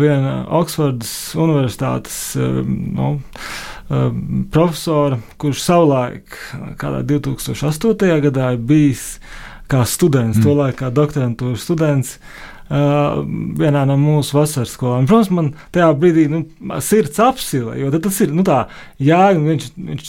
viena 0.00 0.34
Oksfordas 0.60 1.12
Universitātes 1.40 2.18
uh, 2.36 2.60
nu, 2.66 3.14
uh, 3.16 4.08
profesora, 4.52 5.20
kurš 5.40 5.64
savulaik, 5.64 6.36
kādā 6.80 7.02
2008. 7.08 8.20
gadā, 8.28 8.52
ir 8.54 8.64
bijis 8.70 9.14
kā 9.70 9.84
students, 9.88 10.40
mm. 10.40 10.46
tolaik 10.46 10.80
kā 10.82 10.90
doktorantūras 10.94 11.68
students. 11.68 12.18
Uh, 12.70 13.24
vienā 13.58 13.80
no 13.82 13.96
mūsu 13.98 14.36
vasaras 14.36 14.76
skolām. 14.76 15.08
Protams, 15.10 15.30
man 15.34 15.48
tajā 15.74 15.88
brīdī 15.98 16.28
nu, 16.30 16.44
sirds 16.86 17.18
apsila, 17.18 17.74
jo 17.74 17.90
tas 17.96 18.20
ir 18.22 18.30
nu, 18.30 18.44
tā, 18.46 18.60
jā, 19.02 19.32
viņš 19.34 19.64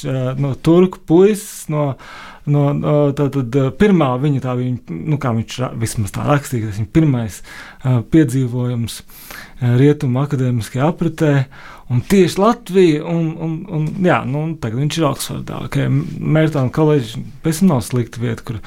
ir 0.05 0.11
uh, 0.11 0.27
no 0.37 0.53
turku 0.53 1.01
puisis. 1.09 1.63
No, 1.73 1.95
no, 2.45 2.63
no 2.77 2.95
tātad, 3.17 3.57
pirmā 3.79 4.13
viņa, 4.21 4.43
tā 4.45 4.55
viņa, 4.59 4.97
nu, 5.11 5.19
kā 5.21 5.33
viņš 5.37 5.59
vismaz 5.81 6.15
tā 6.15 6.25
rakstīja, 6.27 6.69
tas 6.69 6.79
viņa 6.81 6.93
pirmais 6.95 7.41
uh, 7.41 7.99
piedzīvojums 8.13 8.97
uh, 9.01 9.75
rietumu 9.81 10.23
akadēmiskajā 10.23 10.89
apritē. 10.89 11.35
Un 11.91 11.99
tieši 12.07 12.39
Latvija, 12.39 13.03
un, 13.03 13.33
un, 13.35 13.55
un, 13.67 13.87
jā, 14.05 14.21
nu, 14.23 14.45
un 14.47 14.55
tagad 14.63 14.79
viņš 14.79 14.97
ir 14.97 15.07
Oksfordā. 15.09 15.57
Okay, 15.67 15.91
Mērķa 15.91 16.69
koledža 16.71 17.19
pēc 17.43 17.59
tam 17.59 17.73
nav 17.73 17.81
slikta 17.83 18.21
vieta, 18.23 18.45
kur, 18.47 18.61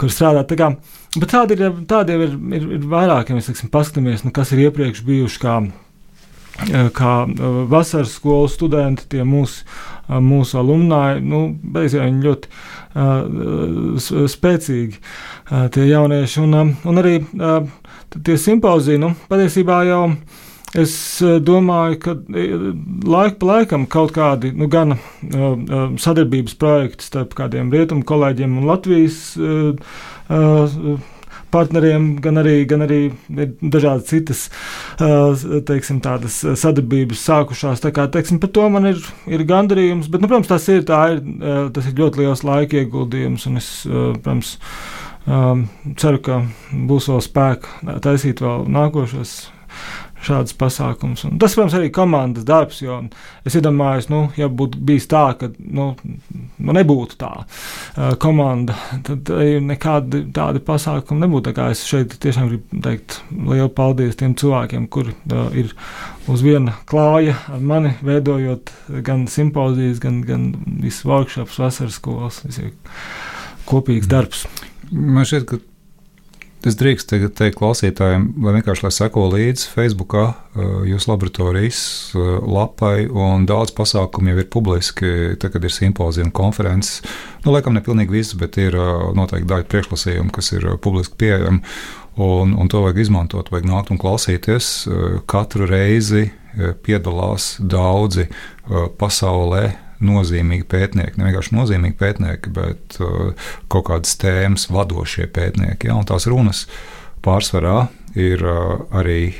kur 0.00 0.10
strādāt. 0.10 0.50
Tā 0.50 0.58
kā, 0.58 0.72
Bet 1.16 1.32
tādi 1.32 1.56
ir, 1.56 1.76
tādi 1.88 2.12
ir, 2.12 2.32
ir, 2.52 2.64
ir 2.76 2.86
vairāk, 2.90 3.30
ja 3.30 3.36
mēs 3.36 3.48
teiksim, 3.48 3.70
paskatāmies, 3.72 4.24
nu, 4.26 4.32
kas 4.36 4.52
ir 4.52 4.66
iepriekš 4.66 5.00
bijuši 5.06 5.40
kā, 5.40 5.54
eh, 6.66 6.90
kā 6.96 7.12
eh, 7.24 7.60
vasaras 7.72 8.12
skolu 8.18 8.50
studenti, 8.52 9.06
tie 9.14 9.24
mūsu, 9.24 9.64
eh, 9.64 9.95
mūsu 10.08 10.60
alumni. 10.60 11.20
Nu, 11.24 11.42
viņi 11.74 12.24
ļoti 12.26 12.50
uh, 12.50 14.08
spēcīgi, 14.32 14.98
uh, 15.00 15.68
tie 15.74 15.86
jaunieši. 15.90 16.42
Un, 16.46 16.56
uh, 16.56 16.88
un 16.88 17.02
arī 17.02 17.18
uh, 17.22 17.60
tie 18.16 18.38
simpoziji, 18.40 19.00
nu, 19.02 19.14
patiesībā 19.30 19.84
jau. 19.90 20.02
Es 20.76 20.92
domāju, 21.46 21.96
ka 22.02 22.12
laika 23.08 23.38
pa 23.40 23.46
laikam 23.48 23.86
kaut 23.88 24.10
kādi 24.12 24.50
nu, 24.52 24.66
gan 24.68 24.92
uh, 24.92 25.94
sadarbības 26.02 26.56
projekti 26.60 27.06
starp 27.06 27.32
kādiem 27.38 27.70
rietumu 27.72 28.04
kolēģiem 28.04 28.58
un 28.60 28.66
Latvijas 28.68 29.20
uh, 29.40 29.72
uh, 30.28 30.98
partneriem, 31.54 32.08
gan 32.22 32.40
arī, 32.42 32.56
gan 32.68 32.84
arī 32.86 33.00
dažādas 33.60 34.10
citas 34.10 34.44
teiksim, 35.68 36.02
sadarbības 36.02 37.24
sākušās. 37.28 37.82
Tā 37.84 37.92
kā, 37.96 38.06
teiksim, 38.12 38.40
par 38.42 38.52
to 38.56 38.68
man 38.72 38.90
ir, 38.92 39.00
ir 39.30 39.46
gandarījums, 39.48 40.10
bet, 40.12 40.22
nu, 40.22 40.30
protams, 40.30 40.50
tas 40.52 40.68
ir, 40.72 40.84
ir, 40.84 41.66
tas 41.76 41.88
ir 41.88 41.98
ļoti 41.98 42.24
liels 42.24 42.44
laika 42.46 42.80
ieguldījums, 42.82 43.48
un 43.50 43.60
es, 43.62 43.72
protams, 43.86 44.56
ceru, 45.26 46.22
ka 46.22 46.40
būs 46.86 47.10
vēl 47.10 47.22
spēka 47.24 47.98
taisīt 48.04 48.42
vēl 48.44 48.66
nākošos 48.70 49.38
šādas 50.26 50.56
pasākums. 50.58 51.24
Un 51.28 51.38
tas, 51.42 51.54
protams, 51.56 51.76
arī 51.78 51.90
komandas 51.94 52.46
darbs, 52.48 52.80
jo 52.82 52.98
es 53.46 53.56
iedomājos, 53.58 54.08
nu, 54.12 54.22
ja 54.38 54.48
būtu 54.48 54.80
bijis 54.88 55.08
tā, 55.10 55.24
ka 55.38 55.50
nu, 55.58 55.92
nu 56.58 56.76
nebūtu 56.76 57.18
tā 57.20 57.32
uh, 57.42 58.14
komanda, 58.22 58.76
tad 59.06 59.30
nekādi 59.66 60.24
tādi 60.36 60.62
pasākumi 60.66 61.24
nebūtu. 61.24 61.54
Tā 61.56 61.70
es 61.74 61.84
šeit 61.88 62.18
tiešām 62.22 62.50
gribu 62.50 62.82
teikt 62.84 63.20
lielu 63.30 63.70
paldies 63.72 64.18
tiem 64.20 64.36
cilvēkiem, 64.38 64.88
kuri 64.92 65.14
uh, 65.32 65.48
ir 65.56 65.72
uz 66.30 66.42
viena 66.44 66.74
klāja 66.90 67.36
ar 67.52 67.62
mani, 67.62 67.94
veidojot 68.06 68.72
gan 69.06 69.26
simpozijas, 69.30 70.02
gan, 70.02 70.20
gan 70.26 70.50
visus 70.82 71.06
workshops, 71.08 71.60
vasaras 71.62 72.00
skolas. 72.00 72.42
Kopīgs 73.66 74.06
darbs. 74.10 74.44
Man 74.90 75.26
šķiet, 75.26 75.46
ka 75.48 75.58
Es 76.66 76.74
drīkstu 76.74 77.28
teikt 77.30 77.60
klausītājiem, 77.60 78.24
lai 78.42 78.56
vienkārši 78.56 78.82
lai 78.82 78.90
seko 78.90 79.28
līdzi 79.30 79.68
Facebookā 79.70 80.24
jūsu 80.88 81.12
laboratorijas 81.12 81.82
lapai, 82.42 83.06
un 83.06 83.44
daudz 83.46 83.70
pasākumu 83.76 84.32
jau 84.32 84.40
ir 84.42 84.48
publiski. 84.50 85.12
Tad, 85.38 85.52
kad 85.54 85.62
ir 85.62 85.70
simpozija 85.70 86.26
un 86.26 86.34
konferences, 86.34 87.04
nu, 87.44 87.54
laikam 87.54 87.76
ne 87.76 87.84
pilnīgi 87.86 88.16
viss, 88.16 88.34
bet 88.40 88.58
ir 88.58 88.74
noteikti 89.14 89.46
daļa 89.52 89.68
priekšlasījumu, 89.70 90.34
kas 90.34 90.50
ir 90.56 90.66
publiski 90.82 91.14
pieejami. 91.22 91.62
Un, 92.26 92.56
un 92.58 92.72
to 92.72 92.82
vajag 92.82 92.98
izmantot, 93.04 93.52
vajag 93.54 93.70
nākt 93.70 93.94
un 93.94 94.02
klausīties. 94.02 94.74
Katru 95.30 95.70
reizi 95.70 96.32
piedalās 96.82 97.52
daudzi 97.62 98.26
pasaulē 98.98 99.68
nozīmīgi 100.04 100.66
pētnieki, 100.70 101.18
ne 101.18 101.28
vienkārši 101.28 101.56
nozīmīgi 101.56 101.98
pētnieki, 102.00 102.52
bet 102.56 102.98
uh, 103.00 103.48
kaut 103.72 103.88
kādas 103.90 104.16
tēmas 104.20 104.68
vadošie 104.72 105.28
pētnieki. 105.32 105.90
Ja? 105.90 105.96
Un 105.98 106.08
tās 106.08 106.28
runas 106.30 106.66
pārsvarā 107.24 107.86
ir 108.18 108.44
uh, 108.44 108.86
arī 108.96 109.34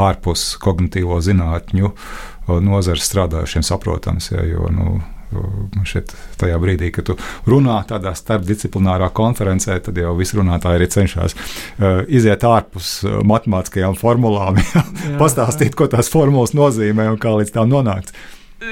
ārpus 0.00 0.54
kognitīvo 0.62 1.20
zinātņu 1.24 1.90
uh, 1.90 2.54
nozares 2.60 3.06
strādājušiem 3.10 3.66
saprotams. 3.66 4.32
Ja? 4.34 4.46
Jo, 4.48 4.70
nu, 4.72 5.00
Šeit, 5.84 6.12
tajā 6.38 6.56
brīdī, 6.62 6.92
kad 6.94 7.08
tu 7.08 7.16
runā 7.50 7.80
tādā 7.88 8.12
starpdisciplinārā 8.14 9.08
konferencē, 9.16 9.80
tad 9.82 9.98
jau 9.98 10.12
visi 10.14 10.38
runātāji 10.38 10.78
arī 10.78 10.86
cenšas 10.92 11.34
uh, 11.34 12.04
iziet 12.06 12.46
ārpus 12.46 12.96
uh, 13.02 13.18
matemātiskajām 13.26 13.98
formulām, 13.98 14.60
pastāstīt, 15.22 15.74
ko 15.78 15.88
tās 15.90 16.12
formulas 16.12 16.54
nozīmē 16.54 17.08
un 17.10 17.18
kā 17.18 17.34
līdz 17.34 17.56
tām 17.56 17.72
nonākt. 17.72 18.14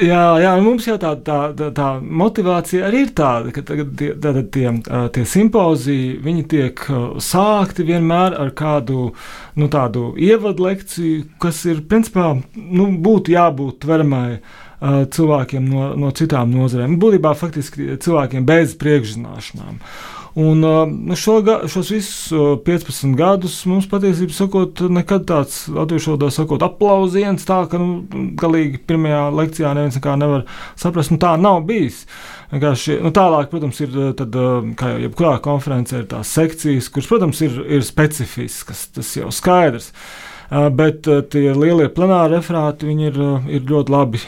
Jā, 0.01 0.23
jā, 0.41 0.53
mums 0.63 0.87
jau 0.87 0.95
tā, 1.01 1.11
tā, 1.27 1.39
tā, 1.59 1.69
tā 1.77 1.87
motivācija 2.01 2.87
arī 2.89 3.03
ir 3.05 3.11
tāda, 3.19 3.53
ka 3.53 3.65
tagad 3.67 3.91
tie, 3.99 4.13
tātad 4.15 4.49
tie, 4.55 4.71
tie 5.13 5.25
simpoziji 5.29 6.45
tiek 6.49 6.81
sākti 7.23 7.85
vienmēr 7.89 8.39
ar 8.41 8.55
kādu 8.57 9.11
nu, 9.59 9.69
tādu 9.73 10.13
ievadu 10.17 10.69
lekciju, 10.69 11.27
kas 11.43 11.61
ir 11.69 11.85
principā 11.91 12.31
nu, 12.55 12.89
būtu 13.05 13.35
jābūt 13.35 13.83
tveramai 13.85 14.41
cilvēkiem 14.83 15.69
no, 15.69 15.93
no 15.99 16.11
citām 16.17 16.55
nozarēm. 16.57 16.97
Būtībā 17.03 17.37
faktiski 17.39 18.01
cilvēkiem 18.03 18.49
bez 18.49 18.75
priekšzināšanām. 18.81 19.79
Uh, 19.79 20.12
nu, 20.35 21.17
šo, 21.19 21.37
šos 21.69 21.91
visus 21.93 22.33
15 22.65 23.05
uh, 23.05 23.17
gadus 23.19 23.59
mums 23.69 23.89
patiesībā 23.91 24.33
sakot, 24.33 24.81
nekad 24.89 25.27
tāds 25.29 25.67
latviešu 25.69 26.15
valodā 26.15 26.31
sakot, 26.33 26.65
aplausiens, 26.65 27.45
tā 27.45 27.59
ka 27.69 27.81
nu, 27.81 28.01
galīgi 28.41 28.81
pirmajā 28.89 29.27
lekcijā 29.37 29.75
neviens 29.77 30.01
nevar 30.01 30.47
saprast, 30.81 31.13
nu 31.13 31.21
tā 31.21 31.35
nav 31.37 31.63
bijis. 31.69 32.07
Vienkārši, 32.53 32.99
nu, 33.05 33.13
tālāk, 33.13 33.53
protams, 33.53 33.79
ir 33.85 33.95
tad, 34.17 34.37
kā 34.81 34.95
jau 34.95 35.05
jebkurā 35.07 35.37
konferencē, 35.45 36.03
ir 36.03 36.11
tās 36.11 36.33
sekcijas, 36.33 36.89
kuras, 36.93 37.09
protams, 37.13 37.41
ir, 37.45 37.63
ir 37.79 37.85
specifiskas, 37.85 38.87
tas 38.97 39.17
jau 39.17 39.33
skaidrs. 39.33 39.93
Uh, 39.93 40.32
bet 40.53 41.07
tie 41.33 41.53
lielie 41.57 41.89
plenāri 41.93 42.37
referāti 42.37 42.93
ir, 42.93 43.19
ir 43.49 43.69
ļoti 43.69 43.93
labi 43.93 44.23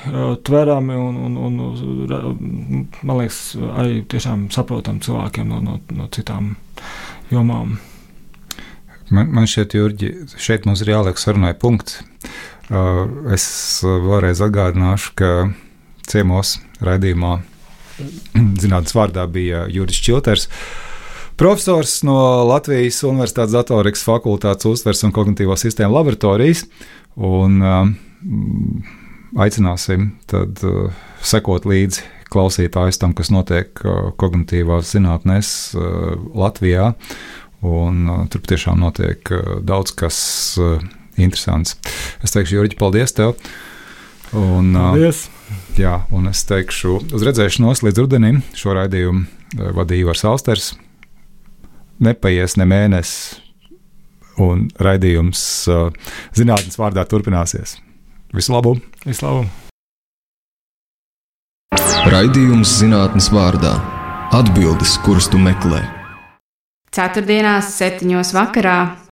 tverami 0.46 0.96
un, 0.96 1.18
un, 1.28 1.34
un, 1.48 2.84
man 3.02 3.18
liekas, 3.20 3.40
arī 3.76 4.04
tiešām 4.08 4.46
saprotami 4.54 5.04
cilvēkiem 5.04 5.50
no, 5.50 5.60
no, 5.64 5.80
no 5.92 6.08
citām 6.14 6.54
jomām. 7.32 7.76
Man, 9.12 9.28
man 9.36 9.48
šķiet, 9.50 9.76
Jurģi, 9.76 10.10
šeit 10.40 10.64
mums 10.64 10.80
ir 10.80 10.94
jāliek 10.94 11.20
sarunai 11.20 11.52
punkts. 11.60 12.00
Es 13.34 13.46
vēlreiz 13.84 14.40
atgādināšu, 14.46 15.12
ka 15.20 15.32
ciemos 16.08 16.56
raidījumā 16.84 17.36
zinātnes 18.62 18.96
vārdā 18.96 19.26
bija 19.30 19.66
Juris 19.72 20.00
Čilters. 20.00 20.48
Uh, 21.34 21.36
Profesors 21.36 22.02
no 22.06 22.16
Latvijas 22.46 23.00
Universitātes 23.02 23.54
datorikas 23.56 24.04
fakultātes 24.06 24.68
uztvers 24.70 25.02
un 25.02 25.12
kognitīvo 25.14 25.56
sistēmu 25.58 25.96
laboratorijas. 25.96 26.62
Un, 27.18 27.58
um, 27.58 27.94
aicināsim 29.42 30.12
tad, 30.30 30.62
uh, 30.62 30.94
sekot 31.26 31.66
līdzi 31.66 32.04
klausītājus 32.30 33.00
tam, 33.02 33.16
kas 33.18 33.32
notiek 33.34 33.82
uh, 33.82 34.12
kognitīvās 34.18 34.94
zinātnēs 34.94 35.50
uh, 35.74 36.14
Latvijā. 36.38 36.92
Un, 37.66 38.06
uh, 38.06 38.22
tur 38.30 38.44
tiešām 38.46 38.78
notiek 38.84 39.34
uh, 39.34 39.58
daudz 39.66 39.90
kas 39.98 40.18
uh, 40.62 40.78
interesants. 41.18 41.74
Es 42.22 42.34
teikšu, 42.36 42.60
Jurģi, 42.60 42.78
paldies 42.78 43.16
tev! 43.16 43.34
Un, 44.30 44.70
uh, 44.70 44.92
paldies! 44.92 45.26
Jā, 45.74 45.98
un 46.14 46.30
es 46.30 46.46
teikšu, 46.46 47.00
uz 47.10 47.26
redzēšanos 47.26 47.82
līdz 47.82 48.06
rudenim. 48.06 48.42
Šo 48.54 48.78
raidījumu 48.78 49.26
uh, 49.26 49.74
vadīja 49.74 50.06
Ivars 50.06 50.26
Austers. 50.30 50.74
Nepaies 52.02 52.56
ne 52.58 52.66
mēnesis, 52.68 53.40
un 54.42 54.68
raidījums 54.80 55.42
uh, 55.70 55.90
zinātnes 56.34 56.78
vārdā 56.80 57.04
turpināsies. 57.06 57.76
Visu 58.34 58.54
labu! 58.54 58.74
Visu 59.04 59.26
labu! 59.26 59.44
Raidījums 62.10 62.72
zinātnes 62.80 63.30
vārdā- 63.32 63.76
atbildes, 64.40 64.98
kuras 65.06 65.30
tu 65.30 65.38
meklē. 65.38 65.82
Ceturtdienās, 66.94 67.72
septiņos 67.78 68.34
vakarā 68.36 69.03